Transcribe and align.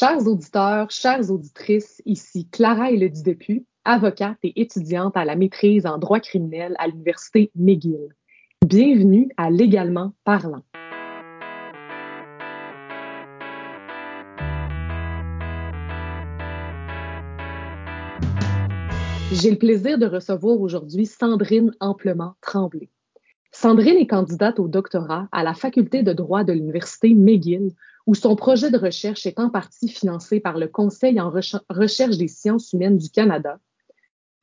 Chers 0.00 0.26
auditeurs, 0.26 0.90
chères 0.90 1.30
auditrices, 1.30 2.00
ici 2.06 2.48
Clara 2.50 2.90
Elodie 2.90 3.66
avocate 3.84 4.38
et 4.42 4.58
étudiante 4.62 5.14
à 5.14 5.26
la 5.26 5.36
maîtrise 5.36 5.84
en 5.84 5.98
droit 5.98 6.20
criminel 6.20 6.74
à 6.78 6.86
l'Université 6.86 7.50
McGill. 7.54 8.08
Bienvenue 8.64 9.28
à 9.36 9.50
Légalement 9.50 10.14
parlant. 10.24 10.62
J'ai 19.32 19.50
le 19.50 19.58
plaisir 19.58 19.98
de 19.98 20.06
recevoir 20.06 20.58
aujourd'hui 20.58 21.04
Sandrine 21.04 21.72
Amplement 21.78 22.36
Tremblay. 22.40 22.88
Sandrine 23.52 23.98
est 23.98 24.06
candidate 24.06 24.60
au 24.60 24.68
doctorat 24.68 25.28
à 25.30 25.42
la 25.42 25.52
faculté 25.52 26.02
de 26.02 26.14
droit 26.14 26.42
de 26.42 26.54
l'Université 26.54 27.12
McGill, 27.12 27.72
où 28.06 28.14
son 28.14 28.36
projet 28.36 28.70
de 28.70 28.78
recherche 28.78 29.26
est 29.26 29.38
en 29.38 29.50
partie 29.50 29.88
financé 29.88 30.40
par 30.40 30.58
le 30.58 30.68
Conseil 30.68 31.20
en 31.20 31.30
recherche 31.30 32.16
des 32.16 32.28
sciences 32.28 32.72
humaines 32.72 32.98
du 32.98 33.10
Canada, 33.10 33.58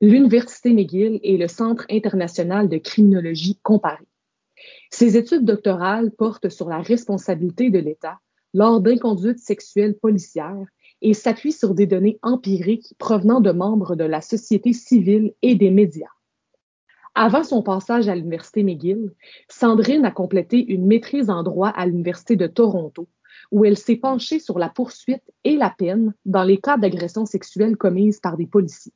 l'Université 0.02 0.74
McGill 0.74 1.20
et 1.24 1.38
le 1.38 1.48
Centre 1.48 1.86
international 1.90 2.70
de 2.70 2.78
criminologie 2.78 3.60
comparée. 3.64 4.08
Ses 4.92 5.18
études 5.18 5.46
doctorales 5.46 6.12
portent 6.12 6.50
sur 6.50 6.70
la 6.70 6.82
responsabilité 6.82 7.70
de 7.70 7.80
l'État 7.80 8.20
lors 8.54 8.82
d'inconduites 8.82 9.40
sexuelles 9.40 9.98
policières 9.98 10.66
et 11.02 11.14
s'appuient 11.14 11.52
sur 11.52 11.76
des 11.76 11.86
données 11.86 12.20
empiriques 12.22 12.96
provenant 12.98 13.40
de 13.40 13.52
membres 13.52 13.96
de 13.96 14.04
la 14.04 14.22
société 14.22 14.74
civile 14.74 15.34
et 15.42 15.56
des 15.56 15.70
médias. 15.70 16.08
Avant 17.14 17.44
son 17.44 17.64
passage 17.64 18.08
à 18.08 18.16
l'Université 18.16 18.64
McGill, 18.64 19.12
Sandrine 19.50 20.06
a 20.06 20.12
complété 20.12 20.64
une 20.64 20.86
maîtrise 20.86 21.30
en 21.30 21.44
droit 21.44 21.70
à 21.70 21.86
l'Université 21.86 22.36
de 22.36 22.48
Toronto, 22.48 23.08
où 23.52 23.66
elle 23.66 23.78
s'est 23.78 23.96
penchée 23.96 24.40
sur 24.40 24.60
la 24.60 24.70
poursuite 24.70 25.24
et 25.44 25.56
la 25.56 25.70
peine 25.70 26.14
dans 26.26 26.44
les 26.44 26.58
cas 26.58 26.78
d'agressions 26.78 27.26
sexuelles 27.26 27.78
commises 27.78 28.20
par 28.20 28.38
des 28.38 28.48
policiers. 28.48 28.94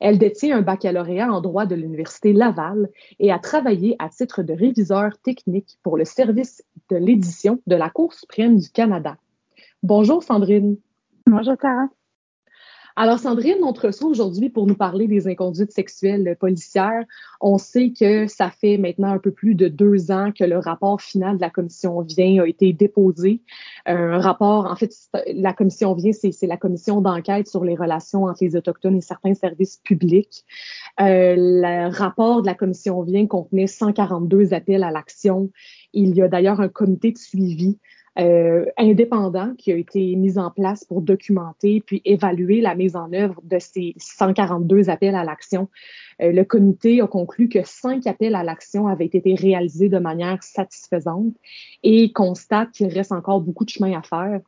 Elle 0.00 0.18
détient 0.18 0.58
un 0.58 0.62
baccalauréat 0.62 1.32
en 1.32 1.40
droit 1.40 1.66
de 1.66 1.74
l'Université 1.74 2.32
Laval 2.32 2.88
et 3.18 3.32
a 3.32 3.38
travaillé 3.38 3.96
à 3.98 4.08
titre 4.08 4.42
de 4.42 4.52
réviseur 4.52 5.18
technique 5.18 5.78
pour 5.82 5.96
le 5.96 6.04
service 6.04 6.64
de 6.90 6.96
l'édition 6.96 7.60
de 7.66 7.76
la 7.76 7.90
Cour 7.90 8.12
suprême 8.12 8.58
du 8.58 8.68
Canada. 8.70 9.16
Bonjour 9.82 10.22
Sandrine. 10.22 10.76
Bonjour 11.26 11.56
Sarah. 11.60 11.88
Alors, 12.94 13.18
Sandrine, 13.18 13.56
reçoit 13.62 14.08
aujourd'hui 14.08 14.50
pour 14.50 14.66
nous 14.66 14.74
parler 14.74 15.06
des 15.06 15.26
inconduites 15.26 15.72
sexuelles 15.72 16.36
policières. 16.38 17.04
On 17.40 17.58
sait 17.58 17.92
que 17.98 18.26
ça 18.26 18.50
fait 18.50 18.76
maintenant 18.76 19.12
un 19.12 19.18
peu 19.18 19.30
plus 19.30 19.54
de 19.54 19.68
deux 19.68 20.10
ans 20.10 20.30
que 20.32 20.44
le 20.44 20.58
rapport 20.58 21.00
final 21.00 21.36
de 21.36 21.40
la 21.40 21.50
commission 21.50 22.00
Vient 22.02 22.42
a 22.42 22.46
été 22.46 22.72
déposé. 22.72 23.40
Un 23.86 24.20
rapport, 24.20 24.66
en 24.66 24.76
fait, 24.76 24.92
la 25.26 25.52
commission 25.52 25.94
Vient, 25.94 26.12
c'est 26.12 26.46
la 26.46 26.56
commission 26.56 27.00
d'enquête 27.00 27.48
sur 27.48 27.64
les 27.64 27.74
relations 27.74 28.24
entre 28.24 28.44
les 28.44 28.56
Autochtones 28.56 28.98
et 28.98 29.00
certains 29.00 29.34
services 29.34 29.80
publics. 29.82 30.44
Euh, 31.00 31.34
le 31.36 31.88
rapport 31.90 32.42
de 32.42 32.46
la 32.46 32.54
commission 32.54 33.02
Vient 33.02 33.26
contenait 33.26 33.66
142 33.66 34.52
appels 34.52 34.84
à 34.84 34.90
l'action. 34.90 35.50
Il 35.92 36.14
y 36.14 36.22
a 36.22 36.28
d'ailleurs 36.28 36.60
un 36.60 36.68
comité 36.68 37.12
de 37.12 37.18
suivi 37.18 37.78
euh, 38.18 38.66
indépendant 38.76 39.54
qui 39.56 39.72
a 39.72 39.76
été 39.76 40.14
mis 40.16 40.38
en 40.38 40.50
place 40.50 40.84
pour 40.84 41.00
documenter 41.00 41.82
puis 41.84 42.02
évaluer 42.04 42.60
la 42.60 42.74
mise 42.74 42.94
en 42.94 43.10
œuvre 43.14 43.40
de 43.42 43.58
ces 43.58 43.94
142 43.96 44.90
appels 44.90 45.14
à 45.14 45.24
l'action. 45.24 45.68
Euh, 46.20 46.30
le 46.30 46.44
comité 46.44 47.00
a 47.00 47.06
conclu 47.06 47.48
que 47.48 47.60
cinq 47.64 48.06
appels 48.06 48.34
à 48.34 48.42
l'action 48.42 48.86
avaient 48.86 49.06
été 49.06 49.34
réalisés 49.34 49.88
de 49.88 49.98
manière 49.98 50.42
satisfaisante 50.42 51.34
et 51.82 52.12
constate 52.12 52.72
qu'il 52.72 52.88
reste 52.88 53.12
encore 53.12 53.40
beaucoup 53.40 53.64
de 53.64 53.70
chemin 53.70 53.98
à 53.98 54.02
faire. 54.02 54.40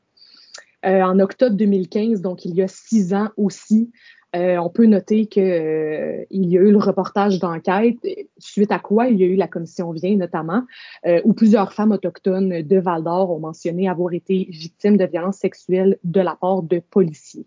Euh, 0.84 1.00
en 1.00 1.18
octobre 1.18 1.56
2015, 1.56 2.20
donc 2.20 2.44
il 2.44 2.54
y 2.54 2.62
a 2.62 2.68
six 2.68 3.14
ans 3.14 3.30
aussi, 3.38 3.90
euh, 4.34 4.56
on 4.58 4.68
peut 4.68 4.86
noter 4.86 5.26
qu'il 5.26 5.44
euh, 5.44 6.24
y 6.30 6.58
a 6.58 6.60
eu 6.60 6.72
le 6.72 6.78
reportage 6.78 7.38
d'enquête, 7.38 7.96
suite 8.38 8.72
à 8.72 8.80
quoi 8.80 9.06
il 9.06 9.20
y 9.20 9.24
a 9.24 9.26
eu 9.26 9.36
la 9.36 9.46
commission 9.46 9.92
Vient 9.92 10.16
notamment, 10.16 10.62
euh, 11.06 11.20
où 11.24 11.34
plusieurs 11.34 11.72
femmes 11.72 11.92
autochtones 11.92 12.62
de 12.62 12.78
Val 12.78 13.04
d'Or 13.04 13.30
ont 13.30 13.38
mentionné 13.38 13.88
avoir 13.88 14.12
été 14.12 14.48
victimes 14.50 14.96
de 14.96 15.04
violences 15.04 15.38
sexuelles 15.38 15.98
de 16.02 16.20
la 16.20 16.34
part 16.34 16.62
de 16.62 16.80
policiers. 16.80 17.46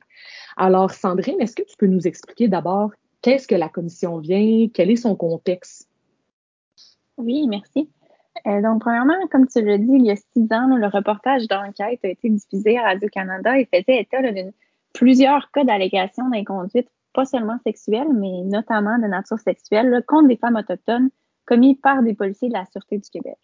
Alors, 0.56 0.92
Sandrine, 0.92 1.42
est-ce 1.42 1.56
que 1.56 1.64
tu 1.64 1.76
peux 1.78 1.88
nous 1.88 2.08
expliquer 2.08 2.48
d'abord 2.48 2.92
qu'est-ce 3.22 3.48
que 3.48 3.56
la 3.56 3.68
commission 3.68 4.20
Vient, 4.20 4.68
quel 4.74 4.90
est 4.90 4.96
son 4.96 5.16
contexte? 5.16 5.90
Oui, 7.18 7.48
merci. 7.50 7.90
donc, 8.46 8.82
premièrement, 8.82 9.16
comme 9.30 9.48
tu 9.48 9.62
l'as 9.62 9.78
dit, 9.78 9.92
il 9.92 10.06
y 10.06 10.12
a 10.12 10.16
six 10.16 10.48
ans, 10.52 10.78
le 10.78 10.88
reportage 10.88 11.48
d'enquête 11.48 12.00
a 12.04 12.08
été 12.08 12.30
diffusé 12.30 12.78
à 12.78 12.84
Radio-Canada 12.84 13.60
et 13.60 13.66
faisait 13.66 14.02
état 14.02 14.22
d'une 14.22 14.54
plusieurs 14.98 15.52
cas 15.52 15.64
d'allégation 15.64 16.28
d'inconduite, 16.30 16.90
pas 17.14 17.26
seulement 17.26 17.58
sexuelle, 17.64 18.08
mais 18.14 18.44
notamment 18.46 18.98
de 18.98 19.06
nature 19.06 19.40
sexuelle, 19.40 20.04
contre 20.08 20.28
des 20.28 20.38
femmes 20.38 20.56
autochtones 20.56 21.10
commis 21.46 21.76
par 21.76 22.02
des 22.02 22.16
policiers 22.16 22.50
de 22.50 22.54
la 22.54 22.66
Sûreté 22.66 22.98
du 22.98 23.10
Québec. 23.10 23.38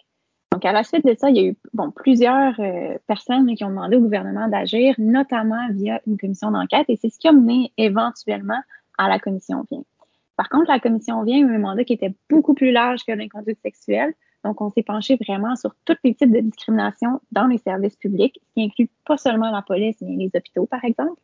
Donc, 0.52 0.66
à 0.66 0.72
la 0.72 0.84
suite 0.84 1.06
de 1.06 1.16
ça, 1.18 1.30
il 1.30 1.38
y 1.38 1.40
a 1.40 1.44
eu 1.44 1.56
bon, 1.74 1.92
plusieurs 1.92 2.60
euh, 2.60 2.98
personnes 3.08 3.56
qui 3.56 3.64
ont 3.64 3.70
demandé 3.70 3.98
au 3.98 4.02
gouvernement 4.02 4.48
d'agir, 4.48 4.96
notamment 4.98 5.68
via 5.72 6.02
une 6.08 6.18
commission 6.18 6.52
d'enquête, 6.52 6.86
et 6.90 6.98
c'est 7.02 7.10
ce 7.10 7.20
qui 7.20 7.28
a 7.28 7.32
mené 7.32 7.72
éventuellement 7.78 8.60
à 8.98 9.10
la 9.10 9.20
commission 9.20 9.66
Vient. 9.72 9.84
Par 10.36 10.50
contre, 10.50 10.70
la 10.70 10.80
commission 10.80 11.24
Vient 11.24 11.38
a 11.38 11.52
eu 11.52 11.56
un 11.56 11.60
mandat 11.60 11.84
qui 11.84 11.94
était 11.94 12.14
beaucoup 12.30 12.54
plus 12.56 12.72
large 12.72 13.04
que 13.06 13.12
l'inconduite 13.12 13.60
sexuelle. 13.62 14.14
Donc, 14.44 14.60
on 14.60 14.72
s'est 14.72 14.84
penché 14.84 15.18
vraiment 15.28 15.56
sur 15.56 15.76
tous 15.86 15.98
les 16.04 16.16
types 16.16 16.32
de 16.32 16.40
discrimination 16.40 17.22
dans 17.32 17.48
les 17.48 17.60
services 17.60 17.96
publics, 17.96 18.40
qui 18.56 18.64
inclut 18.64 18.90
pas 19.06 19.18
seulement 19.18 19.52
la 19.52 19.62
police, 19.62 19.98
mais 20.02 20.16
les 20.16 20.32
hôpitaux, 20.36 20.66
par 20.66 20.84
exemple. 20.84 21.20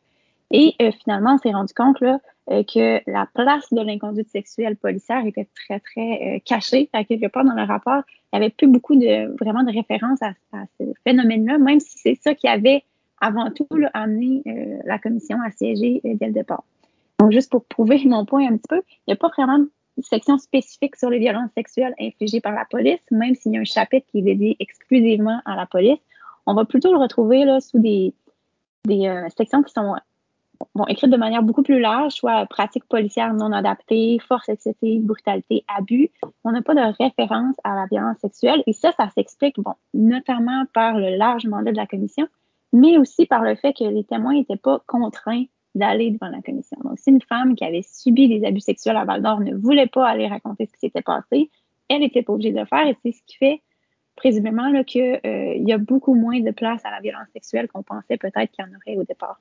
Et 0.50 0.74
euh, 0.82 0.90
finalement, 1.02 1.34
on 1.34 1.38
s'est 1.38 1.52
rendu 1.52 1.72
compte 1.74 2.00
là, 2.00 2.18
euh, 2.50 2.64
que 2.64 3.00
la 3.08 3.26
place 3.34 3.72
de 3.72 3.80
l'inconduite 3.80 4.28
sexuelle 4.30 4.76
policière 4.76 5.24
était 5.24 5.48
très, 5.54 5.78
très 5.80 6.36
euh, 6.36 6.38
cachée. 6.44 6.88
À 6.92 7.04
quelque 7.04 7.26
part 7.26 7.44
dans 7.44 7.54
le 7.54 7.62
rapport, 7.62 8.02
il 8.32 8.38
n'y 8.38 8.44
avait 8.44 8.50
plus 8.50 8.66
beaucoup 8.66 8.96
de 8.96 9.36
vraiment 9.38 9.62
de 9.62 9.72
références 9.72 10.20
à, 10.22 10.32
ce 10.78 10.84
phénomène-là, 11.04 11.58
même 11.58 11.80
si 11.80 11.98
c'est 11.98 12.16
ça 12.16 12.34
qui 12.34 12.48
avait 12.48 12.82
avant 13.20 13.50
tout 13.50 13.68
là, 13.76 13.90
amené 13.92 14.42
la 14.84 14.98
commission 14.98 15.36
à 15.44 15.50
siéger 15.50 16.00
dès 16.04 16.26
le 16.26 16.32
départ. 16.32 16.64
Donc, 17.18 17.32
juste 17.32 17.50
pour 17.50 17.64
prouver 17.64 18.00
mon 18.06 18.24
point 18.24 18.46
un 18.46 18.56
petit 18.56 18.68
peu, 18.68 18.82
il 19.06 19.10
n'y 19.10 19.12
a 19.12 19.16
pas 19.16 19.28
vraiment 19.28 19.58
de 19.58 19.68
section 20.02 20.38
spécifique 20.38 20.96
sur 20.96 21.10
les 21.10 21.18
violences 21.18 21.50
sexuelles 21.54 21.94
infligées 22.00 22.40
par 22.40 22.54
la 22.54 22.64
police, 22.64 23.00
même 23.10 23.34
s'il 23.34 23.52
y 23.52 23.58
a 23.58 23.60
un 23.60 23.64
chapitre 23.64 24.06
qui 24.10 24.20
est 24.20 24.22
dédié 24.22 24.56
exclusivement 24.58 25.40
à 25.44 25.54
la 25.54 25.66
police. 25.66 25.98
On 26.46 26.54
va 26.54 26.64
plutôt 26.64 26.92
le 26.92 26.98
retrouver 26.98 27.44
là, 27.44 27.60
sous 27.60 27.78
des, 27.78 28.14
des 28.86 29.28
sections 29.36 29.62
qui 29.62 29.72
sont 29.74 29.96
bon, 30.74 30.84
écrites 30.86 31.10
de 31.10 31.16
manière 31.16 31.42
beaucoup 31.42 31.62
plus 31.62 31.80
large, 31.80 32.12
soit 32.12 32.46
pratiques 32.46 32.86
policières 32.86 33.34
non 33.34 33.52
adaptées, 33.52 34.18
force 34.26 34.48
excessive, 34.48 35.04
brutalité, 35.04 35.64
abus. 35.74 36.10
On 36.44 36.52
n'a 36.52 36.62
pas 36.62 36.74
de 36.74 37.02
référence 37.02 37.56
à 37.64 37.74
la 37.74 37.86
violence 37.86 38.18
sexuelle 38.18 38.62
et 38.66 38.72
ça, 38.72 38.92
ça 38.92 39.08
s'explique, 39.10 39.58
bon, 39.58 39.74
notamment 39.94 40.64
par 40.72 40.96
le 40.98 41.16
large 41.16 41.46
mandat 41.46 41.72
de 41.72 41.76
la 41.76 41.86
commission, 41.86 42.26
mais 42.72 42.98
aussi 42.98 43.26
par 43.26 43.42
le 43.42 43.54
fait 43.56 43.72
que 43.72 43.84
les 43.84 44.04
témoins 44.04 44.34
n'étaient 44.34 44.56
pas 44.56 44.82
contraints 44.86 45.44
d'aller 45.74 46.10
devant 46.10 46.30
la 46.30 46.42
commission. 46.42 46.76
Donc, 46.82 46.98
si 46.98 47.10
une 47.10 47.22
femme 47.22 47.54
qui 47.54 47.64
avait 47.64 47.82
subi 47.82 48.28
des 48.28 48.46
abus 48.46 48.60
sexuels 48.60 48.96
à 48.96 49.04
Val 49.04 49.22
d'Or 49.22 49.40
ne 49.40 49.54
voulait 49.54 49.86
pas 49.86 50.08
aller 50.08 50.26
raconter 50.26 50.66
ce 50.66 50.72
qui 50.72 50.80
s'était 50.80 51.02
passé, 51.02 51.50
elle 51.88 52.00
n'était 52.00 52.22
pas 52.22 52.32
obligée 52.32 52.52
de 52.52 52.58
le 52.58 52.66
faire 52.66 52.86
et 52.86 52.96
c'est 53.02 53.12
ce 53.12 53.22
qui 53.26 53.36
fait 53.36 53.62
présumément 54.16 54.84
qu'il 54.84 55.20
euh, 55.24 55.54
y 55.56 55.72
a 55.72 55.78
beaucoup 55.78 56.14
moins 56.14 56.40
de 56.40 56.50
place 56.50 56.84
à 56.84 56.90
la 56.90 57.00
violence 57.00 57.28
sexuelle 57.32 57.68
qu'on 57.68 57.82
pensait 57.82 58.16
peut-être 58.16 58.50
qu'il 58.50 58.64
y 58.64 58.68
en 58.68 58.74
aurait 58.74 59.00
au 59.00 59.04
départ. 59.04 59.40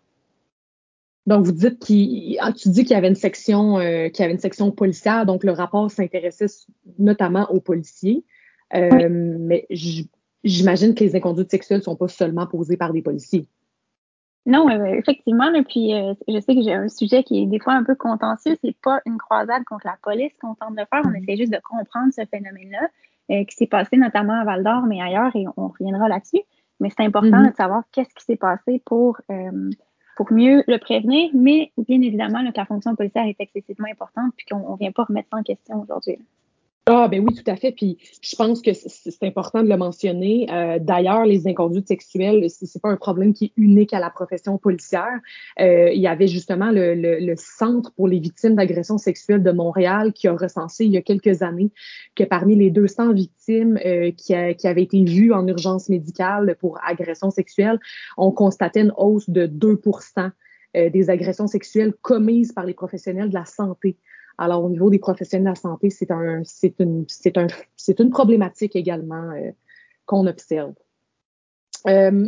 Donc, 1.29 1.45
vous 1.45 1.51
dites 1.51 1.78
qu'il, 1.78 2.38
ah, 2.41 2.51
tu 2.51 2.69
dis 2.69 2.84
qu'il 2.85 2.95
y 2.95 2.97
avait 2.97 3.07
une 3.07 3.13
section, 3.13 3.78
euh, 3.78 4.09
qu'il 4.09 4.23
y 4.23 4.25
avait 4.25 4.34
une 4.34 4.40
section 4.40 4.72
policière, 4.72 5.28
donc 5.28 5.44
le 5.44 5.51
rapport 5.51 5.91
s'intéressait 5.91 6.47
notamment 6.97 7.45
aux 7.51 7.59
policiers. 7.59 8.25
Euh, 8.73 9.07
mais 9.12 9.68
j'imagine 10.44 10.95
que 10.95 11.03
les 11.03 11.16
inconduites 11.16 11.51
sexuelles 11.51 11.79
ne 11.79 11.84
sont 11.84 11.95
pas 11.95 12.07
seulement 12.07 12.47
posées 12.47 12.78
par 12.78 12.94
des 12.94 13.03
policiers. 13.03 13.47
Non, 14.47 14.72
effectivement. 14.72 15.53
Et 15.53 15.62
puis, 15.62 15.94
euh, 15.94 16.15
je 16.27 16.39
sais 16.39 16.56
que 16.56 16.63
j'ai 16.63 16.74
un 16.74 16.89
sujet 16.89 17.24
qui 17.24 17.44
est 17.44 17.45
des 17.45 17.59
fois 17.59 17.74
un 17.74 17.83
peu 17.83 17.94
contentieux. 17.94 18.57
C'est 18.63 18.75
pas 18.81 19.00
une 19.06 19.19
croisade 19.19 19.63
contre 19.65 19.86
la 19.86 19.98
police 20.01 20.33
qu'on 20.42 20.56
tente 20.56 20.74
de 20.74 20.83
faire. 20.92 21.01
On 21.06 21.09
mm-hmm. 21.09 21.21
essaie 21.21 21.38
juste 21.38 21.53
de 21.53 21.59
comprendre 21.63 22.12
ce 22.12 22.25
phénomène-là 22.25 22.89
qui 23.45 23.56
s'est 23.56 23.68
passé 23.68 23.98
notamment 23.98 24.42
à 24.42 24.45
Val 24.45 24.63
d'Or, 24.63 24.88
mais 24.88 25.00
ailleurs, 25.00 25.36
et 25.36 25.45
on 25.57 25.68
reviendra 25.68 26.09
là-dessus. 26.09 26.42
Mais 26.80 26.89
c'est 26.89 27.03
important 27.03 27.44
mm-hmm. 27.44 27.51
de 27.51 27.56
savoir 27.56 27.83
qu'est-ce 27.92 28.15
qui 28.15 28.25
s'est 28.25 28.36
passé 28.36 28.81
pour 28.83 29.21
pour 30.19 30.33
mieux 30.33 30.66
le 30.68 30.77
prévenir, 30.80 31.30
mais 31.33 31.71
bien 31.77 32.01
évidemment 32.01 32.39
que 32.51 32.57
la 32.57 32.66
fonction 32.66 32.94
policière 32.94 33.25
est 33.25 33.39
excessivement 33.39 33.88
importante 33.89 34.33
puis 34.36 34.45
qu'on 34.48 34.74
ne 34.74 34.77
vient 34.77 34.92
pas 34.92 35.06
remettre 35.06 35.30
ça 35.31 35.38
en 35.38 35.44
question 35.44 35.81
aujourd'hui. 35.81 36.19
Ah 36.91 37.07
ben 37.07 37.24
oui, 37.24 37.36
tout 37.36 37.44
à 37.45 37.56
fait. 37.56 37.71
Puis 37.71 38.00
je 38.19 38.36
pense 38.36 38.63
que 38.63 38.71
c'est 38.74 39.21
important 39.21 39.62
de 39.62 39.69
le 39.69 39.77
mentionner. 39.77 40.47
Euh, 40.51 40.80
d'ailleurs, 40.80 41.24
les 41.24 41.47
inconduites 41.47 41.88
sexuelles, 41.88 42.44
c'est 42.50 42.81
pas 42.81 42.89
un 42.89 42.95
problème 42.95 43.31
qui 43.31 43.45
est 43.45 43.53
unique 43.57 43.94
à 43.94 44.00
la 44.00 44.09
profession 44.09 44.57
policière. 44.57 45.19
Euh, 45.59 45.91
il 45.91 46.01
y 46.01 46.07
avait 46.07 46.25
justement 46.25 46.71
le, 46.71 46.95
le, 46.95 47.36
Centre 47.38 47.91
pour 47.95 48.07
les 48.07 48.18
victimes 48.18 48.56
d'agressions 48.56 48.97
sexuelles 48.97 49.44
de 49.44 49.51
Montréal 49.51 50.13
qui 50.13 50.27
a 50.27 50.33
recensé 50.33 50.83
il 50.86 50.91
y 50.91 50.97
a 50.97 51.03
quelques 51.03 51.44
années 51.44 51.69
que 52.15 52.24
parmi 52.24 52.56
les 52.56 52.71
200 52.71 53.13
victimes 53.13 53.77
euh, 53.86 54.09
qui, 54.09 54.33
qui 54.57 54.68
avaient 54.68 54.83
été 54.83 55.03
vues 55.03 55.31
en 55.31 55.45
urgence 55.47 55.89
médicale 55.89 56.57
pour 56.59 56.80
agressions 56.83 57.30
sexuelles, 57.30 57.80
on 58.18 58.31
constatait 58.31 58.81
une 58.81 58.94
hausse 58.97 59.30
de 59.30 59.45
2% 59.45 60.31
des 60.75 61.09
agressions 61.09 61.47
sexuelles 61.47 61.94
commises 62.01 62.51
par 62.51 62.63
les 62.63 62.75
professionnels 62.75 63.30
de 63.30 63.33
la 63.33 63.45
santé. 63.45 63.97
Alors, 64.41 64.63
au 64.63 64.69
niveau 64.69 64.89
des 64.89 65.00
professionnels 65.00 65.44
de 65.44 65.50
la 65.50 65.56
santé, 65.56 65.89
c'est 65.89 66.12
un, 66.12 66.41
c'est 66.45 66.80
une, 66.80 67.03
c'est 67.09 67.38
un, 67.38 67.47
c'est 67.75 68.00
une 68.00 68.09
problématique 68.09 68.74
également 68.74 69.31
euh, 69.31 69.51
qu'on 70.06 70.25
observe. 70.27 70.74
Euh, 71.88 72.25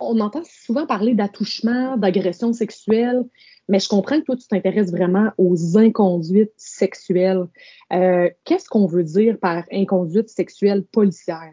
on 0.00 0.18
entend 0.18 0.42
souvent 0.44 0.86
parler 0.86 1.14
d'attouchement, 1.14 1.96
d'agression 1.96 2.52
sexuelle, 2.52 3.22
mais 3.68 3.78
je 3.78 3.88
comprends 3.88 4.18
que 4.18 4.24
toi, 4.24 4.36
tu 4.36 4.48
t'intéresses 4.48 4.90
vraiment 4.90 5.30
aux 5.38 5.78
inconduites 5.78 6.52
sexuelles. 6.56 7.46
Euh, 7.92 8.28
qu'est-ce 8.44 8.68
qu'on 8.68 8.86
veut 8.86 9.04
dire 9.04 9.38
par 9.38 9.62
inconduite 9.72 10.28
sexuelle 10.28 10.84
policière? 10.84 11.52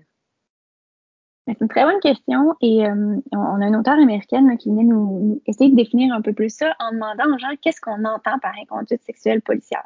C'est 1.48 1.60
une 1.60 1.68
très 1.68 1.84
bonne 1.84 2.00
question 2.00 2.56
et 2.62 2.86
euh, 2.86 3.18
on 3.34 3.62
a 3.62 3.68
une 3.68 3.76
auteure 3.76 4.00
américaine 4.00 4.58
qui 4.58 4.72
vient 4.72 4.84
nous, 4.84 5.42
essayer 5.46 5.70
de 5.70 5.76
définir 5.76 6.14
un 6.14 6.22
peu 6.22 6.32
plus 6.32 6.50
ça 6.50 6.74
en 6.80 6.94
demandant 6.94 7.36
aux 7.36 7.38
gens 7.38 7.50
qu'est-ce 7.62 7.82
qu'on 7.82 8.06
entend 8.06 8.40
par 8.40 8.54
inconduite 8.62 9.04
sexuelle 9.04 9.42
policière 9.42 9.84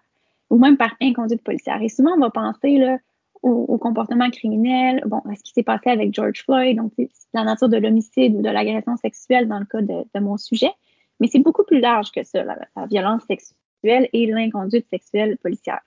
ou 0.51 0.59
même 0.59 0.77
par 0.77 0.95
inconduite 1.01 1.43
policière. 1.43 1.81
Et 1.81 1.89
souvent, 1.89 2.11
on 2.15 2.19
va 2.19 2.29
penser 2.29 2.77
là, 2.77 2.97
au, 3.41 3.77
comportement 3.77 4.29
criminel, 4.29 5.01
bon, 5.05 5.17
à 5.29 5.35
ce 5.35 5.43
qui 5.43 5.51
s'est 5.51 5.63
passé 5.63 5.89
avec 5.89 6.13
George 6.13 6.43
Floyd, 6.43 6.77
donc 6.77 6.93
la 7.33 7.43
nature 7.43 7.69
de 7.69 7.77
l'homicide 7.77 8.35
ou 8.35 8.41
de 8.41 8.49
l'agression 8.49 8.95
sexuelle 8.97 9.47
dans 9.47 9.59
le 9.59 9.65
cas 9.65 9.81
de, 9.81 10.19
mon 10.19 10.37
sujet, 10.37 10.71
mais 11.19 11.27
c'est 11.27 11.39
beaucoup 11.39 11.63
plus 11.63 11.79
large 11.79 12.11
que 12.11 12.23
ça, 12.23 12.43
la 12.43 12.85
violence 12.85 13.23
sexuelle 13.23 14.09
et 14.13 14.25
l'inconduite 14.27 14.87
sexuelle 14.89 15.37
policière 15.37 15.81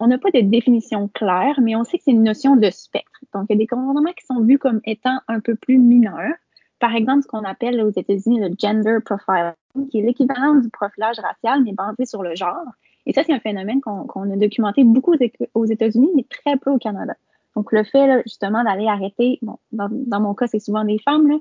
on 0.00 0.08
n'a 0.08 0.18
pas 0.18 0.30
de 0.30 0.40
définition 0.40 1.08
claire, 1.08 1.60
mais 1.62 1.76
on 1.76 1.84
sait 1.84 1.98
que 1.98 2.04
c'est 2.04 2.10
une 2.10 2.24
notion 2.24 2.56
de 2.56 2.70
spectre. 2.70 3.20
Donc, 3.32 3.46
il 3.48 3.54
y 3.54 3.56
a 3.56 3.58
des 3.58 3.66
comportements 3.66 4.12
qui 4.12 4.26
sont 4.26 4.40
vus 4.40 4.58
comme 4.58 4.80
étant 4.84 5.18
un 5.28 5.40
peu 5.40 5.54
plus 5.54 5.78
mineurs. 5.78 6.34
Par 6.80 6.94
exemple, 6.94 7.22
ce 7.22 7.28
qu'on 7.28 7.44
appelle 7.44 7.80
aux 7.80 7.90
États-Unis 7.90 8.40
le 8.40 8.54
gender 8.58 8.98
profiling, 9.04 9.54
qui 9.90 10.00
est 10.00 10.02
l'équivalent 10.02 10.56
du 10.56 10.68
profilage 10.68 11.18
racial, 11.20 11.62
mais 11.64 11.72
basé 11.72 12.06
sur 12.06 12.22
le 12.22 12.34
genre. 12.34 12.66
Et 13.06 13.12
ça, 13.12 13.22
c'est 13.24 13.32
un 13.32 13.40
phénomène 13.40 13.80
qu'on 13.80 14.32
a 14.32 14.36
documenté 14.36 14.82
beaucoup 14.82 15.14
aux 15.54 15.64
États-Unis, 15.64 16.10
mais 16.14 16.24
très 16.24 16.56
peu 16.56 16.70
au 16.70 16.78
Canada. 16.78 17.14
Donc, 17.54 17.70
le 17.70 17.84
fait, 17.84 18.22
justement, 18.24 18.64
d'aller 18.64 18.88
arrêter, 18.88 19.38
bon, 19.42 19.58
dans, 19.72 20.20
mon 20.20 20.34
cas, 20.34 20.48
c'est 20.48 20.58
souvent 20.58 20.84
des 20.84 20.98
femmes, 20.98 21.28
là, 21.28 21.36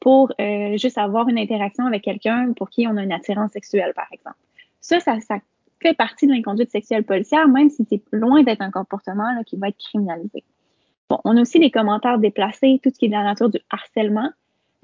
pour 0.00 0.32
euh, 0.40 0.76
juste 0.76 0.96
avoir 0.96 1.28
une 1.28 1.38
interaction 1.38 1.84
avec 1.84 2.02
quelqu'un 2.02 2.52
pour 2.54 2.70
qui 2.70 2.86
on 2.86 2.96
a 2.96 3.02
une 3.02 3.12
attirance 3.12 3.50
sexuelle, 3.50 3.92
par 3.94 4.06
exemple. 4.12 4.36
Ça, 4.80 5.00
ça, 5.00 5.20
ça 5.20 5.38
fait 5.82 5.94
partie 5.94 6.26
de 6.26 6.32
l'inconduite 6.32 6.70
sexuelle 6.70 7.04
policière, 7.04 7.48
même 7.48 7.70
si 7.70 7.86
c'est 7.88 8.02
loin 8.12 8.42
d'être 8.42 8.62
un 8.62 8.70
comportement 8.70 9.42
qui 9.46 9.56
va 9.56 9.68
être 9.68 9.78
criminalisé. 9.78 10.44
Bon, 11.08 11.18
on 11.24 11.36
a 11.36 11.40
aussi 11.40 11.58
les 11.58 11.70
commentaires 11.70 12.18
déplacés, 12.18 12.80
tout 12.82 12.90
ce 12.90 12.98
qui 12.98 13.06
est 13.06 13.08
de 13.08 13.14
la 13.14 13.24
nature 13.24 13.48
du 13.48 13.58
harcèlement. 13.70 14.30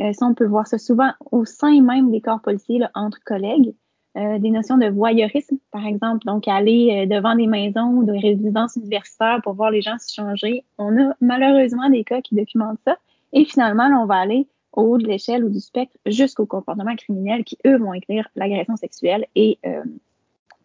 Euh, 0.00 0.12
ça, 0.12 0.26
on 0.26 0.34
peut 0.34 0.46
voir 0.46 0.66
ça 0.66 0.78
souvent 0.78 1.12
au 1.30 1.44
sein 1.44 1.82
même 1.82 2.10
des 2.10 2.20
corps 2.20 2.40
policiers, 2.40 2.80
entre 2.94 3.22
collègues. 3.24 3.74
Euh, 4.16 4.38
des 4.38 4.50
notions 4.50 4.78
de 4.78 4.86
voyeurisme, 4.86 5.58
par 5.72 5.84
exemple, 5.84 6.24
donc 6.24 6.46
aller 6.46 7.02
euh, 7.02 7.14
devant 7.14 7.34
des 7.34 7.48
maisons 7.48 7.88
ou 7.88 8.04
des 8.04 8.16
résidences 8.16 8.76
universitaires 8.76 9.40
pour 9.42 9.54
voir 9.54 9.72
les 9.72 9.82
gens 9.82 9.98
se 9.98 10.14
changer. 10.14 10.64
On 10.78 10.96
a 10.96 11.14
malheureusement 11.20 11.90
des 11.90 12.04
cas 12.04 12.20
qui 12.20 12.36
documentent 12.36 12.78
ça. 12.86 12.96
Et 13.32 13.44
finalement, 13.44 13.88
on 14.00 14.06
va 14.06 14.18
aller 14.18 14.46
au 14.72 14.82
haut 14.82 14.98
de 14.98 15.06
l'échelle 15.06 15.44
ou 15.44 15.48
du 15.48 15.58
spectre 15.58 15.96
jusqu'au 16.06 16.46
comportement 16.46 16.94
criminel 16.94 17.42
qui, 17.42 17.58
eux, 17.66 17.76
vont 17.76 17.90
inclure 17.90 18.28
l'agression 18.36 18.76
sexuelle 18.76 19.26
et 19.34 19.58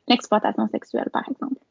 l'exploitation 0.10 0.68
sexuelle, 0.68 1.10
par 1.14 1.24
exemple. 1.30 1.62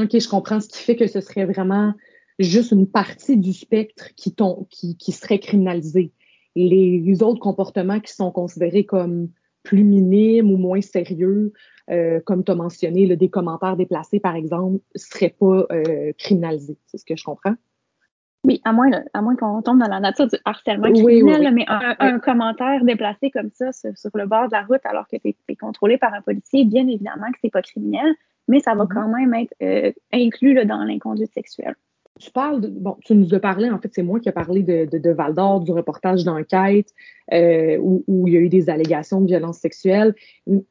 OK, 0.00 0.18
je 0.18 0.28
comprends 0.28 0.60
ce 0.60 0.68
qui 0.68 0.78
fait 0.78 0.96
que 0.96 1.06
ce 1.06 1.20
serait 1.20 1.46
vraiment 1.46 1.92
juste 2.38 2.72
une 2.72 2.86
partie 2.86 3.36
du 3.36 3.52
spectre 3.52 4.10
qui, 4.14 4.34
qui, 4.70 4.96
qui 4.96 5.12
serait 5.12 5.38
criminalisée. 5.38 6.12
Les, 6.54 7.22
autres 7.22 7.40
comportements 7.40 8.00
qui 8.00 8.12
sont 8.12 8.30
considérés 8.30 8.84
comme 8.84 9.28
plus 9.62 9.84
minimes 9.84 10.50
ou 10.50 10.56
moins 10.56 10.80
sérieux, 10.80 11.52
euh, 11.90 12.20
comme 12.24 12.44
tu 12.44 12.52
as 12.52 12.54
mentionné, 12.54 13.14
des 13.16 13.28
commentaires 13.28 13.76
déplacés, 13.76 14.20
par 14.20 14.36
exemple, 14.36 14.80
ne 14.94 14.98
seraient 14.98 15.34
pas 15.38 15.66
euh, 15.70 16.12
criminalisés. 16.18 16.78
C'est 16.86 16.98
ce 16.98 17.04
que 17.04 17.16
je 17.16 17.24
comprends? 17.24 17.56
Oui, 18.46 18.60
à 18.64 18.72
moins, 18.72 18.90
à 19.12 19.22
moins 19.22 19.34
qu'on 19.34 19.60
tombe 19.60 19.80
dans 19.80 19.88
la 19.88 19.98
nature 19.98 20.28
du 20.28 20.36
harcèlement 20.44 20.92
criminel, 20.92 21.52
mais 21.52 21.64
un, 21.68 22.20
commentaire 22.20 22.84
déplacé 22.84 23.30
comme 23.32 23.50
ça 23.52 23.72
sur, 23.72 24.10
le 24.14 24.26
bord 24.26 24.46
de 24.46 24.52
la 24.52 24.62
route 24.62 24.80
alors 24.84 25.08
que 25.08 25.16
tu 25.16 25.34
es, 25.48 25.56
contrôlé 25.56 25.98
par 25.98 26.14
un 26.14 26.20
policier, 26.20 26.64
bien 26.64 26.86
évidemment 26.86 27.26
que 27.32 27.38
c'est 27.42 27.50
pas 27.50 27.62
criminel, 27.62 28.14
mais 28.46 28.60
ça 28.60 28.74
va 28.76 28.84
mm-hmm. 28.84 28.94
quand 28.94 29.08
même 29.08 29.34
être 29.34 29.54
euh, 29.62 29.92
inclus 30.12 30.64
dans 30.64 30.84
l'inconduite 30.84 31.34
sexuelle. 31.34 31.74
Tu 32.20 32.30
parles, 32.30 32.60
de, 32.60 32.68
bon, 32.68 32.96
tu 33.04 33.14
nous 33.14 33.34
as 33.34 33.40
parlé, 33.40 33.68
en 33.68 33.78
fait, 33.78 33.90
c'est 33.92 34.04
moi 34.04 34.20
qui 34.20 34.28
ai 34.28 34.32
parlé 34.32 34.62
de, 34.62 34.86
de, 34.96 35.10
Val 35.10 35.34
d'Or, 35.34 35.60
du 35.60 35.72
reportage 35.72 36.24
d'enquête 36.24 36.94
euh, 37.32 37.76
où, 37.78 38.04
où, 38.06 38.28
il 38.28 38.34
y 38.34 38.36
a 38.36 38.40
eu 38.40 38.48
des 38.48 38.70
allégations 38.70 39.20
de 39.20 39.26
violence 39.26 39.58
sexuelle. 39.58 40.14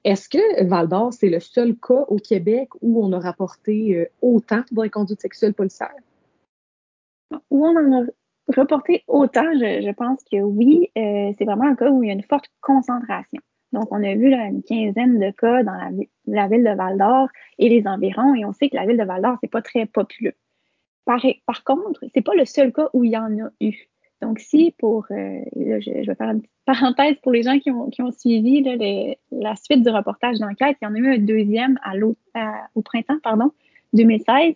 Est-ce 0.06 0.30
que 0.30 0.64
Val 0.64 0.88
d'Or, 0.88 1.14
c'est 1.14 1.30
le 1.30 1.40
seul 1.40 1.76
cas 1.76 2.06
au 2.08 2.16
Québec 2.16 2.70
où 2.82 3.06
on 3.06 3.12
a 3.12 3.20
rapporté 3.20 3.96
euh, 3.96 4.06
autant 4.22 4.64
d'inconduite 4.72 5.22
sexuelle 5.22 5.54
policière? 5.54 5.94
Où 7.50 7.66
on 7.66 7.76
en 7.76 8.04
a 8.04 8.06
reporté 8.56 9.04
autant, 9.08 9.52
je, 9.54 9.92
pense 9.94 10.24
que 10.32 10.38
oui, 10.38 10.92
euh, 10.98 11.32
c'est 11.38 11.46
vraiment 11.46 11.66
un 11.66 11.76
cas 11.76 11.90
où 11.90 12.04
il 12.04 12.08
y 12.08 12.10
a 12.10 12.14
une 12.14 12.24
forte 12.24 12.50
concentration. 12.62 13.42
Donc, 13.72 13.88
on 13.92 14.04
a 14.04 14.16
vu 14.16 14.30
là, 14.30 14.46
une 14.46 14.64
quinzaine 14.64 15.20
de 15.20 15.32
cas 15.32 15.64
dans 15.64 15.74
la, 16.28 16.48
ville 16.48 16.64
de 16.64 16.76
Val-d'Or 16.76 17.28
et 17.58 17.70
les 17.70 17.88
environs, 17.88 18.36
et 18.36 18.46
on 18.46 18.54
sait 18.54 18.70
que 18.70 18.76
la 18.76 18.86
ville 18.86 18.98
de 18.98 19.04
Val-d'Or, 19.04 19.38
c'est 19.42 19.52
pas 19.52 19.62
très 19.62 19.86
populeux. 19.86 20.36
Par, 21.06 21.22
par 21.46 21.64
contre, 21.64 22.04
c'est 22.14 22.22
pas 22.22 22.36
le 22.36 22.46
seul 22.46 22.72
cas 22.72 22.90
où 22.94 23.04
il 23.04 23.12
y 23.12 23.18
en 23.18 23.40
a 23.40 23.50
eu. 23.60 23.90
Donc, 24.22 24.40
si 24.40 24.74
pour, 24.78 25.06
euh, 25.12 25.40
je, 25.56 26.06
vais 26.08 26.16
faire 26.16 26.30
une 26.30 26.42
petite 26.42 26.52
parenthèse 26.66 27.16
pour 27.22 27.32
les 27.32 27.44
gens 27.44 27.60
qui 27.60 27.70
ont, 27.70 28.12
suivi 28.12 28.62
là, 28.62 28.76
la 29.32 29.56
suite 29.56 29.84
du 29.84 29.90
reportage 29.90 30.40
d'enquête, 30.40 30.78
il 30.82 30.86
y 30.86 30.88
en 30.88 30.96
a 30.96 30.98
eu 30.98 31.16
un 31.16 31.18
deuxième 31.18 31.78
au 32.76 32.82
printemps, 32.82 33.20
pardon, 33.22 33.52
2016, 33.94 34.56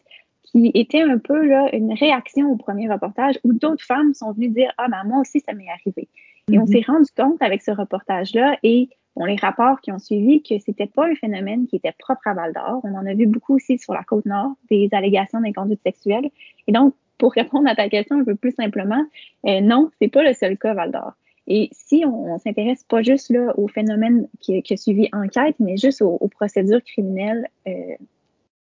qui 0.51 0.71
était 0.73 1.01
un 1.01 1.17
peu 1.17 1.45
là, 1.45 1.69
une 1.73 1.93
réaction 1.93 2.51
au 2.51 2.55
premier 2.55 2.89
reportage 2.89 3.39
où 3.43 3.53
d'autres 3.53 3.85
femmes 3.85 4.13
sont 4.13 4.31
venues 4.31 4.49
dire 4.49 4.71
Ah, 4.77 4.87
ben 4.89 5.03
moi 5.05 5.19
aussi, 5.21 5.39
ça 5.41 5.53
m'est 5.53 5.69
arrivé. 5.69 6.07
Et 6.51 6.57
on 6.57 6.63
mhm. 6.63 6.67
s'est 6.67 6.83
rendu 6.85 7.09
compte 7.15 7.41
avec 7.41 7.61
ce 7.61 7.71
reportage-là 7.71 8.57
et 8.63 8.89
bon, 9.15 9.25
les 9.25 9.35
rapports 9.35 9.81
qui 9.81 9.91
ont 9.91 9.99
suivi 9.99 10.41
que 10.41 10.57
c'était 10.59 10.87
pas 10.87 11.07
un 11.07 11.15
phénomène 11.15 11.67
qui 11.67 11.75
était 11.75 11.93
propre 11.99 12.27
à 12.27 12.33
Val 12.33 12.53
d'Or. 12.53 12.81
On 12.83 12.95
en 12.95 13.05
a 13.05 13.13
vu 13.13 13.27
beaucoup 13.27 13.55
aussi 13.55 13.77
sur 13.77 13.93
la 13.93 14.03
côte 14.03 14.25
nord, 14.25 14.53
des 14.69 14.89
allégations 14.91 15.41
d'inconduite 15.41 15.81
sexuelle. 15.83 16.29
Et 16.67 16.71
donc, 16.71 16.95
pour 17.17 17.33
répondre 17.33 17.67
à 17.69 17.75
ta 17.75 17.89
question 17.89 18.19
un 18.19 18.23
peu 18.23 18.35
plus 18.35 18.53
simplement, 18.53 19.03
euh, 19.45 19.61
non, 19.61 19.91
c'est 20.01 20.07
pas 20.07 20.23
le 20.23 20.33
seul 20.33 20.57
cas 20.57 20.73
Val 20.73 20.91
d'Or. 20.91 21.13
Et 21.47 21.69
si 21.71 22.03
on, 22.05 22.37
s'intéresse 22.37 22.83
pas 22.83 23.01
juste 23.01 23.31
là 23.31 23.53
au 23.57 23.67
phénomène 23.67 24.27
qui, 24.39 24.61
qui, 24.61 24.73
a 24.73 24.77
suivi 24.77 25.09
enquête, 25.11 25.55
mais 25.59 25.77
juste 25.77 26.01
aux, 26.03 26.27
procédures 26.27 26.83
criminelles 26.83 27.47
euh, 27.67 27.95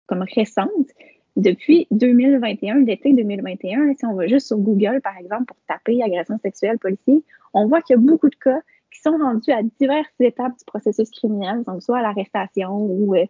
comme 0.06 0.22
récentes, 0.34 0.90
depuis 1.36 1.86
2021, 1.90 2.84
l'été 2.84 3.12
2021, 3.12 3.94
si 3.98 4.06
on 4.06 4.14
va 4.14 4.26
juste 4.26 4.46
sur 4.46 4.58
Google, 4.58 5.00
par 5.02 5.16
exemple, 5.18 5.46
pour 5.46 5.56
taper 5.68 6.02
agression 6.02 6.38
sexuelle 6.38 6.78
policier, 6.78 7.22
on 7.52 7.66
voit 7.66 7.82
qu'il 7.82 7.96
y 7.96 7.98
a 7.98 8.02
beaucoup 8.02 8.28
de 8.28 8.36
cas 8.36 8.60
qui 8.92 9.00
sont 9.00 9.16
rendus 9.16 9.50
à 9.50 9.62
diverses 9.62 10.08
étapes 10.20 10.56
du 10.56 10.64
processus 10.64 11.10
criminel, 11.10 11.64
donc 11.66 11.82
soit 11.82 11.98
à 11.98 12.02
l'arrestation 12.02 12.76
ou, 12.76 13.16
euh, 13.16 13.26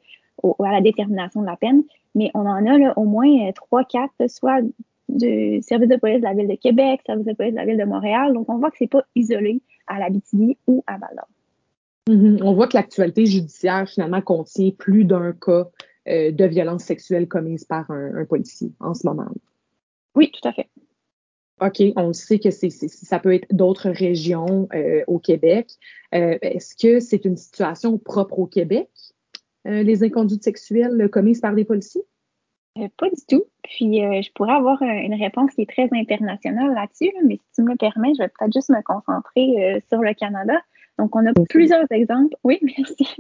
à 0.63 0.73
la 0.73 0.81
détermination 0.83 1.41
de 1.41 1.47
la 1.47 1.57
peine. 1.57 1.83
Mais 2.15 2.31
on 2.35 2.41
en 2.41 2.67
a 2.67 2.93
au 2.99 3.05
moins 3.05 3.49
euh, 3.49 3.53
trois, 3.55 3.85
quatre, 3.85 4.29
soit 4.29 4.61
du 5.09 5.63
service 5.63 5.89
de 5.89 5.97
police 5.97 6.19
de 6.19 6.25
la 6.25 6.35
ville 6.35 6.49
de 6.49 6.57
Québec, 6.57 7.01
service 7.07 7.27
de 7.27 7.33
police 7.33 7.53
de 7.53 7.59
la 7.59 7.65
ville 7.65 7.79
de 7.79 7.85
Montréal. 7.85 8.35
Donc, 8.35 8.49
on 8.51 8.59
voit 8.59 8.71
que 8.71 8.77
c'est 8.79 8.91
pas 8.91 9.05
isolé 9.15 9.63
à 9.87 9.99
la 9.99 10.11
BTV 10.11 10.59
ou 10.67 10.85
à 10.87 10.99
Val 10.99 11.23
mm-hmm. 12.09 12.43
On 12.43 12.53
voit 12.53 12.69
que 12.69 12.77
l'actualité 12.77 13.25
judiciaire, 13.25 13.89
finalement, 13.89 14.21
contient 14.21 14.71
plus 14.77 15.05
d'un 15.05 15.33
cas 15.33 15.65
euh, 16.07 16.31
de 16.33 16.45
violences 16.45 16.85
sexuelles 16.85 17.29
commises 17.29 17.65
par 17.65 17.91
un, 17.91 18.27
policier 18.27 18.73
en 18.79 18.93
ce 18.93 19.07
moment. 19.07 19.27
Oui, 20.15 20.31
tout 20.31 20.47
à 20.47 20.53
fait. 20.53 20.69
OK, 21.63 21.83
on 21.97 22.13
sait 22.13 22.39
que 22.39 22.51
c'est, 22.51 22.69
ça 22.69 23.19
peut 23.19 23.33
être 23.33 23.47
d'autres 23.51 23.89
régions 23.89 24.69
euh, 24.75 25.03
au 25.07 25.19
Québec. 25.19 25.71
Euh, 26.15 26.37
est-ce 26.43 26.77
que 26.77 27.01
c'est 27.01 27.25
une 27.25 27.39
situation 27.39 27.97
propre 27.97 28.39
au 28.39 28.47
Québec, 28.47 28.91
les 29.65 30.05
inconduites 30.05 30.45
sexuelles 30.45 31.09
commises 31.11 31.41
par 31.41 31.55
des 31.55 31.65
policiers? 31.65 32.05
pas 32.99 33.09
du 33.09 33.23
tout. 33.27 33.45
Puis, 33.63 34.01
je 34.01 34.33
pourrais 34.33 34.53
avoir 34.53 34.83
une 34.83 35.15
réponse 35.15 35.53
qui 35.53 35.63
est 35.63 35.71
très 35.71 35.89
internationale 35.93 36.75
là-dessus, 36.75 37.15
mais 37.25 37.37
si 37.37 37.55
tu 37.55 37.63
me 37.63 37.71
le 37.71 37.77
permets, 37.77 38.13
je 38.15 38.23
vais 38.23 38.29
peut-être 38.29 38.53
juste 38.53 38.69
me 38.69 38.83
concentrer 38.83 39.83
sur 39.89 40.03
le 40.03 40.13
Canada. 40.13 40.61
Donc, 40.99 41.17
on 41.17 41.27
a 41.27 41.33
plusieurs 41.49 41.91
exemples. 41.91 42.37
Oui, 42.45 42.59
merci. 42.63 43.17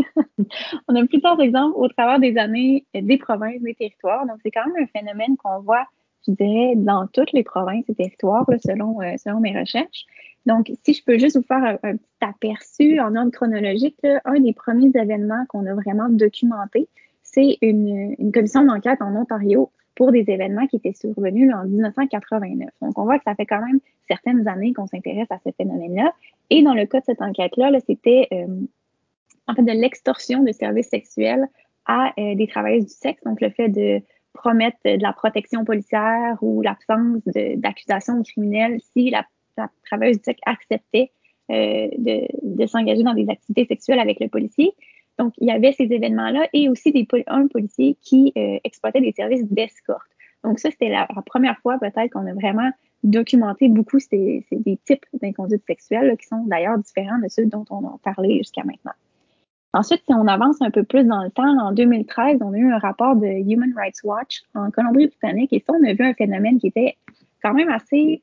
on 0.88 0.96
a 0.96 1.06
plusieurs 1.06 1.40
exemples 1.40 1.76
au 1.76 1.88
travers 1.88 2.20
des 2.20 2.36
années 2.38 2.86
des 2.94 3.18
provinces, 3.18 3.60
des 3.62 3.74
territoires. 3.74 4.26
Donc, 4.26 4.36
c'est 4.42 4.50
quand 4.50 4.66
même 4.66 4.84
un 4.84 4.98
phénomène 4.98 5.36
qu'on 5.36 5.60
voit, 5.60 5.86
je 6.26 6.32
dirais, 6.32 6.74
dans 6.76 7.06
toutes 7.08 7.32
les 7.32 7.42
provinces 7.42 7.84
et 7.88 7.94
territoires, 7.94 8.46
selon, 8.64 9.00
euh, 9.02 9.14
selon 9.16 9.40
mes 9.40 9.58
recherches. 9.58 10.04
Donc, 10.46 10.70
si 10.84 10.94
je 10.94 11.02
peux 11.02 11.18
juste 11.18 11.36
vous 11.36 11.42
faire 11.42 11.78
un, 11.82 11.96
petit 11.96 12.04
aperçu 12.20 13.00
en 13.00 13.16
ordre 13.16 13.30
chronologique, 13.30 13.98
un 14.24 14.40
des 14.40 14.52
premiers 14.52 14.90
événements 14.94 15.44
qu'on 15.48 15.66
a 15.66 15.74
vraiment 15.74 16.08
documenté, 16.08 16.88
c'est 17.22 17.58
une, 17.62 18.14
une 18.18 18.30
commission 18.30 18.64
d'enquête 18.64 19.00
en 19.00 19.16
Ontario 19.16 19.70
pour 19.94 20.12
des 20.12 20.24
événements 20.28 20.66
qui 20.66 20.76
étaient 20.76 20.92
survenus 20.92 21.52
en 21.54 21.64
1989. 21.64 22.68
Donc, 22.82 22.98
on 22.98 23.04
voit 23.04 23.18
que 23.18 23.24
ça 23.24 23.34
fait 23.34 23.46
quand 23.46 23.64
même 23.64 23.80
certaines 24.08 24.46
années 24.48 24.72
qu'on 24.72 24.86
s'intéresse 24.86 25.30
à 25.30 25.38
ce 25.44 25.50
phénomène-là. 25.52 26.12
Et 26.50 26.62
dans 26.62 26.74
le 26.74 26.86
cas 26.86 27.00
de 27.00 27.04
cette 27.04 27.22
enquête-là, 27.22 27.70
-là, 27.70 27.80
c'était 27.86 28.28
euh, 28.32 28.46
en 29.46 29.54
fait 29.54 29.62
de 29.62 29.72
l'extorsion 29.72 30.42
de 30.42 30.52
services 30.52 30.88
sexuels 30.88 31.46
à 31.86 32.12
euh, 32.18 32.34
des 32.34 32.46
travailleuses 32.46 32.86
du 32.86 32.92
sexe. 32.92 33.22
Donc, 33.24 33.40
le 33.40 33.50
fait 33.50 33.68
de 33.68 34.00
promettre 34.32 34.78
de 34.84 35.00
la 35.00 35.12
protection 35.12 35.64
policière 35.64 36.36
ou 36.42 36.60
l'absence 36.60 37.22
d'accusations 37.26 38.20
criminelles 38.22 38.80
si 38.92 39.10
la, 39.10 39.24
travailleuse 39.84 40.16
du 40.16 40.24
sexe 40.24 40.40
acceptait 40.44 41.12
euh, 41.52 41.88
de 41.96 42.66
s'engager 42.66 43.04
dans 43.04 43.14
des 43.14 43.28
activités 43.28 43.66
sexuelles 43.66 44.00
avec 44.00 44.18
le 44.18 44.28
policier. 44.28 44.74
Donc, 45.18 45.33
il 45.38 45.49
y 45.49 45.50
avait 45.50 45.73
ces 45.73 45.85
événements-là 45.85 46.49
et 46.52 46.68
aussi 46.68 46.92
des, 46.92 47.06
un 47.26 47.47
policier 47.47 47.97
qui 48.00 48.33
euh, 48.37 48.59
exploitait 48.64 49.00
des 49.00 49.12
services 49.12 49.44
d'escorte. 49.44 50.09
Donc, 50.42 50.59
ça, 50.59 50.71
c'était 50.71 50.88
la, 50.88 51.06
première 51.26 51.59
fois 51.59 51.78
peut-être 51.78 52.12
qu'on 52.12 52.26
a 52.26 52.35
vraiment 52.35 52.71
documenté 53.02 53.68
beaucoup 53.68 53.99
ces, 53.99 54.44
des 54.50 54.78
types 54.85 55.04
d'inconduites 55.12 55.64
sexuelles 55.66 56.16
qui 56.18 56.26
sont 56.26 56.44
d'ailleurs 56.47 56.78
différents 56.78 57.18
de 57.18 57.28
ceux 57.28 57.47
dont 57.47 57.64
on 57.71 57.87
a 57.87 57.99
parlé 58.02 58.38
jusqu'à 58.38 58.64
maintenant. 58.64 58.92
Ensuite, 59.75 60.02
si 60.06 60.14
on 60.14 60.26
avance 60.26 60.62
un 60.62 60.71
peu 60.71 60.85
plus 60.85 61.04
dans 61.04 61.23
le 61.23 61.30
temps, 61.30 61.59
en 61.59 61.73
2013, 61.73 62.38
on 62.42 62.52
a 62.52 62.56
eu 62.56 62.73
un 62.73 62.78
rapport 62.78 63.16
de 63.16 63.26
Human 63.26 63.73
Rights 63.76 64.02
Watch 64.04 64.42
en 64.54 64.71
Colombie-Britannique 64.71 65.52
et 65.52 65.64
ça, 65.66 65.75
on 65.78 65.85
a 65.85 65.92
vu 65.92 66.04
un 66.04 66.14
phénomène 66.14 66.59
qui 66.59 66.68
était 66.68 66.97
quand 67.42 67.54
même 67.54 67.68
assez 67.68 68.23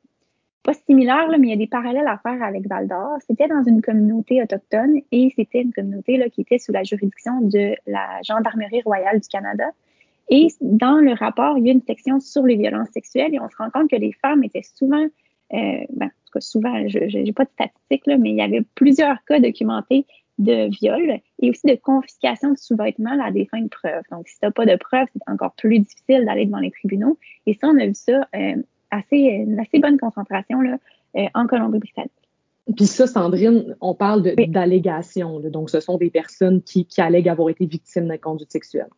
pas 0.63 0.73
similaire, 0.73 1.27
là, 1.27 1.37
mais 1.37 1.47
il 1.47 1.49
y 1.49 1.53
a 1.53 1.57
des 1.57 1.67
parallèles 1.67 2.07
à 2.07 2.17
faire 2.17 2.41
avec 2.43 2.67
Val 2.67 2.87
d'Or. 2.87 3.17
C'était 3.27 3.47
dans 3.47 3.63
une 3.63 3.81
communauté 3.81 4.41
autochtone 4.43 5.01
et 5.11 5.33
c'était 5.35 5.61
une 5.61 5.73
communauté 5.73 6.17
là, 6.17 6.29
qui 6.29 6.41
était 6.41 6.59
sous 6.59 6.71
la 6.71 6.83
juridiction 6.83 7.41
de 7.41 7.75
la 7.87 8.21
Gendarmerie 8.23 8.81
royale 8.83 9.19
du 9.19 9.27
Canada. 9.27 9.65
Et 10.29 10.47
dans 10.61 10.97
le 10.97 11.13
rapport, 11.13 11.57
il 11.57 11.65
y 11.65 11.69
a 11.69 11.73
une 11.73 11.81
section 11.81 12.19
sur 12.19 12.43
les 12.43 12.55
violences 12.55 12.89
sexuelles 12.93 13.33
et 13.33 13.39
on 13.39 13.49
se 13.49 13.57
rend 13.57 13.69
compte 13.69 13.89
que 13.89 13.95
les 13.95 14.13
femmes 14.13 14.43
étaient 14.43 14.61
souvent, 14.63 15.03
euh, 15.03 15.07
ben, 15.51 16.05
en 16.05 16.07
tout 16.07 16.33
cas 16.33 16.39
souvent, 16.39 16.87
je 16.87 17.17
n'ai 17.17 17.33
pas 17.33 17.45
de 17.45 17.49
statistiques, 17.49 18.07
là, 18.07 18.17
mais 18.17 18.29
il 18.29 18.37
y 18.37 18.41
avait 18.41 18.63
plusieurs 18.75 19.23
cas 19.25 19.39
documentés 19.39 20.05
de 20.37 20.69
viol 20.69 21.19
et 21.39 21.49
aussi 21.49 21.67
de 21.67 21.75
confiscation 21.75 22.51
de 22.51 22.57
sous-vêtements 22.57 23.19
à 23.21 23.31
des 23.31 23.45
fins 23.45 23.61
de 23.61 23.67
preuve. 23.67 24.03
Donc, 24.11 24.27
si 24.27 24.39
tu 24.39 24.45
n'as 24.45 24.51
pas 24.51 24.65
de 24.65 24.75
preuves, 24.75 25.07
c'est 25.13 25.31
encore 25.31 25.53
plus 25.53 25.79
difficile 25.79 26.25
d'aller 26.25 26.45
devant 26.45 26.59
les 26.59 26.71
tribunaux. 26.71 27.17
Et 27.45 27.53
ça, 27.53 27.67
on 27.67 27.77
a 27.77 27.85
vu 27.85 27.93
ça 27.93 28.27
euh, 28.35 28.55
assez, 28.91 29.17
une 29.17 29.59
assez 29.59 29.79
bonne 29.79 29.97
concentration 29.97 30.61
là, 30.61 30.77
euh, 31.17 31.25
en 31.33 31.47
Colombie-Britannique. 31.47 32.11
Puis 32.75 32.85
ça, 32.85 33.07
Sandrine, 33.07 33.75
on 33.81 33.95
parle 33.95 34.21
d'allégations. 34.47 35.39
Donc, 35.39 35.69
ce 35.69 35.79
sont 35.79 35.97
des 35.97 36.09
personnes 36.09 36.61
qui, 36.61 36.85
qui 36.85 37.01
allèguent 37.01 37.29
avoir 37.29 37.49
été 37.49 37.65
victimes 37.65 38.07
d'inconduite 38.07 38.51
sexuelle. 38.51 38.89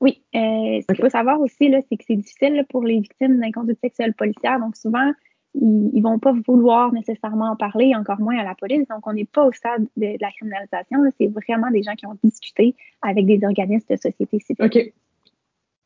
Oui. 0.00 0.22
Euh, 0.34 0.80
ce 0.82 0.86
qu'il 0.94 1.02
faut 1.02 1.08
savoir 1.08 1.40
aussi, 1.40 1.72
c'est 1.88 1.96
que 1.96 2.04
c'est 2.06 2.16
difficile 2.16 2.64
pour 2.68 2.84
les 2.84 3.00
victimes 3.00 3.40
d'inconduite 3.40 3.80
sexuelle 3.80 4.12
policière. 4.12 4.60
Donc, 4.60 4.76
souvent, 4.76 5.12
ils, 5.54 5.90
ne 5.94 6.02
vont 6.02 6.18
pas 6.18 6.34
vouloir 6.46 6.92
nécessairement 6.92 7.52
en 7.52 7.56
parler, 7.56 7.94
encore 7.94 8.20
moins 8.20 8.36
à 8.38 8.44
la 8.44 8.54
police. 8.54 8.86
Donc, 8.88 9.06
on 9.06 9.14
n'est 9.14 9.24
pas 9.24 9.46
au 9.46 9.52
stade 9.52 9.86
de, 9.96 10.16
la 10.20 10.30
criminalisation. 10.32 10.98
C'est 11.18 11.28
vraiment 11.28 11.70
des 11.70 11.82
gens 11.82 11.94
qui 11.94 12.06
ont 12.06 12.16
discuté 12.22 12.74
avec 13.00 13.24
des 13.24 13.40
organismes 13.42 13.86
de 13.88 13.96
société 13.96 14.38
civile. 14.38 14.66
OK. 14.66 14.92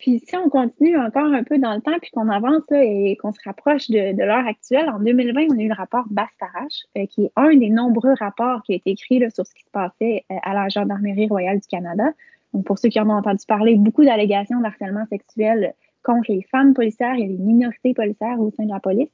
Puis 0.01 0.19
si 0.27 0.35
on 0.35 0.49
continue 0.49 0.99
encore 0.99 1.27
un 1.27 1.45
peu 1.45 1.59
dans 1.59 1.75
le 1.75 1.83
temps, 1.83 1.99
puis 2.01 2.11
qu'on 2.11 2.31
avance 2.31 2.63
et 2.73 3.17
qu'on 3.21 3.33
se 3.33 3.41
rapproche 3.45 3.91
de, 3.91 4.17
l'heure 4.17 4.47
actuelle, 4.47 4.89
en 4.89 4.99
2020, 4.99 5.49
on 5.51 5.59
a 5.59 5.63
eu 5.63 5.69
le 5.69 5.75
rapport 5.75 6.07
Bastarache, 6.11 6.87
euh, 6.97 7.05
qui 7.05 7.27
est 7.27 7.33
un 7.37 7.55
des 7.55 7.69
nombreux 7.69 8.15
rapports 8.19 8.63
qui 8.63 8.73
a 8.73 8.77
été 8.77 8.91
écrit 8.93 9.19
là, 9.19 9.29
sur 9.29 9.47
ce 9.47 9.55
qui 9.55 9.63
se 9.63 9.71
passait 9.71 10.25
euh, 10.33 10.37
à 10.43 10.55
la 10.55 10.71
Gendarmerie 10.71 11.29
royale 11.29 11.61
du 11.61 11.67
Canada. 11.67 12.13
Donc 12.55 12.65
pour 12.65 12.79
ceux 12.79 12.89
qui 12.89 12.99
en 12.99 13.11
ont 13.11 13.15
entendu 13.15 13.45
parler, 13.47 13.77
beaucoup 13.77 14.03
d'allégations 14.03 14.61
d'harcèlement 14.61 15.05
sexuel 15.11 15.75
contre 16.03 16.33
les 16.33 16.43
femmes 16.51 16.73
policières 16.73 17.15
et 17.17 17.27
les 17.27 17.37
minorités 17.37 17.93
policières 17.93 18.41
au 18.41 18.51
sein 18.57 18.65
de 18.65 18.71
la 18.71 18.81
police. 18.81 19.11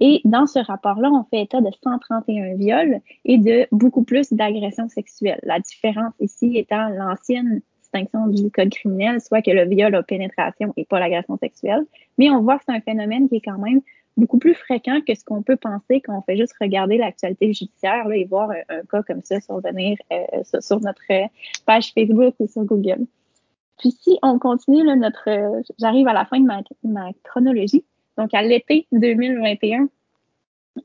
Et 0.00 0.20
dans 0.24 0.46
ce 0.46 0.60
rapport-là, 0.60 1.10
on 1.10 1.24
fait 1.24 1.42
état 1.42 1.60
de 1.60 1.70
131 1.82 2.54
viols 2.54 3.00
et 3.24 3.38
de 3.38 3.66
beaucoup 3.72 4.04
plus 4.04 4.32
d'agressions 4.32 4.88
sexuelles. 4.88 5.40
La 5.42 5.58
différence 5.58 6.14
ici 6.20 6.56
étant 6.56 6.90
l'ancienne 6.90 7.60
du 8.28 8.50
code 8.50 8.70
criminel, 8.70 9.20
soit 9.20 9.42
que 9.42 9.50
le 9.50 9.64
viol 9.64 9.94
a 9.94 10.02
pénétration 10.02 10.72
et 10.76 10.84
pas 10.84 11.00
l'agression 11.00 11.36
sexuelle. 11.38 11.84
Mais 12.18 12.30
on 12.30 12.42
voit 12.42 12.58
que 12.58 12.64
c'est 12.68 12.74
un 12.74 12.80
phénomène 12.80 13.28
qui 13.28 13.36
est 13.36 13.40
quand 13.40 13.58
même 13.58 13.80
beaucoup 14.16 14.38
plus 14.38 14.54
fréquent 14.54 15.00
que 15.06 15.14
ce 15.14 15.24
qu'on 15.24 15.42
peut 15.42 15.56
penser 15.56 16.00
quand 16.00 16.18
on 16.18 16.22
fait 16.22 16.36
juste 16.36 16.54
regarder 16.60 16.98
l'actualité 16.98 17.52
judiciaire 17.52 18.08
là, 18.08 18.16
et 18.16 18.24
voir 18.24 18.50
un, 18.50 18.82
cas 18.90 19.02
comme 19.02 19.22
ça 19.22 19.40
survenir 19.40 19.96
euh, 20.12 20.42
sur, 20.60 20.80
notre 20.80 21.02
page 21.64 21.92
Facebook 21.92 22.34
ou 22.40 22.48
sur 22.48 22.64
Google. 22.64 23.06
Puis 23.78 23.92
si 23.92 24.18
on 24.22 24.38
continue 24.40 24.84
là, 24.84 24.96
notre, 24.96 25.28
j'arrive 25.78 26.08
à 26.08 26.12
la 26.12 26.24
fin 26.24 26.40
de 26.40 26.46
ma, 26.46 27.12
chronologie. 27.22 27.84
Donc 28.16 28.34
à 28.34 28.42
l'été 28.42 28.88
2021, 28.90 29.88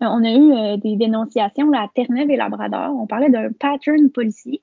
on 0.01 0.23
a 0.23 0.31
eu 0.31 0.51
euh, 0.51 0.77
des 0.77 0.95
dénonciations 0.95 1.71
à 1.73 1.89
Terre-Neuve 1.93 2.29
et 2.29 2.37
Labrador. 2.37 2.95
On 2.95 3.07
parlait 3.07 3.29
d'un 3.29 3.51
pattern 3.51 4.11
policier 4.11 4.61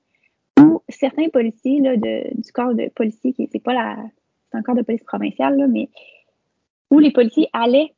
où 0.61 0.81
certains 0.89 1.29
policiers 1.29 1.79
là, 1.81 1.97
de, 1.97 2.41
du 2.41 2.51
corps 2.51 2.73
de 2.73 2.89
policiers, 2.95 3.33
qui 3.33 3.47
c'est 3.51 3.63
pas 3.63 3.73
la, 3.73 3.97
c'est 4.51 4.57
un 4.57 4.61
corps 4.61 4.75
de 4.75 4.81
police 4.81 5.03
provincial, 5.03 5.57
là, 5.57 5.67
mais 5.67 5.89
où 6.89 6.99
les 6.99 7.11
policiers 7.11 7.47
allaient 7.53 7.93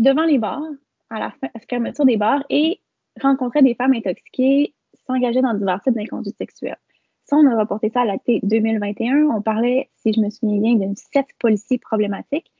devant 0.00 0.24
les 0.24 0.38
bars 0.38 0.62
à 1.10 1.18
la, 1.18 1.34
fermeture 1.68 2.04
des 2.04 2.16
bars 2.16 2.44
et 2.50 2.80
rencontraient 3.20 3.62
des 3.62 3.74
femmes 3.74 3.92
intoxiquées, 3.92 4.74
s'engageaient 5.06 5.42
dans 5.42 5.54
divers 5.54 5.80
types 5.82 5.94
d'inconduite 5.94 6.36
sexuelle. 6.36 6.78
Ça, 7.24 7.36
on 7.36 7.46
a 7.46 7.58
reporté 7.58 7.90
ça 7.90 8.02
à 8.02 8.04
la 8.04 8.18
T 8.18 8.40
2021. 8.42 9.28
On 9.28 9.42
parlait, 9.42 9.90
si 9.96 10.12
je 10.12 10.20
me 10.20 10.30
souviens 10.30 10.74
bien, 10.74 10.88
de 10.88 10.94
sept 10.96 11.26
policiers 11.38 11.78
problématiques. 11.78 12.50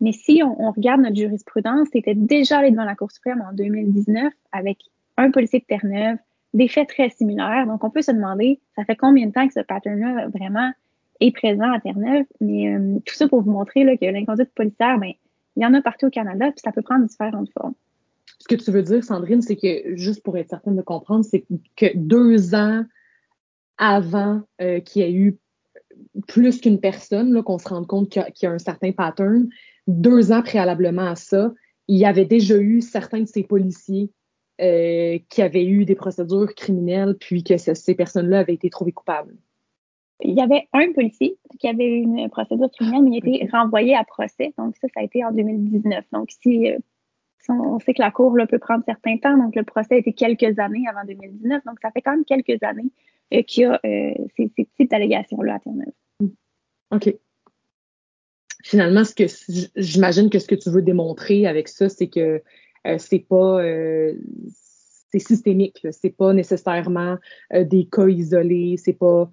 Mais 0.00 0.12
si 0.12 0.42
on, 0.44 0.60
on 0.60 0.70
regarde 0.70 1.00
notre 1.00 1.16
jurisprudence, 1.16 1.88
c'était 1.92 2.14
déjà 2.14 2.58
allé 2.58 2.70
devant 2.70 2.84
la 2.84 2.94
Cour 2.94 3.10
suprême 3.10 3.44
en 3.48 3.52
2019 3.54 4.32
avec 4.52 4.78
un 5.16 5.30
policier 5.30 5.60
de 5.60 5.64
Terre-Neuve, 5.64 6.18
des 6.54 6.68
faits 6.68 6.88
très 6.88 7.10
similaires. 7.10 7.66
Donc, 7.66 7.84
on 7.84 7.90
peut 7.90 8.00
se 8.00 8.12
demander, 8.12 8.60
ça 8.76 8.84
fait 8.84 8.96
combien 8.96 9.26
de 9.26 9.32
temps 9.32 9.46
que 9.46 9.52
ce 9.52 9.60
pattern-là 9.60 10.28
vraiment 10.28 10.72
est 11.20 11.32
présent 11.32 11.70
à 11.70 11.80
Terre-Neuve? 11.80 12.24
Mais 12.40 12.74
euh, 12.74 12.98
tout 13.04 13.14
ça 13.14 13.28
pour 13.28 13.42
vous 13.42 13.50
montrer 13.50 13.84
là, 13.84 13.96
que 13.96 14.06
l'inconduite 14.06 14.54
policière, 14.54 14.98
ben, 14.98 15.12
il 15.56 15.62
y 15.62 15.66
en 15.66 15.74
a 15.74 15.82
partout 15.82 16.06
au 16.06 16.10
Canada, 16.10 16.46
puis 16.50 16.60
ça 16.64 16.72
peut 16.72 16.82
prendre 16.82 17.06
différentes 17.06 17.50
formes. 17.50 17.74
Ce 18.38 18.48
que 18.48 18.54
tu 18.54 18.70
veux 18.70 18.82
dire, 18.82 19.02
Sandrine, 19.04 19.42
c'est 19.42 19.56
que, 19.56 19.96
juste 19.96 20.22
pour 20.22 20.36
être 20.38 20.48
certaine 20.48 20.76
de 20.76 20.82
comprendre, 20.82 21.24
c'est 21.24 21.44
que 21.76 21.86
deux 21.94 22.54
ans 22.54 22.84
avant 23.78 24.42
euh, 24.60 24.80
qu'il 24.80 25.02
y 25.02 25.04
ait 25.04 25.12
eu 25.12 25.36
plus 26.28 26.60
qu'une 26.60 26.80
personne, 26.80 27.42
qu'on 27.42 27.58
se 27.58 27.68
rende 27.68 27.86
compte 27.86 28.08
qu'il 28.08 28.22
y, 28.42 28.46
a 28.46 28.50
un 28.50 28.58
certain 28.58 28.92
pattern, 28.92 29.48
deux 29.86 30.32
ans 30.32 30.42
préalablement 30.42 31.06
à 31.06 31.16
ça, 31.16 31.52
il 31.88 31.98
y 31.98 32.04
avait 32.04 32.24
déjà 32.24 32.56
eu 32.56 32.80
certains 32.80 33.20
de 33.20 33.26
ces 33.28 33.42
policiers 33.42 34.10
euh, 34.60 35.18
qui 35.28 35.42
avaient 35.42 35.64
eu 35.64 35.84
des 35.84 35.96
procédures 35.96 36.54
criminelles, 36.54 37.16
puis 37.18 37.42
que 37.42 37.56
ces 37.56 37.94
personnes-là 37.94 38.40
avaient 38.40 38.54
été 38.54 38.70
trouvées 38.70 38.92
coupables. 38.92 39.34
Il 40.20 40.34
y 40.34 40.40
avait 40.40 40.68
un 40.72 40.92
policier 40.92 41.36
qui 41.58 41.66
avait 41.66 41.88
eu 41.88 42.02
une 42.02 42.30
procédure 42.30 42.70
criminelle, 42.70 43.02
mais 43.02 43.18
il 43.18 43.32
a 43.32 43.42
été 43.42 43.50
renvoyé 43.50 43.96
à 43.96 44.04
procès. 44.04 44.54
Donc, 44.56 44.76
ça, 44.76 44.86
ça 44.94 45.00
a 45.00 45.02
été 45.02 45.24
en 45.24 45.32
2019. 45.32 46.04
Donc, 46.12 46.30
si, 46.40 46.70
euh, 46.70 46.78
on 47.48 47.80
sait 47.80 47.94
que 47.94 48.00
la 48.00 48.12
cour 48.12 48.36
là, 48.36 48.46
peut 48.46 48.60
prendre 48.60 48.84
certains 48.86 49.16
temps, 49.18 49.36
donc 49.36 49.56
le 49.56 49.64
procès 49.64 49.96
a 49.96 49.98
été 49.98 50.12
quelques 50.12 50.58
années 50.60 50.84
avant 50.88 51.04
2019. 51.04 51.64
Donc, 51.64 51.80
ça 51.82 51.90
fait 51.90 52.00
quand 52.00 52.12
même 52.12 52.24
quelques 52.24 52.62
années 52.62 52.92
euh, 53.34 53.42
qu'il 53.42 53.64
y 53.64 53.66
a 53.66 53.80
ces, 53.82 54.52
ces, 54.56 54.66
petites 54.66 54.92
allégations-là 54.92 55.54
à 55.54 55.58
Terre-Neuve. 55.58 56.30
OK. 56.92 57.12
Finalement, 58.62 59.04
ce 59.04 59.14
que 59.14 59.24
j'imagine 59.76 60.30
que 60.30 60.38
ce 60.38 60.46
que 60.46 60.54
tu 60.54 60.70
veux 60.70 60.80
démontrer 60.80 61.46
avec 61.46 61.68
ça, 61.68 61.88
c'est 61.88 62.06
que 62.06 62.40
c'est 62.98 63.20
pas 63.20 63.62
euh, 63.62 64.14
c'est 65.10 65.18
systémique, 65.18 65.86
c'est 65.90 66.16
pas 66.16 66.32
nécessairement 66.32 67.16
euh, 67.52 67.64
des 67.64 67.88
cas 67.90 68.08
isolés, 68.08 68.76
c'est 68.76 68.94
pas 68.94 69.30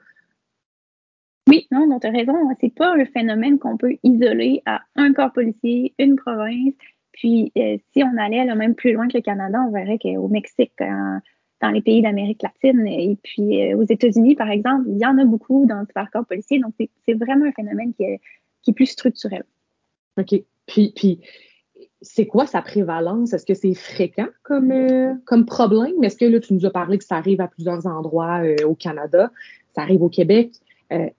oui, 1.50 1.67
non, 1.72 2.00
tu 2.00 2.08
as 2.08 2.12
raison. 2.12 2.34
C'est 2.62 2.74
pas 2.74 2.93
un 2.93 3.03
phénomène 3.03 3.58
qu'on 3.60 3.75
peut 3.75 3.98
isoler 4.03 4.62
à 4.65 4.84
un 4.96 5.12
corps 5.12 5.34
policier, 5.34 5.93
une 5.98 6.15
province. 6.15 6.75
Puis, 7.13 7.51
si 7.55 8.03
on 8.03 8.15
allait 8.17 8.46
là, 8.46 8.55
même 8.55 8.75
plus 8.75 8.93
loin 8.93 9.08
que 9.08 9.17
le 9.17 9.22
Canada, 9.22 9.60
on 9.67 9.72
verrait 9.72 9.98
qu'au 9.98 10.27
Mexique, 10.29 10.72
dans 10.79 11.72
les 11.72 11.81
pays 11.81 12.03
d'Amérique 12.03 12.43
latine 12.43 12.88
et 12.88 13.17
puis 13.22 13.74
aux 13.74 13.84
États-Unis, 13.84 14.36
par 14.36 14.50
exemple, 14.50 14.86
il 14.88 15.00
y 15.00 15.05
en 15.05 15.17
a 15.17 15.25
beaucoup 15.25 15.65
dans 15.65 15.84
ce 15.84 16.12
corps 16.12 16.25
policier. 16.25 16.60
Donc, 16.60 16.74
c'est 16.77 17.13
vraiment 17.15 17.48
un 17.48 17.51
phénomène 17.51 17.93
qui 17.96 18.03
est, 18.03 18.22
qui 18.62 18.72
est 18.72 18.75
plus 18.75 18.86
structurel. 18.86 19.43
OK. 20.17 20.36
Puis, 20.67 20.93
puis 20.96 21.20
c'est 22.01 22.25
quoi 22.25 22.48
sa 22.48 22.62
prévalence? 22.62 23.34
Est-ce 23.34 23.46
que 23.46 23.53
c'est 23.53 23.74
fréquent 23.74 24.27
comme, 24.43 24.72
euh, 24.72 25.13
comme 25.25 25.46
problème? 25.46 26.03
Est-ce 26.03 26.17
que 26.17 26.25
là, 26.25 26.39
tu 26.39 26.53
nous 26.53 26.65
as 26.65 26.72
parlé 26.72 26.98
que 26.98 27.03
ça 27.03 27.15
arrive 27.15 27.41
à 27.41 27.48
plusieurs 27.48 27.86
endroits 27.86 28.43
euh, 28.43 28.55
au 28.65 28.75
Canada, 28.75 29.31
ça 29.75 29.84
arrive 29.84 30.01
au 30.01 30.10
Québec, 30.10 30.51
euh, 30.91 31.10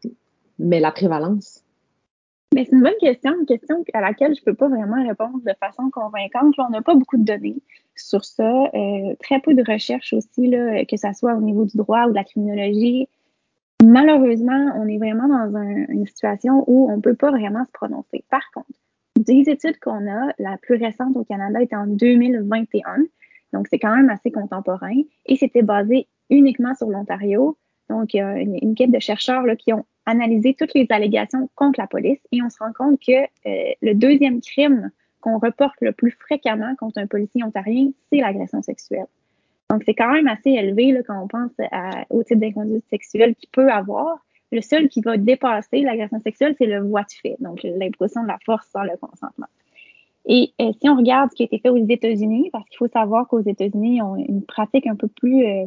mais 0.58 0.80
la 0.80 0.90
prévalence? 0.90 1.64
Mais 2.54 2.66
c'est 2.66 2.76
une 2.76 2.82
bonne 2.82 2.92
question, 3.00 3.32
une 3.38 3.46
question 3.46 3.82
à 3.94 4.00
laquelle 4.02 4.34
je 4.34 4.42
peux 4.42 4.54
pas 4.54 4.68
vraiment 4.68 5.02
répondre 5.06 5.38
de 5.42 5.54
façon 5.58 5.88
convaincante. 5.90 6.54
on 6.58 6.68
n'a 6.68 6.82
pas 6.82 6.94
beaucoup 6.94 7.16
de 7.16 7.24
données 7.24 7.62
sur 7.94 8.26
ça, 8.26 8.64
très 9.20 9.40
peu 9.40 9.54
de 9.54 9.62
recherches 9.66 10.12
aussi, 10.12 10.50
que 10.50 10.96
ce 10.98 11.12
soit 11.14 11.34
au 11.34 11.40
niveau 11.40 11.64
du 11.64 11.78
droit 11.78 12.04
ou 12.04 12.10
de 12.10 12.14
la 12.14 12.24
criminologie. 12.24 13.08
Malheureusement, 13.82 14.70
on 14.76 14.86
est 14.86 14.98
vraiment 14.98 15.28
dans 15.28 15.56
une 15.88 16.06
situation 16.06 16.62
où 16.66 16.90
on 16.90 17.00
peut 17.00 17.14
pas 17.14 17.30
vraiment 17.30 17.64
se 17.64 17.72
prononcer. 17.72 18.22
Par 18.28 18.42
contre, 18.52 18.68
des 19.16 19.48
études 19.48 19.78
qu'on 19.78 20.10
a, 20.10 20.32
la 20.38 20.56
plus 20.58 20.76
récente 20.76 21.16
au 21.16 21.24
Canada 21.24 21.60
était 21.60 21.76
en 21.76 21.86
2021, 21.86 23.04
donc 23.52 23.66
c'est 23.68 23.78
quand 23.78 23.94
même 23.94 24.10
assez 24.10 24.30
contemporain, 24.30 25.02
et 25.26 25.36
c'était 25.36 25.62
basé 25.62 26.08
uniquement 26.30 26.74
sur 26.74 26.88
l'Ontario. 26.88 27.56
Donc, 27.90 28.14
il 28.14 28.18
y 28.18 28.20
a 28.20 28.38
une, 28.38 28.54
équipe 28.54 28.90
de 28.90 28.98
chercheurs 28.98 29.44
qui 29.58 29.72
ont 29.72 29.84
analysé 30.06 30.54
toutes 30.54 30.72
les 30.74 30.86
allégations 30.90 31.50
contre 31.54 31.78
la 31.78 31.86
police 31.86 32.20
et 32.32 32.42
on 32.42 32.48
se 32.48 32.58
rend 32.58 32.72
compte 32.72 32.98
que 33.06 33.12
euh, 33.12 33.72
le 33.82 33.92
deuxième 33.94 34.40
crime 34.40 34.90
qu'on 35.20 35.38
reporte 35.38 35.76
le 35.80 35.92
plus 35.92 36.10
fréquemment 36.10 36.74
contre 36.76 36.98
un 36.98 37.06
policier 37.06 37.44
ontarien, 37.44 37.90
c'est 38.10 38.20
l'agression 38.20 38.62
sexuelle. 38.62 39.06
Donc, 39.70 39.82
c'est 39.84 39.94
quand 39.94 40.10
même 40.10 40.26
assez 40.26 40.50
élevé 40.50 40.98
quand 41.06 41.22
on 41.22 41.28
pense 41.28 41.52
au 42.10 42.22
type 42.22 42.38
d'inconduite 42.38 42.84
sexuelle 42.90 43.34
qu'il 43.34 43.48
peut 43.50 43.70
avoir. 43.70 44.24
Le 44.52 44.60
seul 44.60 44.88
qui 44.88 45.00
va 45.00 45.16
dépasser 45.16 45.80
l'agression 45.80 46.20
sexuelle, 46.20 46.54
c'est 46.58 46.66
le 46.66 46.80
voie 46.80 47.02
de 47.02 47.12
fait, 47.22 47.36
donc 47.40 47.62
l'impression 47.62 48.22
de 48.22 48.28
la 48.28 48.38
force 48.44 48.68
sans 48.70 48.82
le 48.82 48.96
consentement. 49.00 49.46
Et 50.26 50.52
euh, 50.60 50.72
si 50.80 50.88
on 50.88 50.96
regarde 50.96 51.30
ce 51.30 51.36
qui 51.36 51.42
a 51.42 51.46
été 51.46 51.58
fait 51.58 51.70
aux 51.70 51.84
États-Unis, 51.84 52.50
parce 52.52 52.68
qu'il 52.68 52.76
faut 52.76 52.88
savoir 52.88 53.26
qu'aux 53.26 53.40
États-Unis, 53.40 53.96
ils 53.96 54.02
ont 54.02 54.16
une 54.16 54.44
pratique 54.44 54.86
un 54.86 54.94
peu 54.94 55.08
plus, 55.08 55.44
euh, 55.44 55.64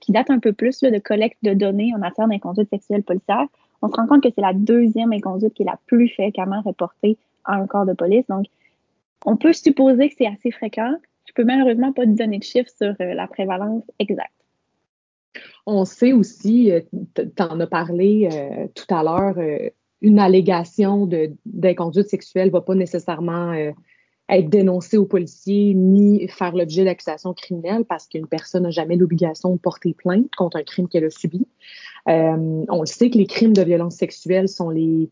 qui 0.00 0.12
date 0.12 0.30
un 0.30 0.38
peu 0.38 0.52
plus 0.52 0.80
de 0.80 0.98
collecte 0.98 1.38
de 1.42 1.54
données 1.54 1.92
en 1.94 1.98
matière 1.98 2.28
d'inconduite 2.28 2.68
sexuelle 2.70 3.02
policière, 3.02 3.46
on 3.82 3.88
se 3.88 3.96
rend 3.96 4.06
compte 4.06 4.22
que 4.22 4.28
c'est 4.34 4.42
la 4.42 4.52
deuxième 4.52 5.12
inconduite 5.12 5.54
qui 5.54 5.62
est 5.62 5.66
la 5.66 5.78
plus 5.86 6.08
fréquemment 6.08 6.60
reportée 6.62 7.18
à 7.44 7.54
un 7.54 7.66
corps 7.66 7.86
de 7.86 7.94
police. 7.94 8.26
Donc, 8.28 8.46
on 9.24 9.36
peut 9.36 9.52
supposer 9.52 10.08
que 10.08 10.14
c'est 10.18 10.26
assez 10.26 10.50
fréquent. 10.50 10.94
Je 11.26 11.32
peux 11.32 11.44
malheureusement 11.44 11.92
pas 11.92 12.04
te 12.04 12.10
donner 12.10 12.38
de 12.38 12.44
chiffres 12.44 12.70
sur 12.76 12.94
euh, 13.00 13.14
la 13.14 13.26
prévalence 13.26 13.82
exacte. 13.98 14.35
On 15.66 15.84
sait 15.84 16.12
aussi, 16.12 16.70
euh, 16.70 16.80
tu 17.14 17.42
en 17.42 17.60
as 17.60 17.66
parlé 17.66 18.28
euh, 18.32 18.66
tout 18.74 18.94
à 18.94 19.02
l'heure, 19.02 19.38
euh, 19.38 19.70
une 20.00 20.18
allégation 20.18 21.08
d'inconduite 21.44 22.08
sexuelle 22.08 22.48
ne 22.48 22.52
va 22.52 22.60
pas 22.60 22.74
nécessairement 22.74 23.54
être 24.28 24.50
dénoncée 24.50 24.98
aux 24.98 25.06
policiers 25.06 25.72
ni 25.72 26.28
faire 26.28 26.54
l'objet 26.54 26.84
d'accusations 26.84 27.32
criminelles 27.32 27.86
parce 27.86 28.06
qu'une 28.06 28.26
personne 28.26 28.64
n'a 28.64 28.70
jamais 28.70 28.96
l'obligation 28.96 29.54
de 29.54 29.58
porter 29.58 29.94
plainte 29.94 30.28
contre 30.36 30.58
un 30.58 30.64
crime 30.64 30.86
qu'elle 30.86 31.06
a 31.06 31.10
subi. 31.10 31.46
on 32.06 32.80
le 32.80 32.86
sait 32.86 33.08
que 33.08 33.16
les 33.16 33.26
crimes 33.26 33.54
de 33.54 33.62
violence 33.62 33.96
sexuelle 33.96 34.50
sont 34.50 34.68
les, 34.68 35.10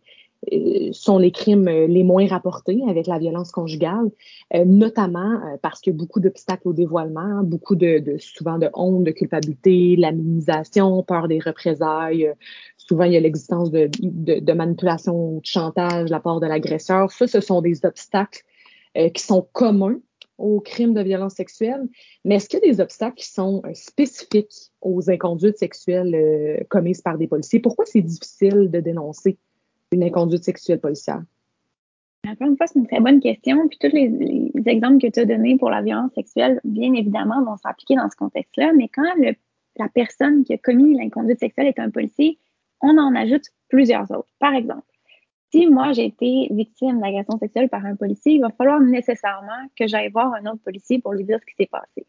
sont 0.92 1.18
les 1.18 1.30
crimes 1.30 1.68
euh, 1.68 1.86
les 1.86 2.02
moins 2.02 2.26
rapportés 2.26 2.80
avec 2.88 3.06
la 3.06 3.18
violence 3.18 3.50
conjugale, 3.50 4.10
euh, 4.54 4.64
notamment 4.64 5.40
parce 5.62 5.80
qu'il 5.80 5.92
y 5.92 5.96
a 5.96 5.98
beaucoup 5.98 6.20
d'obstacles 6.20 6.68
au 6.68 6.72
dévoilement, 6.72 7.20
hein, 7.20 7.42
beaucoup 7.42 7.76
de, 7.76 8.16
souvent 8.18 8.58
de 8.58 8.68
honte, 8.74 9.04
de 9.04 9.10
culpabilité, 9.10 9.96
la 9.96 10.12
minimisation, 10.12 11.02
peur 11.02 11.28
des 11.28 11.38
représailles. 11.38 12.32
souvent, 12.76 13.04
il 13.04 13.12
y 13.12 13.16
a 13.16 13.20
l'existence 13.20 13.70
de, 13.70 13.90
de, 14.00 14.52
manipulation, 14.52 15.38
de 15.38 15.46
chantage 15.46 16.06
de 16.06 16.10
la 16.10 16.20
part 16.20 16.40
de 16.40 16.46
l'agresseur. 16.46 17.10
Ça, 17.10 17.26
ce 17.26 17.40
sont 17.40 17.60
des 17.60 17.84
obstacles 17.84 18.42
qui 19.12 19.22
sont 19.22 19.46
communs 19.52 19.98
aux 20.38 20.60
crimes 20.60 20.94
de 20.94 21.02
violence 21.02 21.34
sexuelle, 21.34 21.82
mais 22.24 22.36
est-ce 22.36 22.48
qu'il 22.48 22.60
y 22.60 22.68
a 22.68 22.72
des 22.72 22.80
obstacles 22.80 23.16
qui 23.16 23.28
sont 23.28 23.62
spécifiques 23.72 24.70
aux 24.80 25.10
inconduites 25.10 25.58
sexuelles 25.58 26.64
commises 26.68 27.00
par 27.00 27.18
des 27.18 27.26
policiers? 27.26 27.60
Pourquoi 27.60 27.86
c'est 27.86 28.02
difficile 28.02 28.70
de 28.70 28.80
dénoncer 28.80 29.38
une 29.94 30.04
inconduite 30.04 30.44
sexuelle 30.44 30.80
policière? 30.80 31.22
Encore 32.26 32.48
une 32.48 32.56
fois, 32.56 32.66
c'est 32.66 32.78
une 32.78 32.86
très 32.86 33.00
bonne 33.00 33.20
question. 33.20 33.68
Puis 33.68 33.78
tous 33.78 33.94
les, 33.94 34.50
exemples 34.66 34.98
que 34.98 35.10
tu 35.10 35.20
as 35.20 35.24
donnés 35.24 35.56
pour 35.56 35.70
la 35.70 35.82
violence 35.82 36.12
sexuelle, 36.14 36.60
bien 36.64 36.92
évidemment, 36.94 37.44
vont 37.44 37.56
s'appliquer 37.56 37.96
dans 37.96 38.08
ce 38.08 38.16
contexte-là. 38.16 38.72
Mais 38.74 38.88
quand 38.88 39.02
la 39.76 39.88
personne 39.88 40.44
qui 40.44 40.54
a 40.54 40.58
commis 40.58 40.96
l'inconduite 40.96 41.38
sexuelle 41.38 41.66
est 41.66 41.78
un 41.78 41.90
policier, 41.90 42.38
on 42.80 42.96
en 42.98 43.14
ajoute 43.14 43.44
plusieurs 43.68 44.10
autres. 44.10 44.28
Par 44.38 44.54
exemple, 44.54 44.86
si 45.50 45.66
moi 45.66 45.92
j'ai 45.92 46.06
été 46.06 46.48
victime 46.50 47.00
d'agression 47.00 47.38
sexuelle 47.38 47.68
par 47.68 47.84
un 47.84 47.94
policier, 47.94 48.32
il 48.32 48.40
va 48.40 48.50
falloir 48.50 48.80
nécessairement 48.80 49.68
que 49.78 49.86
j'aille 49.86 50.10
voir 50.10 50.34
un 50.34 50.46
autre 50.46 50.62
policier 50.64 51.00
pour 51.00 51.12
lui 51.12 51.24
dire 51.24 51.38
ce 51.40 51.46
qui 51.46 51.54
s'est 51.56 51.70
passé. 51.70 52.06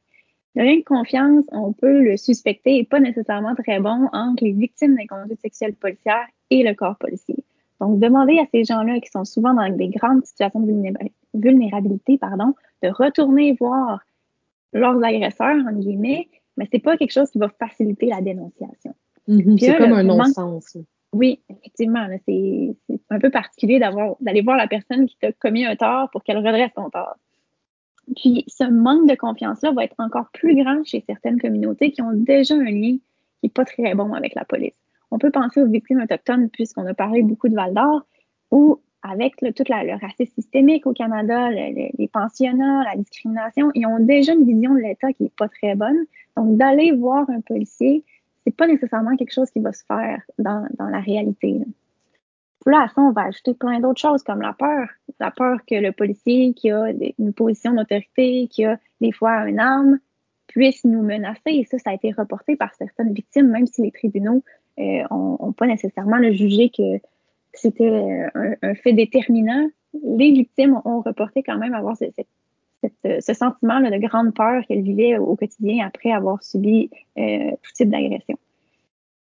Le 0.56 0.64
lien 0.64 0.78
de 0.78 0.84
confiance, 0.84 1.44
on 1.52 1.74
peut 1.74 2.02
le 2.02 2.16
suspecter, 2.18 2.78
n'est 2.78 2.86
pas 2.86 3.00
nécessairement 3.00 3.56
très 3.56 3.80
bon 3.80 4.10
entre 4.14 4.46
les 4.46 4.54
victimes 4.54 4.96
d'inconduite 4.96 5.42
sexuelle 5.42 5.76
policière 5.76 6.26
et 6.50 6.64
le 6.64 6.74
corps 6.74 6.98
policier. 6.98 7.36
Donc, 7.82 8.00
demander 8.00 8.40
à 8.40 8.46
ces 8.52 8.64
gens-là 8.64 9.00
qui 9.00 9.10
sont 9.10 9.26
souvent 9.26 9.54
dans 9.54 9.70
des 9.70 9.90
grandes 9.90 10.26
situations 10.26 10.62
de 10.62 10.74
vulnérabilité, 11.34 12.18
pardon, 12.18 12.54
de 12.82 12.90
retourner 12.90 13.56
voir 13.60 14.00
leurs 14.74 15.04
agresseurs, 15.04 15.58
en 15.68 15.74
guillemets, 15.74 16.30
mais 16.58 16.68
c'est 16.72 16.80
pas 16.80 16.98
quelque 16.98 17.12
chose 17.12 17.30
qui 17.30 17.38
va 17.38 17.50
faciliter 17.50 18.08
la 18.08 18.22
dénonciation. 18.22 18.94
Mm-hmm. 19.28 19.60
c'est 19.60 19.78
comme 19.78 19.94
un 19.94 20.04
non-sens. 20.04 20.78
Oui, 21.14 21.40
effectivement, 21.50 22.08
c'est 22.28 22.76
un 23.10 23.20
peu 23.20 23.30
particulier 23.30 23.80
d'aller 23.80 24.42
voir 24.42 24.58
la 24.58 24.68
personne 24.68 25.06
qui 25.06 25.18
t'a 25.18 25.32
commis 25.32 25.66
un 25.66 25.76
tort 25.76 26.10
pour 26.12 26.24
qu'elle 26.24 26.38
redresse 26.38 26.72
son 26.76 26.90
tort. 26.90 27.16
Puis 28.16 28.44
ce 28.48 28.66
manque 28.66 29.10
de 29.10 29.16
confiance-là 29.16 29.72
va 29.72 29.84
être 29.84 29.96
encore 29.98 30.30
plus 30.32 30.62
grand 30.62 30.84
chez 30.84 31.04
certaines 31.08 31.40
communautés 31.40 31.92
qui 31.92 32.02
ont 32.02 32.14
déjà 32.14 32.56
un 32.56 32.64
lien 32.64 32.98
qui 32.98 33.02
n'est 33.44 33.50
pas 33.50 33.66
très 33.66 33.96
bon 33.96 34.14
avec 34.14 34.36
la 34.36 34.46
police. 34.46 34.74
On 35.16 35.18
peut 35.18 35.32
penser 35.32 35.62
aux 35.62 35.68
victimes 35.68 36.02
autochtones, 36.02 36.50
puisqu'on 36.50 36.86
a 36.88 36.94
parlé 36.94 37.22
beaucoup 37.22 37.48
de 37.48 37.56
Val 37.56 37.74
d'Or, 37.74 38.06
ou 38.52 38.82
avec 39.02 39.38
tout 39.38 39.64
le 39.70 40.02
racisme 40.06 40.34
systémique 40.34 40.86
au 40.86 40.92
Canada, 40.92 41.50
les 41.52 42.10
pensionnats, 42.12 42.84
la 42.84 42.98
discrimination, 42.98 43.72
ils 43.76 43.86
ont 43.86 44.02
déjà 44.02 44.34
une 44.34 44.44
vision 44.44 44.74
de 44.74 44.80
l'État 44.80 45.14
qui 45.14 45.24
n'est 45.24 45.32
pas 45.38 45.48
très 45.48 45.74
bonne. 45.76 46.04
Donc, 46.36 46.58
d'aller 46.58 46.92
voir 46.92 47.30
un 47.30 47.40
policier, 47.40 48.04
c'est 48.44 48.54
pas 48.54 48.68
nécessairement 48.68 49.16
quelque 49.16 49.32
chose 49.32 49.50
qui 49.52 49.62
va 49.62 49.72
se 49.72 49.86
faire 49.86 50.22
dans, 50.38 50.68
la 50.78 51.00
réalité. 51.00 51.60
Là. 51.60 51.66
là, 52.66 52.82
à 52.84 52.88
ça, 52.90 53.02
on 53.02 53.12
va 53.12 53.22
ajouter 53.22 53.54
plein 53.54 53.80
d'autres 53.80 54.02
choses 54.02 54.22
comme 54.22 54.42
la 54.42 54.52
peur. 54.52 54.90
La 55.22 55.32
peur 55.32 55.60
que 55.66 55.76
le 55.76 55.94
policier 55.94 56.54
qui 56.54 56.72
a 56.72 56.88
une 57.18 57.32
position 57.32 57.74
d'autorité, 57.74 58.50
qui 58.52 58.66
a 58.66 58.78
des 59.00 59.14
fois 59.14 59.48
une 59.48 59.62
arme, 59.62 59.98
puisse 60.48 60.84
nous 60.84 61.04
menacer. 61.04 61.52
Et 61.52 61.64
ça, 61.64 61.78
ça 61.80 61.92
a 61.92 61.94
été 61.94 62.12
reporté 62.12 62.58
par 62.58 62.74
certaines 62.74 63.14
victimes, 63.14 63.48
même 63.48 63.66
si 63.66 63.82
les 63.82 63.92
tribunaux 63.92 64.44
n'ont 64.78 65.38
euh, 65.42 65.52
pas 65.52 65.68
nécessairement 65.68 66.18
le 66.18 66.32
jugé 66.32 66.70
que 66.70 67.00
c'était 67.54 67.90
euh, 67.90 68.56
un, 68.62 68.76
fait 68.76 68.94
déterminant. 68.94 69.68
Les 70.04 70.32
victimes 70.32 70.82
ont 70.86 71.02
reporté 71.02 71.44
quand 71.44 71.58
même 71.58 71.74
avoir 71.74 71.96
ce, 71.98 72.06
ce 73.04 73.34
sentiment 73.34 73.80
de 73.80 73.98
grande 74.08 74.34
peur 74.34 74.64
qu'elles 74.68 74.82
vivaient 74.82 75.18
au 75.18 75.36
quotidien 75.36 75.88
après 75.88 76.12
avoir 76.12 76.44
subi 76.44 76.90
euh, 77.18 77.52
tout 77.52 77.72
type 77.74 77.90
d'agression. 77.90 78.38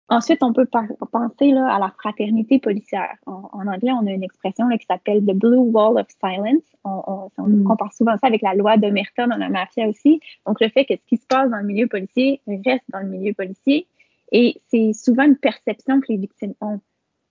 Ensuite, 0.08 0.44
on 0.44 0.54
peut 0.54 0.68
penser 1.12 1.50
là, 1.50 1.74
à 1.74 1.80
la 1.80 1.92
fraternité 1.98 2.60
policière. 2.60 3.16
En, 3.26 3.66
anglais, 3.68 3.92
on 3.92 4.06
a 4.06 4.12
une 4.12 4.24
expression 4.24 4.68
là, 4.68 4.78
qui 4.78 4.86
s'appelle 4.86 5.26
the 5.26 5.34
blue 5.34 5.58
wall 5.58 5.98
of 5.98 6.06
silence. 6.24 6.62
On, 6.84 7.32
on, 7.38 7.48
mm. 7.48 7.64
compare 7.64 7.92
souvent 7.92 8.16
ça 8.20 8.28
avec 8.28 8.44
la 8.44 8.54
loi 8.54 8.78
de 8.78 8.88
Merton 8.92 9.28
dans 9.28 9.38
la 9.38 9.50
mafia 9.50 9.88
aussi. 9.88 10.20
Donc, 10.46 10.62
le 10.62 10.70
fait 10.70 10.86
que 10.86 10.94
ce 10.96 11.06
qui 11.08 11.18
se 11.18 11.26
passe 11.26 11.50
dans 11.50 11.58
le 11.58 11.64
milieu 11.64 11.88
policier 11.88 12.40
reste 12.48 12.84
dans 12.90 13.00
le 13.00 13.08
milieu 13.08 13.34
policier. 13.34 13.88
Et 14.32 14.62
c'est 14.68 14.94
souvent 14.94 15.24
une 15.24 15.38
perception 15.38 16.02
que 16.02 16.08
les 16.10 16.18
victimes 16.18 16.54
ont. 16.62 16.80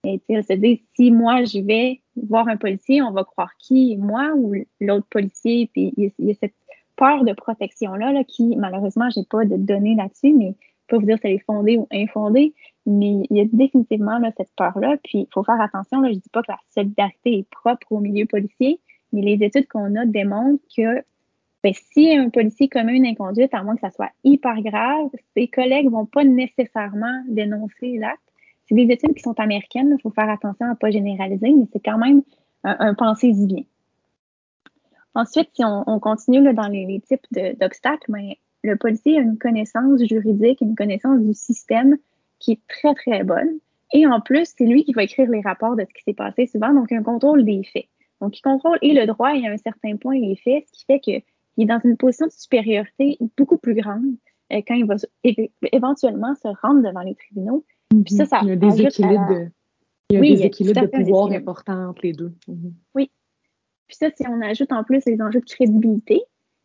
Et 0.05 0.21
elles 0.29 0.45
se 0.45 0.53
disent, 0.53 0.81
si 0.95 1.11
moi 1.11 1.45
je 1.45 1.61
vais 1.61 2.03
voir 2.17 2.47
un 2.49 2.57
policier, 2.57 3.03
on 3.03 3.11
va 3.11 3.25
croire 3.25 3.51
qui, 3.59 3.97
moi 3.97 4.33
ou 4.37 4.55
l'autre 4.81 5.07
policier? 5.09 5.71
Puis 5.73 5.95
il 5.97 6.13
y, 6.19 6.31
a 6.31 6.35
cette 6.35 6.55
peur 6.97 7.25
de 7.25 7.33
protection-là 7.33 8.13
là, 8.13 8.23
qui, 8.25 8.57
malheureusement, 8.57 9.09
j'ai 9.11 9.25
pas 9.25 9.45
de 9.45 9.57
données 9.57 9.95
là-dessus, 9.95 10.35
mais 10.35 10.55
pas 10.89 10.99
vous 10.99 11.07
dire 11.07 11.19
si 11.19 11.27
elle 11.27 11.35
est 11.35 11.45
fondée 11.47 11.79
ou 11.79 11.89
infondée, 11.91 12.55
mais 12.87 13.23
il 13.31 13.37
y 13.37 13.41
a 13.41 13.45
définitivement 13.51 14.19
là, 14.19 14.31
cette 14.37 14.53
peur-là. 14.57 14.99
Puis 15.03 15.21
il 15.21 15.29
faut 15.33 15.43
faire 15.43 15.61
attention, 15.61 16.01
là, 16.01 16.13
je 16.13 16.19
dis 16.19 16.29
pas 16.31 16.43
que 16.43 16.53
la 16.53 16.59
solidarité 16.75 17.39
est 17.39 17.49
propre 17.49 17.87
au 17.91 18.01
milieu 18.01 18.27
policier, 18.27 18.81
mais 19.13 19.23
les 19.23 19.45
études 19.45 19.67
qu'on 19.69 19.95
a 19.97 20.05
démontrent 20.05 20.63
que 20.77 21.03
ben, 21.65 21.73
si 21.73 22.15
un 22.15 22.29
policier 22.29 22.69
commet 22.69 22.95
une 22.95 23.07
inconduite, 23.07 23.55
à 23.55 23.63
moins 23.63 23.75
que 23.75 23.81
ça 23.81 23.91
soit 23.91 24.11
hyper 24.23 24.61
grave, 24.61 25.09
ses 25.35 25.49
collègues 25.49 25.91
vont 25.91 26.05
pas 26.05 26.23
nécessairement 26.23 27.23
dénoncer 27.27 27.97
l'acte. 27.97 28.21
C'est 28.67 28.75
des 28.75 28.93
études 28.93 29.15
qui 29.15 29.23
sont 29.23 29.41
américaines, 29.41 29.97
il 29.99 30.03
faut 30.03 30.11
faire 30.11 30.29
attention 30.29 30.67
à 30.67 30.71
ne 30.71 30.75
pas 30.75 30.91
généraliser, 30.91 31.55
mais 31.55 31.65
c'est 31.73 31.83
quand 31.83 31.97
même 31.97 32.23
un, 32.65 32.93
pensée-y 32.93 33.47
bien. 33.47 33.63
Ensuite, 35.15 35.49
si 35.55 35.65
on, 35.65 35.99
continue 36.01 36.43
là, 36.43 36.53
dans 36.53 36.69
les, 36.69 37.01
types 37.01 37.27
d'obstacles, 37.59 38.13
ben, 38.13 38.35
le 38.63 38.77
policier 38.77 39.17
a 39.17 39.23
une 39.23 39.39
connaissance 39.39 40.03
juridique, 40.05 40.61
une 40.61 40.75
connaissance 40.75 41.21
du 41.21 41.33
système 41.33 41.97
qui 42.41 42.53
est 42.53 42.61
très, 42.69 42.95
très 42.95 43.25
bonne. 43.25 43.59
Et 43.95 44.07
en 44.07 44.21
plus, 44.21 44.53
c'est 44.55 44.67
lui 44.67 44.85
qui 44.85 44.93
va 44.93 45.05
écrire 45.05 45.31
les 45.31 45.41
rapports 45.41 45.77
de 45.77 45.83
ce 45.89 45.95
qui 45.95 46.03
s'est 46.03 46.15
passé 46.15 46.47
souvent, 46.47 46.75
donc 46.75 46.93
un 46.93 47.03
contrôle 47.03 47.43
des 47.43 47.63
faits. 47.65 47.87
Donc, 48.21 48.39
il 48.39 48.43
contrôle 48.43 48.79
et 48.83 48.93
le 48.93 49.07
droit 49.07 49.35
et 49.35 49.47
à 49.47 49.51
un 49.51 49.57
certain 49.57 49.97
point 49.97 50.15
les 50.15 50.37
faits, 50.37 50.65
ce 50.67 50.73
qui 50.73 50.85
fait 50.85 51.01
qu'il 51.55 51.65
est 51.65 51.67
dans 51.67 51.81
une 51.85 51.97
position 51.97 52.27
de 52.27 52.33
supériorité 52.33 53.19
beaucoup 53.37 53.59
plus 53.59 53.75
grande 53.75 54.15
euh, 54.53 54.61
quand 54.67 54.75
il 54.75 54.87
va 54.87 54.97
éventuellement 55.73 56.35
se 56.35 56.49
rendre 56.63 56.83
devant 56.83 57.01
les 57.01 57.15
tribunaux. 57.15 57.65
Puis 58.05 58.15
ça, 58.15 58.27
ça 58.27 58.41
il 58.43 58.49
y 58.49 58.53
a 58.53 58.57
des 58.57 58.83
équilibres, 58.83 59.29
de, 59.29 59.49
il 60.11 60.15
y 60.15 60.17
a 60.17 60.21
oui, 60.21 60.37
des 60.37 60.43
équilibres 60.43 60.83
de 60.83 60.87
pouvoir 60.87 61.31
importants 61.33 61.89
entre 61.89 62.03
les 62.03 62.13
deux. 62.13 62.33
Mhm. 62.49 62.75
Oui. 62.95 63.11
Puis 63.87 63.97
ça, 63.97 64.09
si 64.17 64.27
on 64.29 64.41
ajoute 64.41 64.73
en 64.73 64.83
plus 64.83 65.05
les 65.07 65.21
enjeux 65.21 65.41
de 65.41 65.45
crédibilité, 65.45 66.23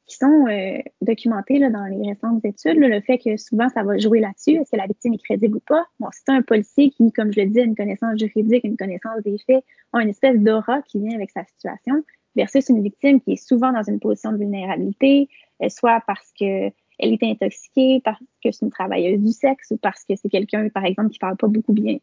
qui 0.10 0.16
sont 0.16 0.48
euh, 0.48 0.80
documentés 1.02 1.60
là, 1.60 1.70
dans 1.70 1.86
les 1.86 2.10
récentes 2.10 2.44
études. 2.44 2.80
le 2.80 3.00
fait 3.02 3.20
que 3.20 3.38
souvent, 3.38 3.70
ça 3.70 3.84
va 3.84 3.98
jouer 4.00 4.20
là-dessus. 4.20 4.60
Est-ce 4.60 4.72
que 4.72 4.78
la 4.78 4.88
victime 4.88 5.14
est 5.14 5.24
crédible 5.24 5.58
ou 5.58 5.62
pas? 5.62 5.86
Bon, 6.00 6.08
c'est 6.12 6.30
un 6.30 6.42
policier 6.42 6.90
qui, 6.90 7.12
comme 7.12 7.32
je 7.32 7.40
le 7.40 7.48
dis, 7.48 7.60
a 7.60 7.64
une 7.64 7.76
connaissance 7.76 8.18
juridique, 8.18 8.64
une 8.64 8.76
connaissance 8.76 9.22
des 9.24 9.38
faits, 9.46 9.64
a 9.94 10.02
une 10.02 10.10
espèce 10.10 10.40
d'aura 10.40 10.82
qui 10.82 11.00
vient 11.00 11.16
avec 11.16 11.30
sa 11.30 11.46
situation, 11.46 12.04
versus 12.36 12.70
une 12.70 12.82
victime 12.82 13.22
qui 13.22 13.34
est 13.34 13.48
souvent 13.48 13.72
dans 13.72 13.84
une 13.84 14.00
position 14.00 14.32
de 14.32 14.38
vulnérabilité, 14.38 15.30
euh, 15.62 15.70
soit 15.70 16.02
parce 16.08 16.32
que 16.40 16.72
elle 17.02 17.14
est 17.14 17.24
intoxiquée, 17.24 18.02
parce 18.04 18.20
que 18.44 18.52
c'est 18.52 18.66
une 18.66 18.72
travailleuse 18.72 19.22
du 19.22 19.32
sexe 19.32 19.72
ou 19.72 19.78
parce 19.78 20.04
que 20.04 20.16
c'est 20.18 20.28
quelqu'un, 20.28 20.68
par 20.70 20.84
exemple, 20.84 21.12
qui 21.12 21.20
parle 21.20 21.38
pas 21.38 21.48
beaucoup 21.48 21.72
bien 21.72 22.00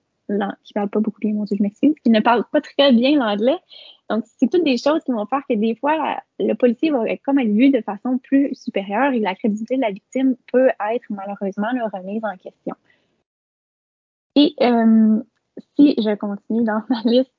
qui 0.64 0.72
parle 0.72 0.88
pas 0.88 1.00
beaucoup 1.00 1.20
bien, 1.20 1.32
mon 1.32 1.44
Dieu, 1.44 1.56
je 1.56 1.62
m'excuse, 1.62 1.94
qui 2.02 2.10
ne 2.10 2.20
parle 2.20 2.44
pas 2.50 2.60
très 2.60 2.92
bien 2.92 3.18
l'anglais. 3.18 3.58
Donc, 4.10 4.24
c'est 4.38 4.50
toutes 4.50 4.64
des 4.64 4.76
choses 4.76 5.02
qui 5.04 5.12
vont 5.12 5.26
faire 5.26 5.42
que 5.48 5.54
des 5.54 5.74
fois, 5.76 6.20
le 6.38 6.54
policier 6.54 6.90
va 6.90 7.08
être 7.08 7.22
comme 7.22 7.40
vu 7.40 7.70
de 7.70 7.80
façon 7.80 8.18
plus 8.18 8.54
supérieure 8.54 9.12
et 9.12 9.20
la 9.20 9.34
crédibilité 9.34 9.76
de 9.76 9.82
la 9.82 9.90
victime 9.90 10.36
peut 10.52 10.68
être 10.68 11.04
malheureusement 11.10 11.68
remise 11.92 12.22
en 12.24 12.36
question. 12.36 12.74
Et 14.36 14.54
euh, 14.60 15.22
si 15.76 15.94
je 15.98 16.14
continue 16.14 16.64
dans 16.64 16.82
ma 16.88 17.02
liste 17.04 17.32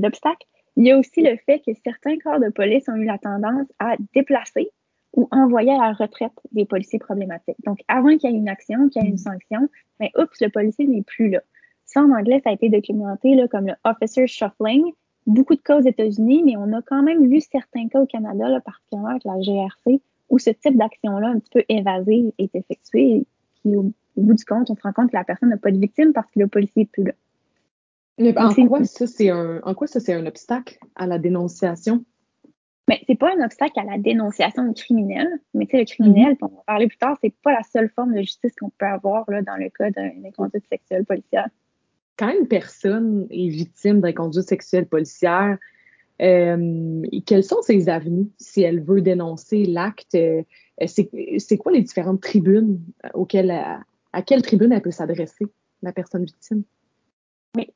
d'obstacles, 0.00 0.46
il 0.76 0.86
y 0.86 0.90
a 0.90 0.98
aussi 0.98 1.20
le 1.20 1.36
fait 1.46 1.60
que 1.60 1.72
certains 1.84 2.18
corps 2.18 2.40
de 2.40 2.48
police 2.48 2.88
ont 2.88 2.96
eu 2.96 3.04
la 3.04 3.18
tendance 3.18 3.66
à 3.78 3.96
déplacer 4.14 4.70
ou 5.14 5.28
envoyer 5.30 5.72
à 5.72 5.78
la 5.78 5.92
retraite 5.92 6.32
des 6.52 6.64
policiers 6.64 6.98
problématiques. 6.98 7.56
Donc, 7.64 7.80
avant 7.88 8.16
qu'il 8.16 8.30
y 8.30 8.34
ait 8.34 8.36
une 8.36 8.48
action, 8.48 8.88
qu'il 8.88 9.02
y 9.02 9.06
ait 9.06 9.10
une 9.10 9.18
sanction, 9.18 9.68
mais 10.00 10.10
oups, 10.18 10.40
le 10.40 10.48
policier 10.48 10.86
n'est 10.86 11.02
plus 11.02 11.28
là. 11.28 11.40
Ça, 11.84 12.00
en 12.00 12.10
anglais, 12.10 12.40
ça 12.42 12.50
a 12.50 12.52
été 12.54 12.70
documenté 12.70 13.34
là, 13.34 13.48
comme 13.48 13.66
le 13.66 13.74
officer 13.84 14.26
shuffling. 14.26 14.92
Beaucoup 15.26 15.54
de 15.54 15.60
cas 15.60 15.78
aux 15.78 15.82
États-Unis, 15.82 16.42
mais 16.44 16.56
on 16.56 16.72
a 16.72 16.80
quand 16.82 17.02
même 17.02 17.28
vu 17.28 17.40
certains 17.40 17.88
cas 17.88 18.00
au 18.00 18.06
Canada, 18.06 18.48
là, 18.48 18.60
particulièrement 18.60 19.10
avec 19.10 19.24
la 19.24 19.38
GRC, 19.40 20.00
où 20.30 20.38
ce 20.38 20.50
type 20.50 20.76
d'action-là, 20.76 21.28
un 21.28 21.38
petit 21.38 21.50
peu 21.50 21.64
évasive, 21.68 22.32
est 22.38 22.54
effectué. 22.54 23.26
Et 23.66 23.76
au, 23.76 23.92
bout 24.16 24.34
du 24.34 24.44
compte, 24.44 24.70
on 24.70 24.74
se 24.74 24.80
rend 24.82 24.92
compte 24.92 25.10
que 25.10 25.16
la 25.16 25.24
personne 25.24 25.50
n'a 25.50 25.58
pas 25.58 25.70
de 25.70 25.78
victime 25.78 26.12
parce 26.12 26.30
que 26.30 26.40
le 26.40 26.46
policier 26.46 26.82
n'est 26.82 26.86
plus 26.86 27.04
là. 27.04 27.12
En, 28.18 28.66
quoi 28.66 28.84
ça, 28.84 29.06
c'est 29.06 29.30
un, 29.30 29.60
en 29.62 29.74
quoi 29.74 29.86
ça, 29.86 30.00
c'est 30.00 30.14
un 30.14 30.26
obstacle 30.26 30.78
à 30.94 31.06
la 31.06 31.18
dénonciation? 31.18 32.04
Mais 32.88 33.00
c'est 33.06 33.18
pas 33.18 33.32
un 33.36 33.44
obstacle 33.44 33.78
à 33.78 33.84
la 33.84 33.98
dénonciation 33.98 34.64
du 34.64 34.74
criminel, 34.74 35.28
mais 35.54 35.66
tu 35.66 35.72
sais, 35.72 35.78
le 35.78 35.84
criminel, 35.84 36.34
mm-hmm. 36.34 36.38
on 36.42 36.56
va 36.56 36.62
parler 36.66 36.88
plus 36.88 36.98
tard, 36.98 37.16
c'est 37.22 37.34
pas 37.42 37.52
la 37.52 37.62
seule 37.62 37.90
forme 37.94 38.14
de 38.14 38.20
justice 38.20 38.52
qu'on 38.58 38.70
peut 38.70 38.86
avoir 38.86 39.24
là, 39.30 39.40
dans 39.42 39.56
le 39.56 39.70
cas 39.70 39.90
d'une 39.90 40.32
conduite 40.32 40.64
sexuelle 40.68 41.04
policière 41.04 41.48
quand 42.22 42.30
une 42.38 42.46
personne 42.46 43.26
est 43.30 43.48
victime 43.48 44.00
d'un 44.00 44.12
conduite 44.12 44.48
sexuelle 44.48 44.86
policière, 44.86 45.58
euh, 46.20 47.02
quelles 47.26 47.44
sont 47.44 47.62
ses 47.62 47.88
avenues 47.88 48.30
si 48.38 48.62
elle 48.62 48.80
veut 48.80 49.00
dénoncer 49.00 49.64
l'acte? 49.64 50.14
Euh, 50.14 50.42
c'est 50.86 51.58
quoi 51.58 51.72
les 51.72 51.82
différentes 51.82 52.20
tribunes 52.20 52.80
auxquelles, 53.14 53.50
à 53.50 54.22
quelle 54.22 54.42
tribune 54.42 54.72
elle 54.72 54.82
peut 54.82 54.90
s'adresser, 54.90 55.46
la 55.82 55.92
personne 55.92 56.24
victime? 56.24 56.62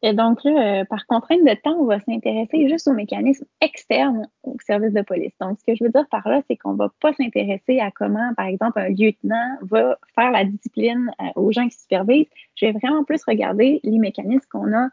Et 0.01 0.15
donc 0.15 0.43
là, 0.43 0.81
euh, 0.81 0.85
par 0.87 1.07
contrainte 1.07 1.45
de 1.45 1.55
temps, 1.63 1.77
on 1.79 1.85
va 1.85 2.01
s'intéresser 2.01 2.67
juste 2.69 2.89
aux 2.89 2.95
mécanismes 2.95 3.45
externes 3.61 4.27
au 4.43 4.57
service 4.67 4.95
de 4.95 5.03
police. 5.03 5.35
Donc, 5.39 5.59
ce 5.61 5.67
que 5.67 5.77
je 5.77 5.85
veux 5.85 5.91
dire 5.91 6.07
par 6.11 6.27
là, 6.27 6.41
c'est 6.49 6.57
qu'on 6.57 6.73
va 6.73 6.91
pas 7.01 7.13
s'intéresser 7.13 7.79
à 7.81 7.91
comment, 7.91 8.33
par 8.37 8.47
exemple, 8.47 8.79
un 8.79 8.89
lieutenant 8.89 9.59
va 9.61 9.99
faire 10.15 10.31
la 10.31 10.45
discipline 10.45 11.13
euh, 11.21 11.25
aux 11.37 11.53
gens 11.53 11.69
qui 11.69 11.77
supervisent. 11.77 12.29
Je 12.55 12.67
vais 12.67 12.73
vraiment 12.73 13.05
plus 13.05 13.23
regarder 13.25 13.81
les 13.85 13.99
mécanismes 13.99 14.47
qu'on 14.51 14.73
a 14.73 14.89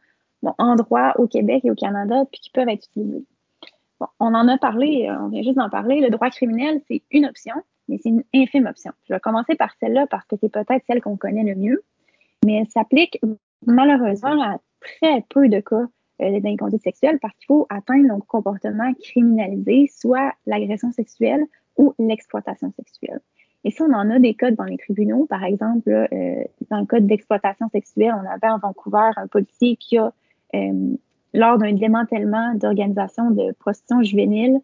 en 0.58 0.76
droit 0.76 1.13
au 1.17 1.28
Québec 1.28 1.63
et 1.63 1.72
au 1.72 1.76
Canada, 1.76 2.26
puis 2.30 2.41
qui 2.41 2.50
peuvent 2.50 2.67
être 2.67 2.86
utilisés. 2.88 3.24
Bon, 4.02 4.08
on 4.19 4.34
en 4.34 4.50
a 4.50 4.58
parlé, 4.58 5.08
euh, 5.10 5.17
on 5.22 5.30
vient 5.30 5.43
juste 5.43 5.56
d'en 5.56 5.69
parler. 5.69 6.02
Le 6.02 6.10
droit 6.10 6.30
criminel, 6.30 6.82
c'est 6.89 7.04
une 7.10 7.26
option, 7.26 7.56
mais 7.88 8.00
c'est 8.04 8.10
une 8.10 8.24
infime 8.36 8.65
option. 8.65 8.91
Je 9.08 9.13
vais 9.13 9.19
commencer 9.22 9.56
par 9.56 9.74
celle-là 9.80 10.08
parce 10.08 10.26
que 10.26 10.36
c'est 10.41 10.52
peut-être 10.52 10.84
celle 10.88 11.02
qu'on 11.02 11.15
connaît 11.15 11.43
le 11.43 11.56
mieux, 11.56 11.84
mais 12.46 12.56
elle 12.56 12.67
s'applique 12.67 13.22
malheureusement 13.65 14.41
à 14.43 14.58
très 14.84 15.24
peu 15.30 15.48
de 15.50 15.60
cas 15.60 15.88
euh, 16.22 16.39
d'inconduite 16.39 16.84
sexuelle 16.84 17.19
parce 17.22 17.36
qu'il 17.38 17.48
faut 17.48 17.67
atteindre 17.69 18.12
un 18.13 18.19
comportement 18.19 18.93
criminalisé, 19.02 19.89
soit 19.96 20.34
l'agression 20.46 20.91
sexuelle 20.91 21.43
ou 21.78 21.93
l'exploitation 22.00 22.72
sexuelle. 22.76 23.19
Et 23.63 23.72
si 23.72 23.82
on 23.82 23.93
en 23.93 24.10
a 24.10 24.19
des 24.19 24.34
cas 24.34 24.52
dans 24.52 24.65
les 24.65 24.78
tribunaux, 24.78 25.26
par 25.26 25.43
exemple, 25.43 25.89
euh, 25.89 26.43
dans 26.69 26.80
le 26.80 26.86
cas 26.86 27.00
d'exploitation 27.00 27.69
sexuelle, 27.69 28.13
on 28.22 28.30
avait 28.30 28.50
en 28.50 28.60
Vancouver 28.60 29.12
un 29.15 29.28
policier 29.28 29.78
qui 29.78 29.98
a, 29.98 30.13
euh, 30.54 30.96
lors 31.34 31.58
d'un 31.58 31.74
démantèlement 31.74 32.54
d'organisation 32.56 33.32
de 33.32 33.54
prostitution 33.54 34.04
juvénile, 34.04 34.60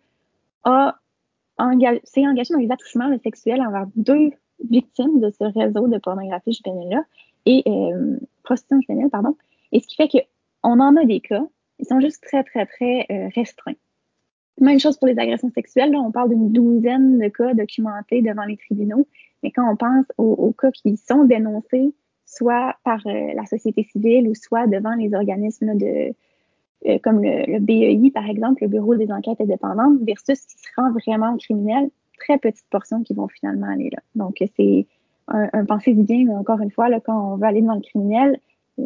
a 0.65 0.99
s'est 2.03 2.25
engagé 2.25 2.53
dans 2.53 2.60
les 2.60 2.71
attouchements 2.71 3.17
sexuels 3.21 3.62
envers 3.62 3.86
deux 3.95 4.32
victimes 4.69 5.19
de 5.19 5.29
ce 5.29 5.43
réseau 5.43 5.88
de 5.88 5.97
pornographie 5.97 6.53
juvénile-là 6.53 7.03
et 7.45 7.63
euh, 7.67 8.17
prostitution 8.43 8.82
juvénile, 8.82 9.10
pardon. 9.10 9.36
Et 9.71 9.79
ce 9.79 9.88
qui 9.88 9.95
fait 9.95 10.10
qu'on 10.10 10.79
en 10.79 10.95
a 10.95 11.05
des 11.05 11.19
cas, 11.19 11.45
ils 11.79 11.86
sont 11.86 11.99
juste 11.99 12.23
très, 12.23 12.43
très, 12.43 12.65
très 12.65 13.05
euh, 13.12 13.29
restreints. 13.36 13.75
Même 14.60 14.79
chose 14.79 14.97
pour 14.97 15.08
les 15.08 15.17
agressions 15.17 15.51
sexuelles, 15.51 15.91
là, 15.91 15.99
on 15.99 16.12
parle 16.12 16.29
d'une 16.29 16.51
douzaine 16.51 17.17
de 17.17 17.27
cas 17.29 17.53
documentés 17.53 18.21
devant 18.21 18.43
les 18.43 18.58
tribunaux, 18.58 19.08
mais 19.41 19.51
quand 19.51 19.69
on 19.71 19.77
pense 19.77 20.05
aux, 20.17 20.51
cas 20.51 20.71
qui 20.71 20.97
sont 20.97 21.23
dénoncés, 21.23 21.93
soit 22.25 22.75
par 22.84 22.99
euh, 23.08 23.34
la 23.34 23.45
société 23.45 23.84
civile 23.84 24.27
ou 24.27 24.36
soit 24.36 24.67
devant 24.67 24.93
les 24.95 25.13
organismes 25.13 25.77
de, 25.77 26.13
euh, 26.88 26.97
comme 27.03 27.21
le, 27.21 27.60
BEI, 27.60 28.12
par 28.12 28.29
exemple, 28.29 28.63
le 28.63 28.69
Bureau 28.69 28.95
des 28.95 29.12
enquêtes 29.12 29.41
indépendantes, 29.41 29.99
versus 30.01 30.39
ce 30.39 30.47
qui 30.47 30.62
se 30.62 30.69
rend 30.75 30.91
vraiment 30.91 31.38
criminel, 31.38 31.89
très 32.19 32.38
petite 32.38 32.65
portion 32.69 33.03
qui 33.03 33.13
vont 33.13 33.27
finalement 33.27 33.67
aller 33.67 33.89
là. 33.89 33.99
Donc, 34.15 34.43
c'est 34.55 34.88
un, 35.27 35.65
pensée 35.65 35.93
du 35.93 36.03
bien, 36.03 36.27
encore 36.29 36.60
une 36.60 36.71
fois, 36.71 36.89
là, 36.89 36.99
quand 36.99 37.34
on 37.34 37.38
veut 37.38 37.45
aller 37.45 37.62
devant 37.62 37.75
le 37.75 37.82
criminel, 37.82 38.39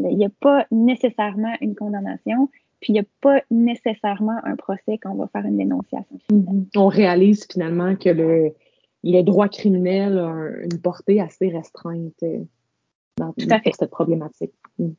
il 0.10 0.18
n'y 0.18 0.26
a 0.26 0.32
pas 0.40 0.66
nécessairement 0.72 1.54
une 1.62 1.76
condamnation, 1.76 2.50
puis 2.80 2.92
il 2.92 2.94
n'y 2.94 3.00
a 3.00 3.06
pas 3.22 3.42
nécessairement 3.50 4.38
un 4.44 4.56
procès 4.56 4.98
quand 5.02 5.12
on 5.12 5.16
va 5.16 5.28
faire 5.28 5.46
une 5.46 5.58
dénonciation. 5.58 6.20
Mm-hmm. 6.32 6.68
On 6.76 6.88
réalise 6.88 7.48
finalement 7.52 7.96
que 7.96 8.10
le, 8.10 8.54
le 9.04 9.22
droit 9.22 9.48
criminel 9.48 10.18
a 10.18 10.34
une 10.64 10.82
portée 10.82 11.22
assez 11.22 11.50
restreinte 11.50 12.24
euh, 12.24 12.40
dans, 13.18 13.34
cette 13.38 13.90
problématique. 13.90 14.54
Mm. 14.80 14.90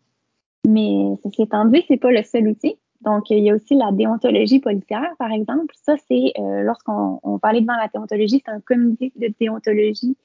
Mais 0.67 1.17
ceci 1.23 1.43
étant 1.43 1.65
dit, 1.67 1.85
c'est 1.89 1.99
pas 1.99 2.11
le 2.11 2.23
seul 2.23 2.49
outil. 2.49 2.77
Donc, 3.03 3.29
il 3.29 3.41
y 3.41 3.51
a 3.51 3.55
aussi 3.55 3.75
la 3.75 3.93
déontologie 3.93 4.61
policière, 4.61 5.11
par 5.19 5.31
exemple. 5.31 5.75
Ça, 5.83 5.95
c'est 6.09 6.33
euh, 6.39 6.63
lorsqu'on 6.63 7.21
va 7.23 7.49
aller 7.49 7.61
devant 7.61 7.77
la 7.77 7.89
déontologie, 7.93 8.43
c'est 8.45 8.51
un 8.51 8.61
comité 8.61 9.13
de 9.17 9.33
déontologie 9.39 10.17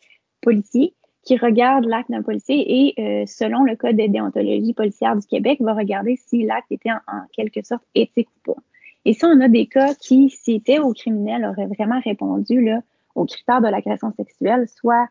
policier 0.41 0.93
qui 1.23 1.37
regarde 1.37 1.85
l'acte 1.85 2.09
d'un 2.09 2.21
policier 2.21 2.65
et, 2.67 2.93
euh, 3.01 3.25
selon 3.25 3.63
le 3.63 3.75
code 3.75 3.97
de 3.97 4.07
déontologie 4.07 4.73
policière 4.73 5.15
du 5.15 5.25
Québec, 5.27 5.59
va 5.61 5.73
regarder 5.73 6.15
si 6.15 6.43
l'acte 6.43 6.71
était 6.71 6.91
en, 6.91 7.21
quelque 7.33 7.63
sorte 7.65 7.83
éthique 7.95 8.29
ou 8.37 8.53
pas. 8.53 8.61
Et 9.05 9.13
ça, 9.13 9.27
on 9.27 9.39
a 9.41 9.47
des 9.47 9.67
cas 9.67 9.93
qui, 9.95 10.29
s'ils 10.29 10.55
étaient 10.55 10.79
au 10.79 10.93
criminel, 10.93 11.45
auraient 11.45 11.67
vraiment 11.67 11.99
répondu 11.99 12.61
là, 12.61 12.81
aux 13.15 13.25
critères 13.25 13.61
de 13.61 13.67
l'agression 13.67 14.11
sexuelle, 14.13 14.67
soit 14.67 15.07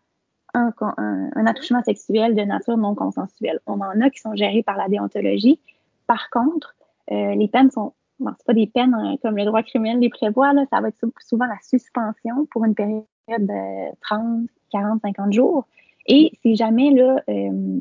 un, 0.54 0.72
un, 0.96 1.46
attouchement 1.46 1.82
sexuel 1.82 2.34
de 2.34 2.42
nature 2.42 2.76
non 2.76 2.94
consensuelle. 2.94 3.60
On 3.66 3.80
en 3.80 4.00
a 4.00 4.10
qui 4.10 4.20
sont 4.20 4.34
gérés 4.34 4.62
par 4.62 4.76
la 4.76 4.88
déontologie. 4.88 5.60
Par 6.06 6.30
contre, 6.30 6.74
euh, 7.10 7.34
les 7.34 7.48
peines 7.48 7.70
sont, 7.70 7.92
bon, 8.18 8.32
c'est 8.38 8.46
pas 8.46 8.54
des 8.54 8.66
peines 8.66 8.94
hein, 8.94 9.16
comme 9.22 9.36
le 9.36 9.44
droit 9.44 9.62
criminel 9.62 9.98
les 9.98 10.08
prévoit, 10.08 10.52
là, 10.52 10.64
ça 10.70 10.80
va 10.80 10.88
être 10.88 10.98
souvent 11.20 11.46
la 11.46 11.58
suspension 11.62 12.46
pour 12.50 12.64
une 12.64 12.74
période 12.74 13.04
de 13.28 13.94
30, 14.00 14.48
40, 14.72 15.00
50 15.02 15.32
jours. 15.32 15.66
Et 16.08 16.32
c'est 16.42 16.54
jamais 16.54 16.90
là, 16.90 17.22
euh, 17.28 17.80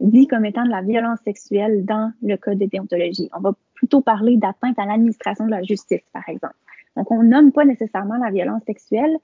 dit 0.00 0.26
comme 0.26 0.44
étant 0.44 0.64
de 0.64 0.70
la 0.70 0.82
violence 0.82 1.20
sexuelle 1.24 1.84
dans 1.84 2.12
le 2.22 2.36
code 2.36 2.58
de 2.58 2.66
déontologie. 2.66 3.30
On 3.36 3.40
va 3.40 3.52
plutôt 3.74 4.00
parler 4.00 4.36
d'atteinte 4.36 4.78
à 4.78 4.84
l'administration 4.84 5.46
de 5.46 5.50
la 5.50 5.62
justice, 5.62 6.02
par 6.12 6.28
exemple. 6.28 6.54
Donc, 6.96 7.10
on 7.10 7.22
nomme 7.22 7.52
pas 7.52 7.64
nécessairement 7.64 8.16
la 8.16 8.30
violence 8.30 8.62
sexuelle, 8.64 9.16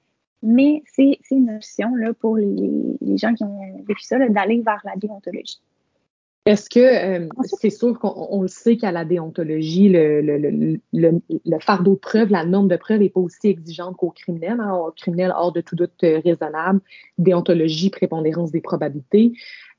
mais 0.42 0.82
c'est 0.86 1.18
une 1.32 1.50
option 1.50 1.92
pour 2.20 2.36
les, 2.36 2.96
les, 3.00 3.18
gens 3.18 3.34
qui 3.34 3.42
ont 3.44 3.84
vécu 3.86 4.02
ça, 4.02 4.18
d'aller 4.28 4.62
vers 4.62 4.80
la 4.84 4.94
déontologie. 4.96 5.60
Est-ce 6.46 6.70
que 6.70 6.80
euh, 6.80 7.28
c'est 7.60 7.68
sûr 7.68 7.98
qu'on 7.98 8.40
le 8.40 8.48
sait 8.48 8.78
qu'à 8.78 8.90
la 8.90 9.04
déontologie, 9.04 9.90
le, 9.90 10.80
fardeau 11.60 11.92
de 11.92 11.98
preuve, 11.98 12.30
la 12.30 12.46
norme 12.46 12.68
de 12.68 12.76
preuve 12.76 13.00
n'est 13.00 13.10
pas 13.10 13.20
aussi 13.20 13.48
exigeante 13.48 13.96
qu'au 13.96 14.10
criminel. 14.10 14.58
Hein, 14.58 14.74
au 14.74 14.90
criminel, 14.92 15.32
hors 15.36 15.52
de 15.52 15.60
tout 15.60 15.76
doute 15.76 15.92
euh, 16.04 16.20
raisonnable, 16.24 16.80
déontologie, 17.18 17.90
prépondérance 17.90 18.50
des 18.50 18.62
probabilités. 18.62 19.32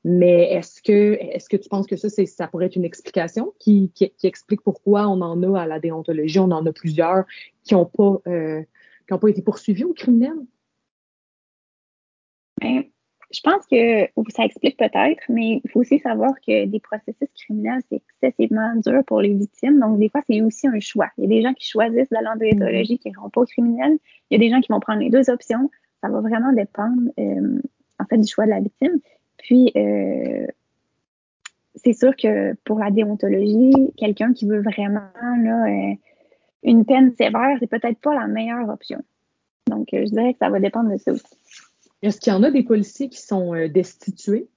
Mais 0.04 0.52
est-ce 0.52 0.80
que 0.80 1.56
tu 1.56 1.68
penses 1.68 1.86
que 1.86 1.96
ça, 1.96 2.08
ça 2.08 2.46
pourrait 2.46 2.66
être 2.66 2.76
une 2.76 2.84
explication 2.84 3.52
qui, 3.58 3.92
explique 4.22 4.62
pourquoi 4.62 5.08
on 5.08 5.20
en 5.20 5.42
a 5.54 5.60
à 5.60 5.66
la 5.66 5.80
déontologie, 5.80 6.38
on 6.38 6.52
en 6.52 6.64
a 6.64 6.72
plusieurs 6.72 7.24
qui 7.64 7.74
n'ont 7.74 7.86
pas 7.86 8.20
euh, 8.28 8.62
pas 9.08 9.28
été 9.28 9.42
poursuivis 9.42 9.84
au 9.84 9.92
criminel? 9.92 10.36
Ben, 12.60 12.84
je 13.32 13.40
pense 13.42 13.64
que 13.66 14.08
ça 14.30 14.44
explique 14.44 14.76
peut-être, 14.76 15.22
mais 15.28 15.60
il 15.62 15.70
faut 15.70 15.80
aussi 15.80 16.00
savoir 16.00 16.32
que 16.44 16.64
des 16.66 16.80
processus 16.80 17.28
criminels, 17.36 17.80
c'est 17.88 18.02
excessivement 18.22 18.74
dur 18.76 19.04
pour 19.06 19.20
les 19.20 19.32
victimes. 19.34 19.78
Donc, 19.78 19.98
des 20.00 20.08
fois, 20.08 20.20
c'est 20.28 20.42
aussi 20.42 20.66
un 20.66 20.80
choix. 20.80 21.08
Il 21.16 21.24
y 21.24 21.26
a 21.26 21.28
des 21.28 21.42
gens 21.42 21.54
qui 21.54 21.68
choisissent 21.68 22.10
d'aller 22.10 22.26
en 22.26 22.36
déontologie 22.36 22.98
qui 22.98 23.08
n'iront 23.08 23.30
pas 23.30 23.42
au 23.42 23.46
criminel. 23.46 23.98
Il 24.30 24.34
y 24.34 24.44
a 24.44 24.44
des 24.44 24.52
gens 24.52 24.60
qui 24.60 24.72
vont 24.72 24.80
prendre 24.80 25.00
les 25.00 25.10
deux 25.10 25.30
options. 25.30 25.70
Ça 26.02 26.08
va 26.08 26.20
vraiment 26.20 26.52
dépendre, 26.52 27.02
euh, 27.20 27.60
en 28.00 28.04
fait, 28.06 28.18
du 28.18 28.26
choix 28.26 28.46
de 28.46 28.50
la 28.50 28.60
victime. 28.60 28.98
Puis, 29.38 29.70
euh, 29.76 30.46
c'est 31.76 31.92
sûr 31.92 32.16
que 32.16 32.54
pour 32.64 32.80
la 32.80 32.90
déontologie, 32.90 33.92
quelqu'un 33.96 34.32
qui 34.32 34.46
veut 34.46 34.60
vraiment 34.60 35.08
là, 35.16 35.66
euh, 35.66 35.94
une 36.64 36.84
peine 36.84 37.14
sévère, 37.16 37.56
c'est 37.60 37.70
peut-être 37.70 38.00
pas 38.00 38.14
la 38.14 38.26
meilleure 38.26 38.68
option. 38.68 39.00
Donc, 39.68 39.86
je 39.92 40.02
dirais 40.02 40.32
que 40.32 40.38
ça 40.40 40.50
va 40.50 40.58
dépendre 40.58 40.90
de 40.90 40.96
ça 40.96 41.12
aussi. 41.12 41.39
Est-ce 42.02 42.20
qu'il 42.20 42.32
y 42.32 42.36
en 42.36 42.42
a 42.42 42.50
des 42.50 42.62
policiers 42.62 43.08
qui 43.08 43.20
sont 43.20 43.54
euh, 43.54 43.68
destitués 43.68 44.48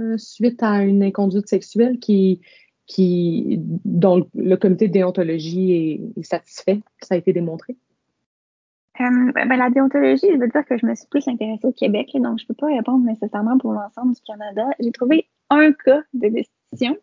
euh, 0.00 0.16
suite 0.16 0.62
à 0.62 0.82
une 0.82 1.02
inconduite 1.02 1.48
sexuelle 1.48 1.98
qui, 1.98 2.40
qui, 2.86 3.56
dont 3.84 4.28
le 4.34 4.56
comité 4.56 4.88
de 4.88 4.92
déontologie 4.92 6.02
est, 6.16 6.22
satisfait, 6.22 6.80
ça 7.02 7.14
a 7.14 7.18
été 7.18 7.32
démontré? 7.32 7.76
Euh, 9.00 9.32
ben, 9.32 9.56
la 9.56 9.70
déontologie, 9.70 10.28
je 10.32 10.38
veux 10.38 10.48
dire 10.48 10.64
que 10.64 10.78
je 10.78 10.86
me 10.86 10.94
suis 10.94 11.08
plus 11.08 11.26
intéressée 11.26 11.66
au 11.66 11.72
Québec, 11.72 12.10
donc 12.14 12.38
je 12.38 12.44
ne 12.44 12.48
peux 12.48 12.54
pas 12.54 12.68
répondre 12.68 13.04
nécessairement 13.04 13.58
pour 13.58 13.72
l'ensemble 13.72 14.14
du 14.14 14.20
Canada. 14.20 14.68
J'ai 14.78 14.92
trouvé 14.92 15.26
un 15.50 15.72
cas 15.72 16.02
de 16.12 16.28
destitution, 16.28 16.96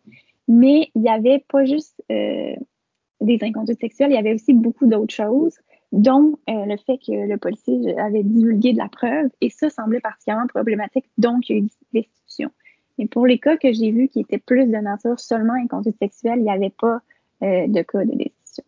mais 0.48 0.90
il 0.94 1.02
n'y 1.02 1.10
avait 1.10 1.44
pas 1.50 1.66
juste 1.66 2.02
des 2.08 3.38
inconduites 3.42 3.78
sexuelles, 3.78 4.10
il 4.10 4.14
y 4.14 4.18
avait 4.18 4.32
aussi 4.32 4.54
beaucoup 4.54 4.86
d'autres 4.86 5.14
choses 5.14 5.58
dont 5.92 6.38
euh, 6.48 6.64
le 6.66 6.76
fait 6.78 6.98
que 6.98 7.28
le 7.28 7.36
policier 7.36 7.96
avait 7.98 8.22
divulgué 8.22 8.72
de 8.72 8.78
la 8.78 8.88
preuve, 8.88 9.28
et 9.40 9.50
ça 9.50 9.70
semblait 9.70 10.00
particulièrement 10.00 10.46
problématique, 10.46 11.04
donc 11.18 11.48
il 11.48 11.56
y 11.56 11.60
a 11.60 11.62
eu 11.62 11.68
destitution. 11.92 12.50
Mais 12.98 13.06
pour 13.06 13.26
les 13.26 13.38
cas 13.38 13.56
que 13.56 13.72
j'ai 13.72 13.90
vus 13.90 14.08
qui 14.08 14.20
étaient 14.20 14.38
plus 14.38 14.66
de 14.66 14.76
nature 14.76 15.20
seulement 15.20 15.54
inconduite 15.54 15.96
sexuelle, 15.98 16.38
il 16.38 16.44
n'y 16.44 16.50
avait 16.50 16.70
pas 16.78 17.00
euh, 17.42 17.66
de 17.66 17.82
cas 17.82 18.04
de 18.04 18.12
destitution. 18.12 18.64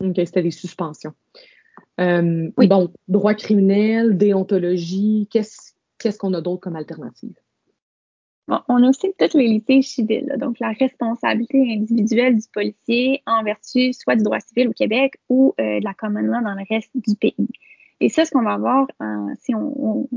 OK, 0.00 0.14
c'était 0.16 0.42
des 0.42 0.50
suspensions. 0.50 1.12
Euh, 2.00 2.50
oui. 2.56 2.68
Donc, 2.68 2.92
droit 3.08 3.34
criminel, 3.34 4.16
déontologie, 4.16 5.28
qu'est-ce 5.30 6.18
qu'on 6.18 6.32
a 6.34 6.40
d'autre 6.40 6.60
comme 6.60 6.76
alternative? 6.76 7.34
On 8.48 8.82
a 8.82 8.88
aussi 8.88 9.12
toutes 9.18 9.34
les 9.34 9.48
litiges 9.48 9.88
civils, 9.88 10.34
donc 10.38 10.58
la 10.58 10.70
responsabilité 10.70 11.74
individuelle 11.74 12.36
du 12.36 12.46
policier 12.52 13.22
en 13.26 13.42
vertu 13.42 13.92
soit 13.92 14.16
du 14.16 14.22
droit 14.22 14.40
civil 14.40 14.68
au 14.68 14.72
Québec 14.72 15.14
ou 15.28 15.54
euh, 15.60 15.80
de 15.80 15.84
la 15.84 15.94
common 15.94 16.20
law 16.20 16.40
dans 16.42 16.54
le 16.54 16.64
reste 16.68 16.90
du 16.94 17.14
pays. 17.16 17.48
Et 18.00 18.08
ça, 18.08 18.24
ce 18.24 18.30
qu'on 18.30 18.42
va 18.42 18.56
voir 18.56 18.86
euh, 19.02 19.34
si 19.40 19.54
on, 19.54 20.08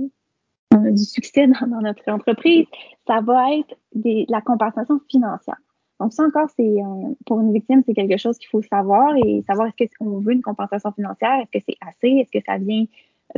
a 0.71 0.91
du 0.91 1.03
succès 1.03 1.47
dans, 1.47 1.81
notre 1.81 2.09
entreprise, 2.09 2.65
ça 3.05 3.19
va 3.21 3.53
être 3.53 3.75
la 3.93 4.41
compensation 4.41 5.01
financière. 5.09 5.59
Donc 5.99 6.13
ça 6.13 6.23
encore, 6.23 6.49
c'est 6.55 6.63
euh, 6.63 7.13
pour 7.25 7.41
une 7.41 7.51
victime, 7.51 7.83
c'est 7.85 7.93
quelque 7.93 8.17
chose 8.17 8.37
qu'il 8.37 8.49
faut 8.49 8.61
savoir 8.63 9.15
et 9.17 9.43
savoir 9.45 9.67
est-ce 9.77 9.95
qu'on 9.99 10.19
veut 10.19 10.33
une 10.33 10.41
compensation 10.41 10.91
financière, 10.93 11.39
est-ce 11.41 11.59
que 11.59 11.65
c'est 11.67 11.77
assez, 11.81 12.07
est-ce 12.19 12.31
que 12.31 12.43
ça 12.45 12.57
vient 12.57 12.85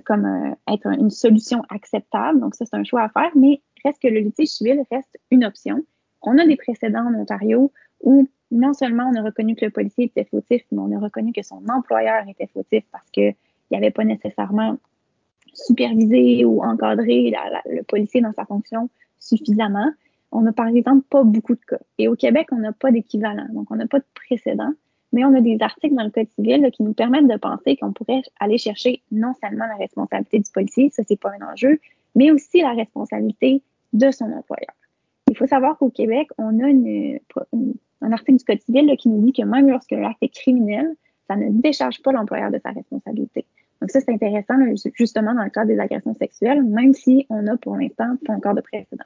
comme 0.06 0.56
être 0.68 0.88
une 0.88 1.12
solution 1.12 1.62
acceptable. 1.70 2.40
Donc 2.40 2.56
ça, 2.56 2.66
c'est 2.66 2.76
un 2.76 2.84
choix 2.84 3.04
à 3.04 3.10
faire, 3.10 3.30
mais 3.36 3.62
reste 3.86 4.02
que 4.02 4.08
le 4.08 4.20
litige 4.20 4.50
civil 4.50 4.84
reste 4.92 5.18
une 5.32 5.46
option. 5.46 5.84
On 6.22 6.38
a 6.38 6.46
des 6.46 6.56
précédents 6.56 7.06
en 7.08 7.14
Ontario 7.16 7.72
où 8.02 8.28
non 8.52 8.74
seulement 8.74 9.10
on 9.12 9.16
a 9.16 9.24
reconnu 9.24 9.56
que 9.56 9.66
le 9.66 9.72
policier 9.72 10.06
était 10.06 10.26
fautif, 10.26 10.62
mais 10.72 10.80
on 10.80 10.96
a 10.96 11.00
reconnu 11.00 11.34
que 11.34 11.42
son 11.42 11.62
employeur 11.70 12.28
était 12.28 12.48
fautif 12.48 12.84
parce 12.92 13.10
qu'il 13.12 13.36
n'avait 13.72 13.92
pas 13.92 14.04
nécessairement 14.04 14.78
supervisé 15.54 16.46
ou 16.46 16.64
encadré 16.64 17.34
le 17.66 17.84
policier 17.84 18.22
dans 18.22 18.34
sa 18.34 18.46
fonction 18.46 18.90
suffisamment. 19.20 19.92
On 20.32 20.42
n'a 20.42 20.52
par 20.52 20.68
exemple 20.68 21.06
pas 21.10 21.24
beaucoup 21.24 21.56
de 21.56 21.62
cas. 21.68 21.80
Et 21.98 22.08
au 22.08 22.16
Québec, 22.16 22.48
on 22.52 22.58
n'a 22.58 22.74
pas 22.74 22.92
d'équivalent. 22.92 23.48
Donc, 23.54 23.70
on 23.70 23.76
n'a 23.76 23.88
pas 23.88 24.00
de 24.00 24.06
précédent, 24.16 24.72
mais 25.12 25.24
on 25.26 25.34
a 25.36 25.42
des 25.42 25.58
articles 25.62 25.96
dans 25.96 26.04
le 26.04 26.10
Code 26.10 26.28
civil 26.36 26.70
qui 26.72 26.84
nous 26.84 26.94
permettent 26.94 27.28
de 27.28 27.38
penser 27.38 27.78
qu'on 27.78 27.94
pourrait 27.94 28.24
aller 28.40 28.58
chercher 28.58 29.02
non 29.12 29.34
seulement 29.42 29.66
la 29.68 29.76
responsabilité 29.76 30.40
du 30.40 30.52
policier, 30.52 30.90
ça, 30.90 31.04
c'est 31.08 31.20
pas 31.20 31.32
un 31.40 31.54
enjeu, 31.54 31.80
mais 32.16 32.32
aussi 32.32 32.62
la 32.62 32.74
responsabilité 32.74 33.62
de 33.94 34.12
son 34.12 34.26
employeur. 34.26 34.74
Il 35.30 35.38
faut 35.38 35.48
savoir 35.48 35.78
qu'au 35.78 35.90
Québec, 35.90 36.28
on 36.38 36.60
a 36.60 36.68
un 36.68 38.12
article 38.12 38.38
du 38.38 38.44
Code 38.44 38.62
civil 38.62 38.96
qui 38.98 39.10
nous 39.10 39.26
dit 39.26 39.34
que 39.34 39.44
même 39.44 39.70
lorsque 39.70 39.92
l'acte 39.92 40.22
est 40.22 40.34
criminel, 40.34 40.96
ça 41.28 41.36
ne 41.36 41.50
décharge 41.50 42.02
pas 42.02 42.12
l'employeur 42.12 42.52
de 42.52 42.60
sa 42.64 42.72
responsabilité. 42.72 43.46
Donc 43.82 43.92
ça, 43.92 44.00
c'est 44.00 44.12
intéressant 44.12 44.56
justement 44.94 45.34
dans 45.34 45.44
le 45.44 45.50
cadre 45.50 45.68
des 45.68 45.80
agressions 45.80 46.14
sexuelles, 46.14 46.64
même 46.64 46.94
si 46.94 47.26
on 47.30 47.48
a 47.48 47.58
pour 47.58 47.76
l'instant 47.76 48.16
pas 48.26 48.34
encore 48.34 48.54
de 48.54 48.62
précédent. 48.62 49.06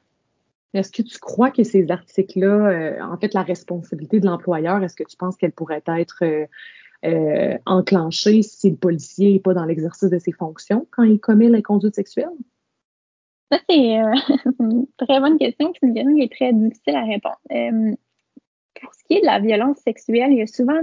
Est-ce 0.74 0.92
que 0.92 1.02
tu 1.02 1.18
crois 1.18 1.50
que 1.50 1.64
ces 1.64 1.90
articles-là, 1.90 2.70
euh, 2.70 3.02
en 3.02 3.18
fait, 3.18 3.34
la 3.34 3.42
responsabilité 3.42 4.20
de 4.20 4.26
l'employeur, 4.26 4.84
est-ce 4.84 4.96
que 4.96 5.04
tu 5.04 5.18
penses 5.18 5.38
qu'elle 5.38 5.52
pourrait 5.52 5.82
être 5.88 6.24
euh, 6.24 6.46
euh, 7.06 7.58
enclenchée 7.66 8.42
si 8.42 8.70
le 8.70 8.76
policier 8.76 9.34
n'est 9.34 9.40
pas 9.40 9.54
dans 9.54 9.66
l'exercice 9.66 10.10
de 10.10 10.20
ses 10.20 10.32
fonctions 10.32 10.86
quand 10.92 11.04
il 11.04 11.20
commet 11.20 11.50
l'inconduite 11.50 11.96
sexuelle? 11.96 12.30
Ça, 13.52 13.60
c'est 13.70 14.00
euh, 14.00 14.14
une 14.60 14.88
très 14.98 15.20
bonne 15.20 15.38
question, 15.38 15.72
c'est 15.82 15.92
qui 15.94 16.00
est 16.00 16.32
très 16.32 16.54
difficile 16.54 16.96
à 16.96 17.04
répondre. 17.04 17.40
Euh, 17.52 17.96
pour 18.80 18.94
ce 18.94 19.04
qui 19.06 19.16
est 19.16 19.22
de 19.22 19.26
la 19.26 19.40
violence 19.40 19.78
sexuelle, 19.78 20.32
il 20.32 20.38
y 20.38 20.42
a 20.42 20.48
souvent 20.48 20.80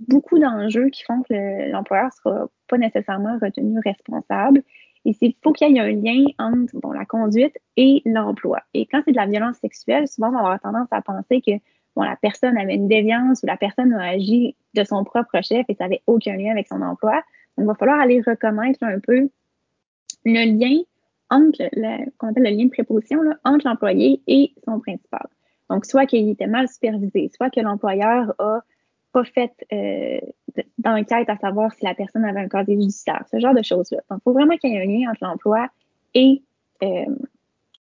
beaucoup 0.00 0.38
d'enjeux 0.38 0.88
qui 0.88 1.04
font 1.04 1.22
que 1.22 1.70
l'employeur 1.70 2.06
ne 2.06 2.10
sera 2.10 2.48
pas 2.68 2.78
nécessairement 2.78 3.38
retenu 3.40 3.78
responsable. 3.84 4.62
Et 5.04 5.16
il 5.20 5.34
faut 5.42 5.52
qu'il 5.52 5.70
y 5.70 5.76
ait 5.76 5.80
un 5.80 5.92
lien 5.92 6.24
entre 6.38 6.92
la 6.92 7.04
conduite 7.04 7.56
et 7.76 8.02
l'emploi. 8.04 8.60
Et 8.74 8.86
quand 8.86 9.02
c'est 9.04 9.12
de 9.12 9.16
la 9.16 9.26
violence 9.26 9.56
sexuelle, 9.58 10.08
souvent 10.08 10.30
on 10.30 10.32
va 10.32 10.38
avoir 10.40 10.60
tendance 10.60 10.88
à 10.90 11.00
penser 11.00 11.40
que 11.40 11.52
bon, 11.94 12.02
la 12.02 12.16
personne 12.16 12.58
avait 12.58 12.74
une 12.74 12.88
déviance 12.88 13.42
ou 13.44 13.46
la 13.46 13.56
personne 13.56 13.92
a 13.92 14.08
agi 14.08 14.56
de 14.74 14.82
son 14.82 15.04
propre 15.04 15.40
chef 15.42 15.64
et 15.68 15.74
ça 15.74 15.84
n'avait 15.84 16.02
aucun 16.08 16.36
lien 16.36 16.50
avec 16.50 16.66
son 16.66 16.82
emploi. 16.82 17.22
Donc, 17.56 17.64
il 17.64 17.66
va 17.66 17.74
falloir 17.74 18.00
aller 18.00 18.20
reconnaître 18.20 18.82
un 18.82 18.98
peu 18.98 19.28
le 20.24 20.58
lien 20.58 20.82
entre 21.30 21.62
le, 21.72 22.10
qu'on 22.18 22.28
appelle 22.28 22.44
le 22.44 22.50
lien 22.50 22.64
de 22.66 22.70
préposition 22.70 23.20
entre 23.44 23.66
l'employé 23.66 24.22
et 24.26 24.52
son 24.64 24.80
principal. 24.80 25.26
Donc, 25.70 25.84
soit 25.84 26.06
qu'il 26.06 26.28
était 26.28 26.46
mal 26.46 26.68
supervisé, 26.68 27.30
soit 27.34 27.50
que 27.50 27.60
l'employeur 27.60 28.34
a 28.38 28.60
pas 29.12 29.24
fait 29.24 29.52
euh, 29.72 30.20
d'enquête 30.78 31.28
à 31.28 31.36
savoir 31.36 31.72
si 31.72 31.84
la 31.84 31.94
personne 31.94 32.24
avait 32.24 32.40
un 32.40 32.48
casier 32.48 32.74
judiciaire, 32.74 33.24
ce 33.30 33.40
genre 33.40 33.54
de 33.54 33.62
choses-là. 33.62 33.98
Donc, 34.10 34.20
il 34.20 34.22
faut 34.24 34.32
vraiment 34.32 34.56
qu'il 34.56 34.70
y 34.70 34.76
ait 34.76 34.82
un 34.82 34.86
lien 34.86 35.10
entre 35.10 35.24
l'emploi 35.24 35.68
et, 36.14 36.42
euh, 36.82 37.16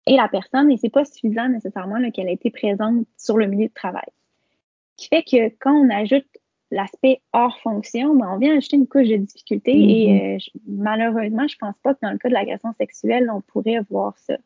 et 0.06 0.16
la 0.16 0.28
personne, 0.28 0.70
et 0.70 0.76
c'est 0.78 0.88
pas 0.88 1.04
suffisant 1.04 1.48
nécessairement 1.48 2.10
qu'elle 2.10 2.28
ait 2.28 2.34
été 2.34 2.50
présente 2.50 3.06
sur 3.18 3.36
le 3.36 3.46
milieu 3.46 3.68
de 3.68 3.74
travail. 3.74 4.08
Ce 4.96 5.02
qui 5.02 5.08
fait 5.08 5.22
que 5.22 5.54
quand 5.58 5.74
on 5.74 5.90
ajoute 5.90 6.26
l'aspect 6.70 7.20
hors 7.32 7.58
fonction, 7.60 8.14
ben, 8.14 8.28
on 8.32 8.38
vient 8.38 8.56
ajouter 8.56 8.76
une 8.76 8.86
couche 8.86 9.08
de 9.08 9.16
difficulté 9.16 9.72
et 9.72 10.08
mm-hmm. 10.08 10.36
euh, 10.36 10.60
malheureusement, 10.66 11.46
je 11.46 11.56
pense 11.58 11.76
pas 11.82 11.94
que 11.94 12.00
dans 12.02 12.10
le 12.10 12.18
cas 12.18 12.28
de 12.28 12.34
l'agression 12.34 12.72
sexuelle, 12.78 13.30
on 13.32 13.40
pourrait 13.40 13.80
voir 13.90 14.18
ça. 14.18 14.36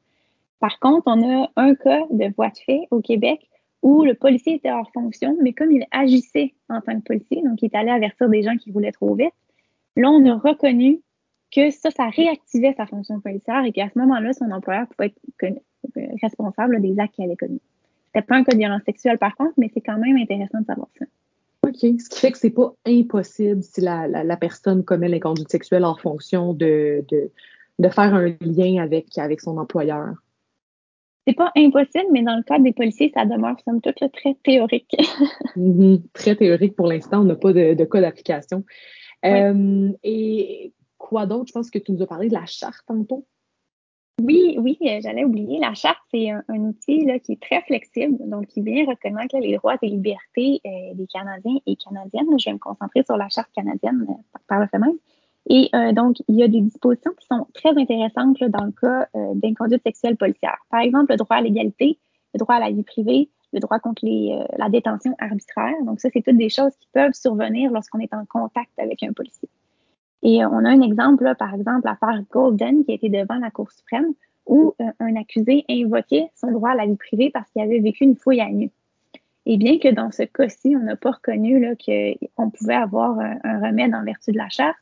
Par 0.59 0.79
contre, 0.79 1.05
on 1.07 1.43
a 1.43 1.51
un 1.57 1.75
cas 1.75 2.03
de 2.11 2.33
voie 2.35 2.51
de 2.51 2.59
fait 2.59 2.83
au 2.91 3.01
Québec 3.01 3.49
où 3.83 4.05
le 4.05 4.15
policier 4.15 4.55
était 4.57 4.71
hors 4.71 4.91
fonction, 4.93 5.37
mais 5.41 5.55
comme 5.55 5.73
il 5.73 5.87
agissait 5.91 6.55
en 6.69 6.83
tant 6.83 6.99
que 7.01 7.05
policier, 7.05 7.43
donc 7.43 7.63
il 7.63 7.67
est 7.67 7.75
allé 7.75 7.91
avertir 7.91 8.29
des 8.29 8.43
gens 8.43 8.57
qui 8.57 8.71
roulaient 8.71 8.93
trop 8.93 9.15
vite, 9.15 9.33
là, 9.97 10.11
on 10.11 10.25
a 10.27 10.37
reconnu 10.37 11.01
que 11.51 11.71
ça, 11.71 11.91
ça 11.91 12.09
réactivait 12.09 12.75
sa 12.77 12.87
fonction 12.87 13.21
policière 13.21 13.65
et 13.65 13.73
qu'à 13.73 13.89
ce 13.89 13.99
moment-là, 13.99 14.33
son 14.35 14.51
employeur 14.51 14.87
pouvait 14.89 15.15
être 15.43 15.61
euh, 15.97 16.07
responsable 16.23 16.81
des 16.81 16.99
actes 17.01 17.15
qu'il 17.15 17.25
avait 17.25 17.37
commis. 17.37 17.63
C'était 18.07 18.27
pas 18.27 18.37
un 18.37 18.45
cas 18.45 18.53
de 18.53 18.59
violence 18.59 18.83
sexuelle 18.85 19.19
par 19.19 19.35
contre, 19.37 19.55
mais 19.57 19.71
c'est 19.73 19.81
quand 19.81 19.99
même 19.99 20.17
intéressant 20.17 20.61
de 20.61 20.67
savoir 20.67 20.89
ça. 20.99 21.07
OK. 21.67 21.77
Ce 21.81 22.09
qui 22.09 22.19
fait 22.19 22.33
que 22.33 22.39
c'est 22.39 22.51
pas 22.51 22.73
impossible 22.87 23.63
si 23.63 23.81
la, 23.81 24.07
la, 24.09 24.37
personne 24.37 24.85
commet 24.85 25.09
l'inconduite 25.09 25.51
sexuelle 25.51 25.85
en 25.85 25.97
fonction 25.97 26.55
de, 26.55 27.05
de, 27.09 27.31
de, 27.79 27.89
faire 27.89 28.15
un 28.15 28.29
lien 28.41 28.83
avec, 28.83 29.17
avec 29.19 29.41
son 29.41 29.59
employeur. 29.59 30.15
C'est 31.27 31.35
pas 31.35 31.53
impossible, 31.57 32.07
mais 32.13 32.23
dans 32.23 32.37
le 32.37 32.43
cas 32.43 32.59
des 32.59 32.73
policiers, 32.73 33.13
ça 33.15 33.27
demeure 33.27 33.57
somme 33.65 33.81
toute 33.81 34.03
très 34.13 34.35
théorique. 34.43 34.97
Mm-hmm. 35.57 36.03
Très 36.13 36.37
théorique 36.37 36.77
pour 36.77 36.87
l'instant, 36.87 37.21
on 37.21 37.25
n'a 37.25 37.35
pas 37.35 37.53
de, 37.53 37.75
de 37.75 37.85
cas 37.85 38.01
d'application. 38.01 38.65
Euh, 39.25 39.91
et 40.05 40.73
quoi 40.97 41.27
d'autre? 41.27 41.47
Je 41.49 41.53
pense 41.53 41.71
que 41.71 41.79
tu 41.79 41.93
nous 41.93 42.03
as 42.03 42.07
parlé 42.07 42.29
de 42.29 42.35
la 42.35 42.47
charte 42.47 42.85
tantôt. 42.87 43.27
Oui, 44.23 44.57
oui, 44.59 44.77
euh, 44.83 45.01
j'allais 45.03 45.25
oublier. 45.25 45.59
La 45.61 45.73
charte, 45.73 45.99
c'est 46.13 46.29
un, 46.29 46.43
outil 46.49 47.07
qui 47.25 47.33
est 47.33 47.43
très 47.43 47.63
flexible, 47.63 48.19
donc 48.29 48.49
qui 48.49 48.61
vient 48.61 48.85
reconnaître 48.85 49.39
les 49.39 49.57
droits 49.57 49.77
et 49.81 49.89
libertés 49.89 50.61
euh, 50.67 50.93
des 50.93 51.07
Canadiens 51.07 51.57
et 51.67 51.75
Canadiennes. 51.77 52.39
Je 52.39 52.51
vais 52.51 52.53
me 52.53 52.59
concentrer 52.59 53.03
sur 53.03 53.17
la 53.17 53.31
charte 53.31 53.51
canadienne 53.55 54.05
euh, 54.11 54.39
par 54.47 54.61
le 54.61 54.67
fait 54.67 54.79
même. 54.79 54.99
Et 55.49 55.71
donc, 55.95 56.17
il 56.29 56.37
y 56.37 56.43
a 56.43 56.49
des 56.49 56.61
dispositions 56.61 57.13
qui 57.19 57.27
sont 57.27 57.47
très 57.55 57.71
intéressantes 57.71 58.39
dans 58.45 58.65
le 58.65 58.73
cas 58.73 59.09
d'inconduite 59.35 59.83
sexuelle 59.83 60.17
policière. 60.17 60.59
Par 60.71 60.81
exemple, 60.81 61.07
le 61.11 61.17
droit 61.17 61.39
à 61.39 61.41
l'égalité, 61.41 61.99
le 62.35 62.39
droit 62.39 62.57
à 62.57 62.61
la 62.61 62.71
vie 62.71 62.85
privée, 62.85 63.31
le 63.55 63.59
droit 63.59 63.81
contre 63.81 64.03
la 64.05 64.69
détention 64.69 65.17
arbitraire. 65.19 65.75
Donc, 65.87 65.99
ça, 65.99 66.11
c'est 66.13 66.23
toutes 66.23 66.37
des 66.37 66.51
choses 66.51 66.77
qui 66.79 66.87
peuvent 66.93 67.15
survenir 67.15 67.73
lorsqu'on 67.73 67.99
est 68.01 68.13
en 68.13 68.27
contact 68.27 68.71
avec 68.79 69.03
un 69.03 69.13
policier. 69.13 69.49
Et 70.23 70.45
euh, 70.45 70.49
on 70.51 70.65
a 70.65 70.71
un 70.71 70.81
exemple, 70.83 71.25
là, 71.25 71.35
par 71.35 71.55
exemple, 71.55 71.83
l'affaire 71.85 72.23
Golden 72.31 72.85
qui 72.85 72.93
a 72.93 72.95
été 72.95 73.09
devant 73.09 73.37
la 73.37 73.51
Cour 73.51 73.71
suprême 73.71 74.13
où 74.47 74.75
euh, 74.81 74.85
un 74.99 75.17
accusé 75.17 75.65
invoquait 75.69 76.29
son 76.35 76.51
droit 76.51 76.71
à 76.71 76.75
la 76.75 76.87
vie 76.87 76.97
privée 76.97 77.31
parce 77.31 77.51
qu'il 77.51 77.63
avait 77.63 77.81
vécu 77.81 78.05
une 78.05 78.17
fouille 78.17 78.41
à 78.41 78.49
nu. 78.49 78.71
Et 79.47 79.57
bien 79.57 79.79
que 79.79 79.89
dans 79.89 80.11
ce 80.11 80.23
cas-ci, 80.25 80.77
on 80.77 80.85
n'a 80.85 80.97
pas 80.97 81.13
reconnu 81.13 81.67
qu'on 81.85 82.51
pouvait 82.51 82.75
avoir 82.75 83.19
un, 83.19 83.61
remède 83.61 83.95
en 83.95 84.05
vertu 84.05 84.33
de 84.33 84.37
la 84.37 84.49
charte, 84.49 84.77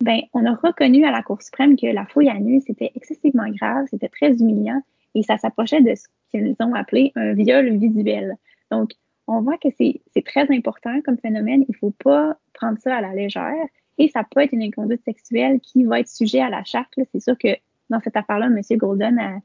ben, 0.00 0.20
on 0.32 0.46
a 0.46 0.54
reconnu 0.54 1.04
à 1.04 1.10
la 1.10 1.22
Cour 1.22 1.42
suprême 1.42 1.76
que 1.76 1.86
la 1.86 2.06
fouille 2.06 2.28
à 2.28 2.38
nu, 2.38 2.60
c'était 2.60 2.92
excessivement 2.94 3.48
grave, 3.50 3.86
c'était 3.90 4.08
très 4.08 4.32
humiliant 4.34 4.80
et 5.14 5.22
ça 5.22 5.38
s'approchait 5.38 5.80
de 5.80 5.94
ce 5.96 6.06
qu'ils 6.30 6.54
ont 6.60 6.74
appelé 6.74 7.12
un 7.16 7.32
viol 7.32 7.76
visuel. 7.76 8.36
Donc, 8.70 8.92
on 9.26 9.40
voit 9.42 9.58
que 9.58 9.68
c'est 9.76 10.00
très 10.24 10.50
important 10.54 11.00
comme 11.04 11.18
phénomène. 11.18 11.64
Il 11.68 11.72
ne 11.72 11.76
faut 11.76 11.94
pas 12.02 12.36
prendre 12.54 12.78
ça 12.78 12.96
à 12.96 13.00
la 13.00 13.12
légère. 13.14 13.66
Et 13.98 14.08
ça 14.08 14.24
peut 14.24 14.40
être 14.40 14.52
une 14.52 14.62
inconduite 14.62 15.04
sexuelle 15.04 15.60
qui 15.60 15.84
va 15.84 16.00
être 16.00 16.08
sujet 16.08 16.40
à 16.40 16.50
la 16.50 16.64
charte. 16.64 16.92
C'est 17.12 17.20
sûr 17.20 17.36
que 17.36 17.48
dans 17.90 18.00
cette 18.00 18.16
affaire-là, 18.16 18.46
M. 18.46 18.60
Golden 18.78 19.40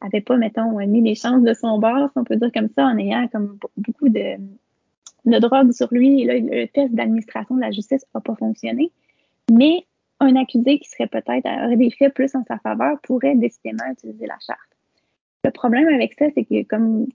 avait 0.00 0.20
pas, 0.20 0.36
mettons, 0.36 0.78
mis 0.86 1.02
les 1.02 1.14
chances 1.14 1.42
de 1.42 1.52
son 1.54 1.78
bord, 1.78 2.10
si 2.10 2.18
on 2.18 2.24
peut 2.24 2.36
dire 2.36 2.50
comme 2.52 2.68
ça, 2.68 2.86
en 2.86 2.96
ayant 2.96 3.28
comme 3.28 3.58
beaucoup 3.76 4.08
de, 4.08 4.36
de 5.24 5.38
drogue 5.38 5.72
sur 5.72 5.88
lui. 5.92 6.22
Et 6.22 6.24
là, 6.24 6.34
le 6.38 6.66
test 6.66 6.94
d'administration 6.94 7.56
de 7.56 7.60
la 7.60 7.70
justice 7.70 8.04
n'a 8.14 8.20
pas 8.20 8.34
fonctionné. 8.34 8.90
Mais 9.52 9.84
un 10.20 10.36
accusé 10.36 10.78
qui 10.78 10.88
serait 10.88 11.06
peut-être 11.06 11.46
aurait 11.46 11.76
des 11.76 11.90
faits 11.90 12.14
plus 12.14 12.34
en 12.34 12.44
sa 12.44 12.58
faveur 12.58 12.98
pourrait 13.02 13.36
décidément 13.36 13.84
utiliser 13.90 14.26
la 14.26 14.38
charte. 14.44 14.58
Le 15.44 15.50
problème 15.50 15.88
avec 15.88 16.14
ça, 16.18 16.26
c'est 16.34 16.44
que 16.44 16.62
comme 16.64 17.06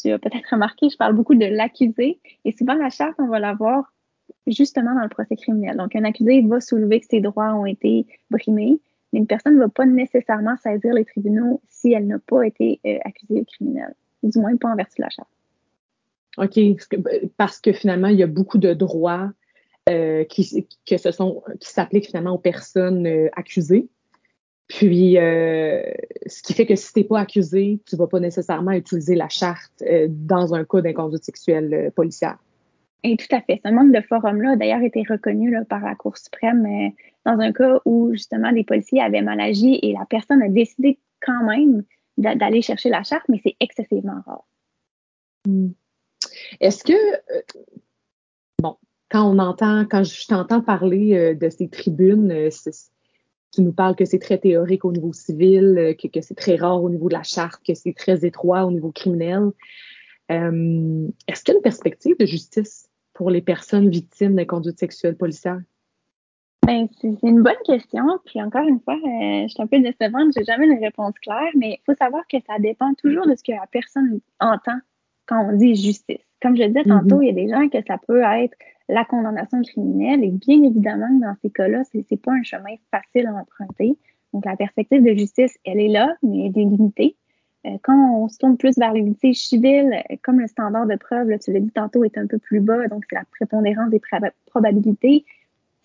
tu 0.00 0.10
as 0.10 0.18
peut-être 0.18 0.50
remarqué, 0.50 0.88
je 0.90 0.96
parle 0.96 1.14
beaucoup 1.14 1.34
de 1.34 1.46
l'accusé 1.46 2.20
et 2.44 2.52
souvent 2.52 2.74
la 2.74 2.90
charte, 2.90 3.16
on 3.18 3.26
va 3.26 3.40
l'avoir 3.40 3.92
justement 4.46 4.94
dans 4.94 5.02
le 5.02 5.08
procès 5.08 5.36
criminel. 5.36 5.76
Donc, 5.76 5.94
un 5.94 6.04
accusé 6.04 6.42
va 6.42 6.60
soulever 6.60 7.00
que 7.00 7.06
ses 7.08 7.20
droits 7.20 7.54
ont 7.54 7.66
été 7.66 8.06
brimés, 8.30 8.80
mais 9.12 9.20
une 9.20 9.26
personne 9.26 9.54
ne 9.54 9.60
va 9.60 9.68
pas 9.68 9.86
nécessairement 9.86 10.56
saisir 10.56 10.94
les 10.94 11.04
tribunaux 11.04 11.60
si 11.68 11.92
elle 11.92 12.06
n'a 12.06 12.18
pas 12.18 12.46
été 12.46 12.80
euh, 12.86 12.98
accusée 13.04 13.40
de 13.40 13.46
criminel, 13.46 13.94
du 14.22 14.38
moins 14.38 14.56
pas 14.56 14.68
en 14.68 14.76
vertu 14.76 14.96
de 14.98 15.02
la 15.02 15.10
charte. 15.10 15.28
OK, 16.36 16.58
parce 17.36 17.60
que 17.60 17.72
finalement, 17.72 18.08
il 18.08 18.18
y 18.18 18.22
a 18.22 18.28
beaucoup 18.28 18.58
de 18.58 18.72
droits 18.72 19.32
euh, 19.88 20.24
qui 20.24 20.66
s'appliquent 21.60 22.06
finalement 22.06 22.32
aux 22.34 22.38
personnes 22.38 23.06
euh, 23.06 23.28
accusées. 23.34 23.88
Puis, 24.68 25.14
ce 25.14 26.42
qui 26.42 26.52
fait 26.52 26.66
que 26.66 26.76
si 26.76 26.92
tu 26.92 27.00
n'es 27.00 27.04
pas 27.06 27.20
accusé, 27.20 27.80
tu 27.86 27.94
ne 27.94 27.98
vas 27.98 28.06
pas 28.06 28.20
nécessairement 28.20 28.72
utiliser 28.72 29.14
la 29.14 29.30
charte 29.30 29.82
dans 30.08 30.54
un 30.54 30.66
cas 30.66 30.82
d'inconduite 30.82 31.24
sexuelle 31.24 31.90
policière. 31.96 32.36
Et 33.04 33.16
tout 33.16 33.34
à 33.34 33.40
fait. 33.40 33.60
Ce 33.64 33.70
manque 33.70 33.92
de 33.92 34.00
forum-là 34.00 34.52
a 34.52 34.56
d'ailleurs 34.56 34.82
été 34.82 35.04
reconnu 35.08 35.56
par 35.68 35.80
la 35.80 35.94
Cour 35.94 36.16
suprême 36.16 36.66
euh, 36.66 36.90
dans 37.24 37.38
un 37.38 37.52
cas 37.52 37.80
où 37.84 38.12
justement 38.12 38.52
des 38.52 38.64
policiers 38.64 39.00
avaient 39.00 39.22
mal 39.22 39.40
agi 39.40 39.78
et 39.82 39.92
la 39.92 40.04
personne 40.04 40.42
a 40.42 40.48
décidé 40.48 40.98
quand 41.20 41.44
même 41.44 41.84
d'aller 42.16 42.62
chercher 42.62 42.88
la 42.88 43.04
charte, 43.04 43.26
mais 43.28 43.40
c'est 43.44 43.54
excessivement 43.60 44.20
rare. 44.26 44.44
Hmm. 45.46 45.68
Est-ce 46.60 46.82
que, 46.82 46.92
euh, 46.92 47.42
bon, 48.60 48.76
quand 49.08 49.32
on 49.32 49.38
entend, 49.38 49.84
quand 49.88 50.02
je 50.02 50.26
t'entends 50.26 50.60
parler 50.60 51.16
euh, 51.16 51.34
de 51.34 51.48
ces 51.48 51.68
tribunes, 51.68 52.50
tu 53.54 53.62
nous 53.62 53.72
parles 53.72 53.94
que 53.94 54.04
c'est 54.04 54.18
très 54.18 54.38
théorique 54.38 54.84
au 54.84 54.90
niveau 54.90 55.12
civil, 55.12 55.96
que 55.96 56.20
c'est 56.20 56.34
très 56.34 56.56
rare 56.56 56.82
au 56.82 56.90
niveau 56.90 57.08
de 57.08 57.14
la 57.14 57.22
charte, 57.22 57.64
que 57.64 57.74
c'est 57.74 57.94
très 57.94 58.26
étroit 58.26 58.64
au 58.64 58.72
niveau 58.72 58.90
criminel. 58.90 59.52
Est-ce 60.28 61.44
qu'il 61.44 61.54
y 61.54 61.56
a 61.56 61.58
une 61.58 61.62
perspective 61.62 62.16
de 62.18 62.26
justice 62.26 62.87
pour 63.18 63.30
les 63.30 63.42
personnes 63.42 63.90
victimes 63.90 64.36
de 64.36 64.44
conduite 64.44 64.78
sexuelle 64.78 65.16
policière? 65.16 65.60
Ben, 66.64 66.86
c'est 67.00 67.16
une 67.24 67.42
bonne 67.42 67.62
question. 67.64 68.04
Puis 68.24 68.40
encore 68.40 68.64
une 68.64 68.78
fois, 68.78 68.94
euh, 68.94 69.42
je 69.42 69.48
suis 69.48 69.60
un 69.60 69.66
peu 69.66 69.80
décevante, 69.80 70.32
j'ai 70.36 70.44
jamais 70.44 70.66
une 70.66 70.78
réponse 70.78 71.14
claire, 71.20 71.50
mais 71.56 71.80
il 71.80 71.82
faut 71.84 71.96
savoir 71.98 72.22
que 72.28 72.36
ça 72.46 72.60
dépend 72.60 72.94
toujours 72.94 73.26
de 73.26 73.34
ce 73.34 73.42
que 73.42 73.50
la 73.50 73.66
personne 73.72 74.20
entend 74.38 74.78
quand 75.26 75.50
on 75.50 75.56
dit 75.56 75.74
justice. 75.74 76.24
Comme 76.40 76.56
je 76.56 76.62
disais 76.62 76.84
tantôt, 76.84 77.16
mhm. 77.16 77.22
il 77.24 77.26
y 77.26 77.30
a 77.30 77.32
des 77.32 77.48
gens 77.48 77.68
que 77.68 77.84
ça 77.88 77.98
peut 78.06 78.22
être 78.22 78.56
la 78.88 79.04
condamnation 79.04 79.60
criminelle 79.62 80.22
et 80.22 80.30
bien 80.30 80.62
évidemment, 80.62 81.10
dans 81.20 81.34
ces 81.42 81.50
cas-là, 81.50 81.82
c'est, 81.90 82.08
n'est 82.08 82.18
pas 82.18 82.32
un 82.32 82.44
chemin 82.44 82.76
facile 82.92 83.26
à 83.26 83.34
emprunter. 83.34 83.96
Donc, 84.32 84.44
la 84.44 84.54
perspective 84.54 85.02
de 85.02 85.18
justice, 85.18 85.58
elle 85.64 85.80
est 85.80 85.88
là, 85.88 86.14
mais 86.22 86.46
elle 86.46 86.62
est 86.62 86.66
limitée. 86.66 87.16
Euh, 87.66 87.76
quand 87.82 88.22
on 88.22 88.28
se 88.28 88.38
tourne 88.38 88.56
plus 88.56 88.78
vers 88.78 88.92
les 88.92 89.02
litiges 89.02 89.40
civils, 89.40 89.92
euh, 89.92 90.16
comme 90.22 90.40
le 90.40 90.46
standard 90.46 90.86
de 90.86 90.96
preuve, 90.96 91.36
tu 91.38 91.52
l'as 91.52 91.60
dit 91.60 91.70
tantôt, 91.70 92.04
est 92.04 92.16
un 92.16 92.26
peu 92.26 92.38
plus 92.38 92.60
bas, 92.60 92.86
donc 92.88 93.04
c'est 93.08 93.16
la 93.16 93.24
prépondérance 93.30 93.90
des 93.90 94.00
probabilités. 94.46 95.24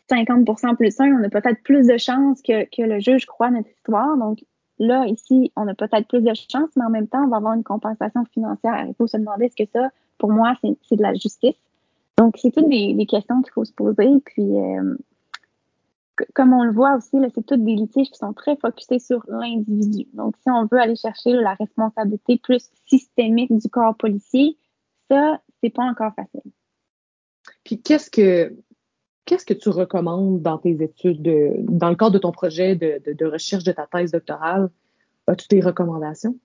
50% 0.09 0.75
plus 0.75 0.99
1, 0.99 1.05
on 1.13 1.23
a 1.23 1.29
peut-être 1.29 1.63
plus 1.63 1.87
de 1.87 1.97
chances 1.97 2.41
que, 2.41 2.65
le 2.81 2.99
juge 2.99 3.25
croit 3.25 3.49
notre 3.49 3.69
histoire. 3.69 4.17
Donc 4.17 4.43
là, 4.77 5.05
ici, 5.07 5.51
on 5.55 5.67
a 5.67 5.73
peut-être 5.73 6.07
plus 6.07 6.21
de 6.21 6.33
chances, 6.33 6.69
mais 6.75 6.85
en 6.85 6.89
même 6.89 7.07
temps, 7.07 7.23
on 7.23 7.29
va 7.29 7.37
avoir 7.37 7.53
une 7.53 7.63
compensation 7.63 8.23
financière. 8.25 8.85
Il 8.87 8.93
faut 8.95 9.07
se 9.07 9.17
demander 9.17 9.45
est-ce 9.45 9.63
que 9.63 9.69
ça, 9.71 9.89
pour 10.17 10.31
moi, 10.31 10.55
c'est 10.61 10.95
de 10.95 11.01
la 11.01 11.13
justice? 11.13 11.55
Donc, 12.17 12.35
c'est 12.37 12.51
toutes 12.51 12.69
des 12.69 13.05
questions 13.09 13.41
qu'il 13.41 13.53
faut 13.53 13.65
se 13.65 13.73
poser. 13.73 14.09
Puis, 14.25 14.43
euh, 14.43 14.95
comme 16.33 16.53
on 16.53 16.63
le 16.63 16.71
voit 16.71 16.95
aussi, 16.95 17.17
c'est 17.33 17.45
toutes 17.45 17.63
des 17.63 17.75
litiges 17.75 18.09
qui 18.09 18.17
sont 18.17 18.33
très 18.33 18.55
focusés 18.57 18.99
sur 18.99 19.23
l'individu. 19.27 20.07
Donc, 20.13 20.35
si 20.37 20.49
on 20.49 20.65
veut 20.65 20.79
aller 20.79 20.95
chercher 20.95 21.33
la 21.33 21.53
responsabilité 21.55 22.39
plus 22.41 22.69
systémique 22.85 23.51
du 23.51 23.69
corps 23.69 23.95
policier, 23.95 24.57
ça, 25.09 25.41
c'est 25.61 25.69
pas 25.69 25.83
encore 25.83 26.13
facile. 26.15 26.51
Puis 27.63 27.81
qu'est-ce 27.81 28.09
que 28.09 28.55
qu'est-ce 29.25 29.45
que 29.45 29.53
tu 29.53 29.69
recommandes 29.69 30.41
dans 30.41 30.57
tes 30.57 30.81
études, 30.83 31.21
dans 31.65 31.89
le 31.89 31.95
cadre 31.95 32.11
de 32.11 32.19
ton 32.19 32.31
projet 32.31 32.75
de, 32.75 33.25
recherche 33.25 33.63
de 33.63 33.71
ta 33.71 33.87
thèse 33.87 34.11
doctorale? 34.11 34.69
As-tu 35.27 35.47
des 35.49 35.61
recommandations? 35.61 36.35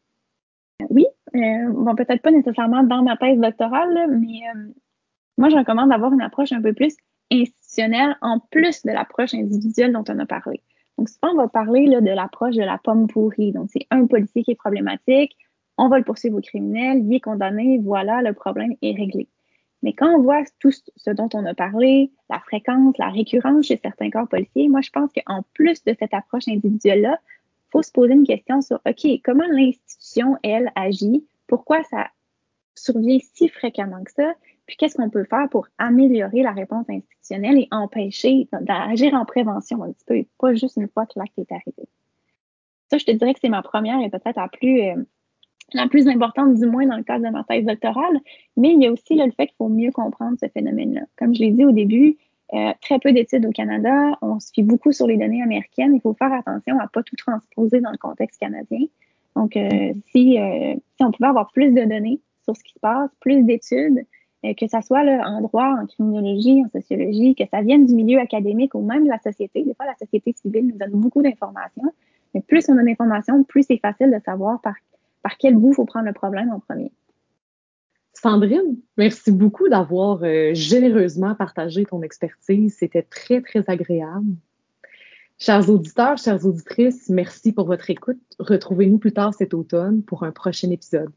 Oui, 0.88 1.06
euh, 1.34 1.72
bon, 1.72 1.96
peut-être 1.96 2.22
pas 2.22 2.30
nécessairement 2.30 2.84
dans 2.84 3.02
ma 3.02 3.16
thèse 3.16 3.40
doctorale, 3.40 4.16
mais 4.20 4.40
euh, 4.54 4.72
moi, 5.36 5.48
je 5.48 5.56
recommande 5.56 5.90
d'avoir 5.90 6.12
une 6.12 6.20
approche 6.20 6.52
un 6.52 6.62
peu 6.62 6.72
plus 6.72 6.94
en 8.20 8.40
plus 8.50 8.82
de 8.82 8.90
l'approche 8.90 9.34
individuelle 9.34 9.92
dont 9.92 10.04
on 10.08 10.18
a 10.18 10.26
parlé. 10.26 10.62
Donc, 10.96 11.08
souvent, 11.08 11.32
on 11.32 11.36
va 11.36 11.48
parler 11.48 11.86
là, 11.86 12.00
de 12.00 12.10
l'approche 12.10 12.56
de 12.56 12.62
la 12.62 12.78
pomme 12.78 13.06
pourrie. 13.06 13.52
Donc, 13.52 13.68
c'est 13.72 13.86
un 13.90 14.06
policier 14.06 14.42
qui 14.42 14.52
est 14.52 14.56
problématique, 14.56 15.36
on 15.76 15.88
va 15.88 15.98
le 15.98 16.04
poursuivre 16.04 16.38
au 16.38 16.40
criminel, 16.40 17.04
il 17.04 17.14
est 17.14 17.20
condamné, 17.20 17.78
voilà, 17.78 18.20
le 18.20 18.32
problème 18.32 18.74
est 18.82 18.96
réglé. 18.96 19.28
Mais 19.82 19.92
quand 19.92 20.12
on 20.12 20.22
voit 20.22 20.42
tout 20.58 20.72
ce 20.72 21.10
dont 21.10 21.28
on 21.34 21.46
a 21.46 21.54
parlé, 21.54 22.10
la 22.28 22.40
fréquence, 22.40 22.98
la 22.98 23.10
récurrence 23.10 23.66
chez 23.66 23.78
certains 23.80 24.10
corps 24.10 24.26
policiers, 24.26 24.68
moi, 24.68 24.80
je 24.80 24.90
pense 24.90 25.10
qu'en 25.12 25.44
plus 25.54 25.84
de 25.84 25.94
cette 25.96 26.12
approche 26.12 26.48
individuelle-là, 26.48 27.20
il 27.20 27.70
faut 27.70 27.82
se 27.82 27.92
poser 27.92 28.14
une 28.14 28.26
question 28.26 28.60
sur, 28.60 28.80
OK, 28.86 29.06
comment 29.24 29.46
l'institution, 29.52 30.36
elle, 30.42 30.72
agit? 30.74 31.24
Pourquoi 31.46 31.84
ça 31.84 32.08
survient 32.74 33.18
si 33.34 33.48
fréquemment 33.48 34.02
que 34.02 34.12
ça? 34.12 34.34
Puis 34.68 34.76
qu'est-ce 34.76 34.96
qu'on 34.96 35.08
peut 35.08 35.24
faire 35.24 35.48
pour 35.48 35.66
améliorer 35.78 36.42
la 36.42 36.52
réponse 36.52 36.84
institutionnelle 36.90 37.58
et 37.58 37.68
empêcher 37.70 38.48
d'agir 38.60 39.14
en 39.14 39.24
prévention? 39.24 39.82
Un 39.82 39.92
petit 39.92 40.04
peu, 40.06 40.16
et 40.16 40.28
pas 40.38 40.54
juste 40.54 40.76
une 40.76 40.88
fois 40.88 41.06
que 41.06 41.18
l'acte 41.18 41.38
est 41.38 41.50
arrivé. 41.50 41.88
Ça, 42.90 42.98
je 42.98 43.06
te 43.06 43.10
dirais 43.10 43.32
que 43.32 43.40
c'est 43.40 43.48
ma 43.48 43.62
première 43.62 43.98
et 44.00 44.10
peut-être 44.10 44.36
la 44.36 44.48
plus 44.48 44.82
euh, 44.82 45.02
la 45.72 45.88
plus 45.88 46.06
importante, 46.06 46.54
du 46.54 46.66
moins 46.66 46.86
dans 46.86 46.98
le 46.98 47.02
cadre 47.02 47.24
de 47.24 47.30
ma 47.30 47.44
thèse 47.44 47.64
doctorale. 47.64 48.20
Mais 48.58 48.72
il 48.72 48.82
y 48.82 48.86
a 48.86 48.92
aussi 48.92 49.14
le 49.14 49.30
fait 49.32 49.46
qu'il 49.46 49.56
faut 49.56 49.68
mieux 49.68 49.90
comprendre 49.90 50.36
ce 50.40 50.48
phénomène-là. 50.48 51.02
Comme 51.16 51.34
je 51.34 51.40
l'ai 51.40 51.50
dit 51.50 51.64
au 51.64 51.72
début, 51.72 52.18
euh, 52.52 52.72
très 52.82 52.98
peu 52.98 53.12
d'études 53.12 53.46
au 53.46 53.50
Canada. 53.50 54.18
On 54.20 54.38
se 54.38 54.50
fie 54.52 54.62
beaucoup 54.62 54.92
sur 54.92 55.06
les 55.06 55.16
données 55.16 55.42
américaines. 55.42 55.94
Il 55.94 56.00
faut 56.02 56.14
faire 56.14 56.32
attention 56.32 56.78
à 56.78 56.88
pas 56.88 57.02
tout 57.02 57.16
transposer 57.16 57.80
dans 57.80 57.90
le 57.90 57.98
contexte 57.98 58.38
canadien. 58.38 58.86
Donc, 59.34 59.56
euh, 59.56 59.94
si, 60.12 60.38
on 61.00 61.10
pouvait 61.10 61.28
avoir 61.28 61.50
plus 61.52 61.72
de 61.72 61.84
données 61.84 62.20
sur 62.44 62.54
ce 62.54 62.62
qui 62.62 62.72
se 62.74 62.80
passe, 62.80 63.10
plus 63.20 63.42
d'études, 63.42 64.04
que 64.42 64.68
ça 64.68 64.82
soit 64.82 65.00
en 65.00 65.40
droit, 65.40 65.76
en 65.82 65.86
criminologie, 65.86 66.62
en 66.64 66.68
sociologie, 66.70 67.34
que 67.34 67.44
ça 67.50 67.62
vienne 67.62 67.86
du 67.86 67.94
milieu 67.94 68.20
académique 68.20 68.74
ou 68.74 68.82
même 68.82 69.04
de 69.04 69.08
la 69.08 69.18
société. 69.18 69.64
Des 69.64 69.74
fois, 69.74 69.86
la 69.86 69.96
société 69.96 70.34
civile 70.40 70.68
nous 70.68 70.78
donne 70.78 71.00
beaucoup 71.00 71.22
d'informations. 71.22 71.92
Mais 72.34 72.40
plus 72.40 72.68
on 72.68 72.78
a 72.78 72.82
d'informations, 72.82 73.42
plus 73.44 73.64
c'est 73.64 73.78
facile 73.78 74.10
de 74.10 74.20
savoir 74.24 74.60
par, 74.60 74.74
par 75.22 75.36
quel 75.38 75.56
bout 75.56 75.70
il 75.70 75.74
faut 75.74 75.84
prendre 75.86 76.06
le 76.06 76.12
problème 76.12 76.50
en 76.50 76.60
premier. 76.60 76.92
Sandrine, 78.12 78.78
merci 78.96 79.30
beaucoup 79.30 79.68
d'avoir 79.68 80.22
euh, 80.24 80.52
généreusement 80.52 81.34
partagé 81.34 81.84
ton 81.84 82.02
expertise. 82.02 82.76
C'était 82.76 83.02
très, 83.02 83.40
très 83.40 83.64
agréable. 83.68 84.34
Chers 85.38 85.70
auditeurs, 85.70 86.18
chères 86.18 86.44
auditrices, 86.44 87.08
merci 87.10 87.52
pour 87.52 87.66
votre 87.66 87.90
écoute. 87.90 88.18
Retrouvez-nous 88.40 88.98
plus 88.98 89.12
tard 89.12 89.34
cet 89.34 89.54
automne 89.54 90.02
pour 90.02 90.24
un 90.24 90.32
prochain 90.32 90.70
épisode. 90.70 91.12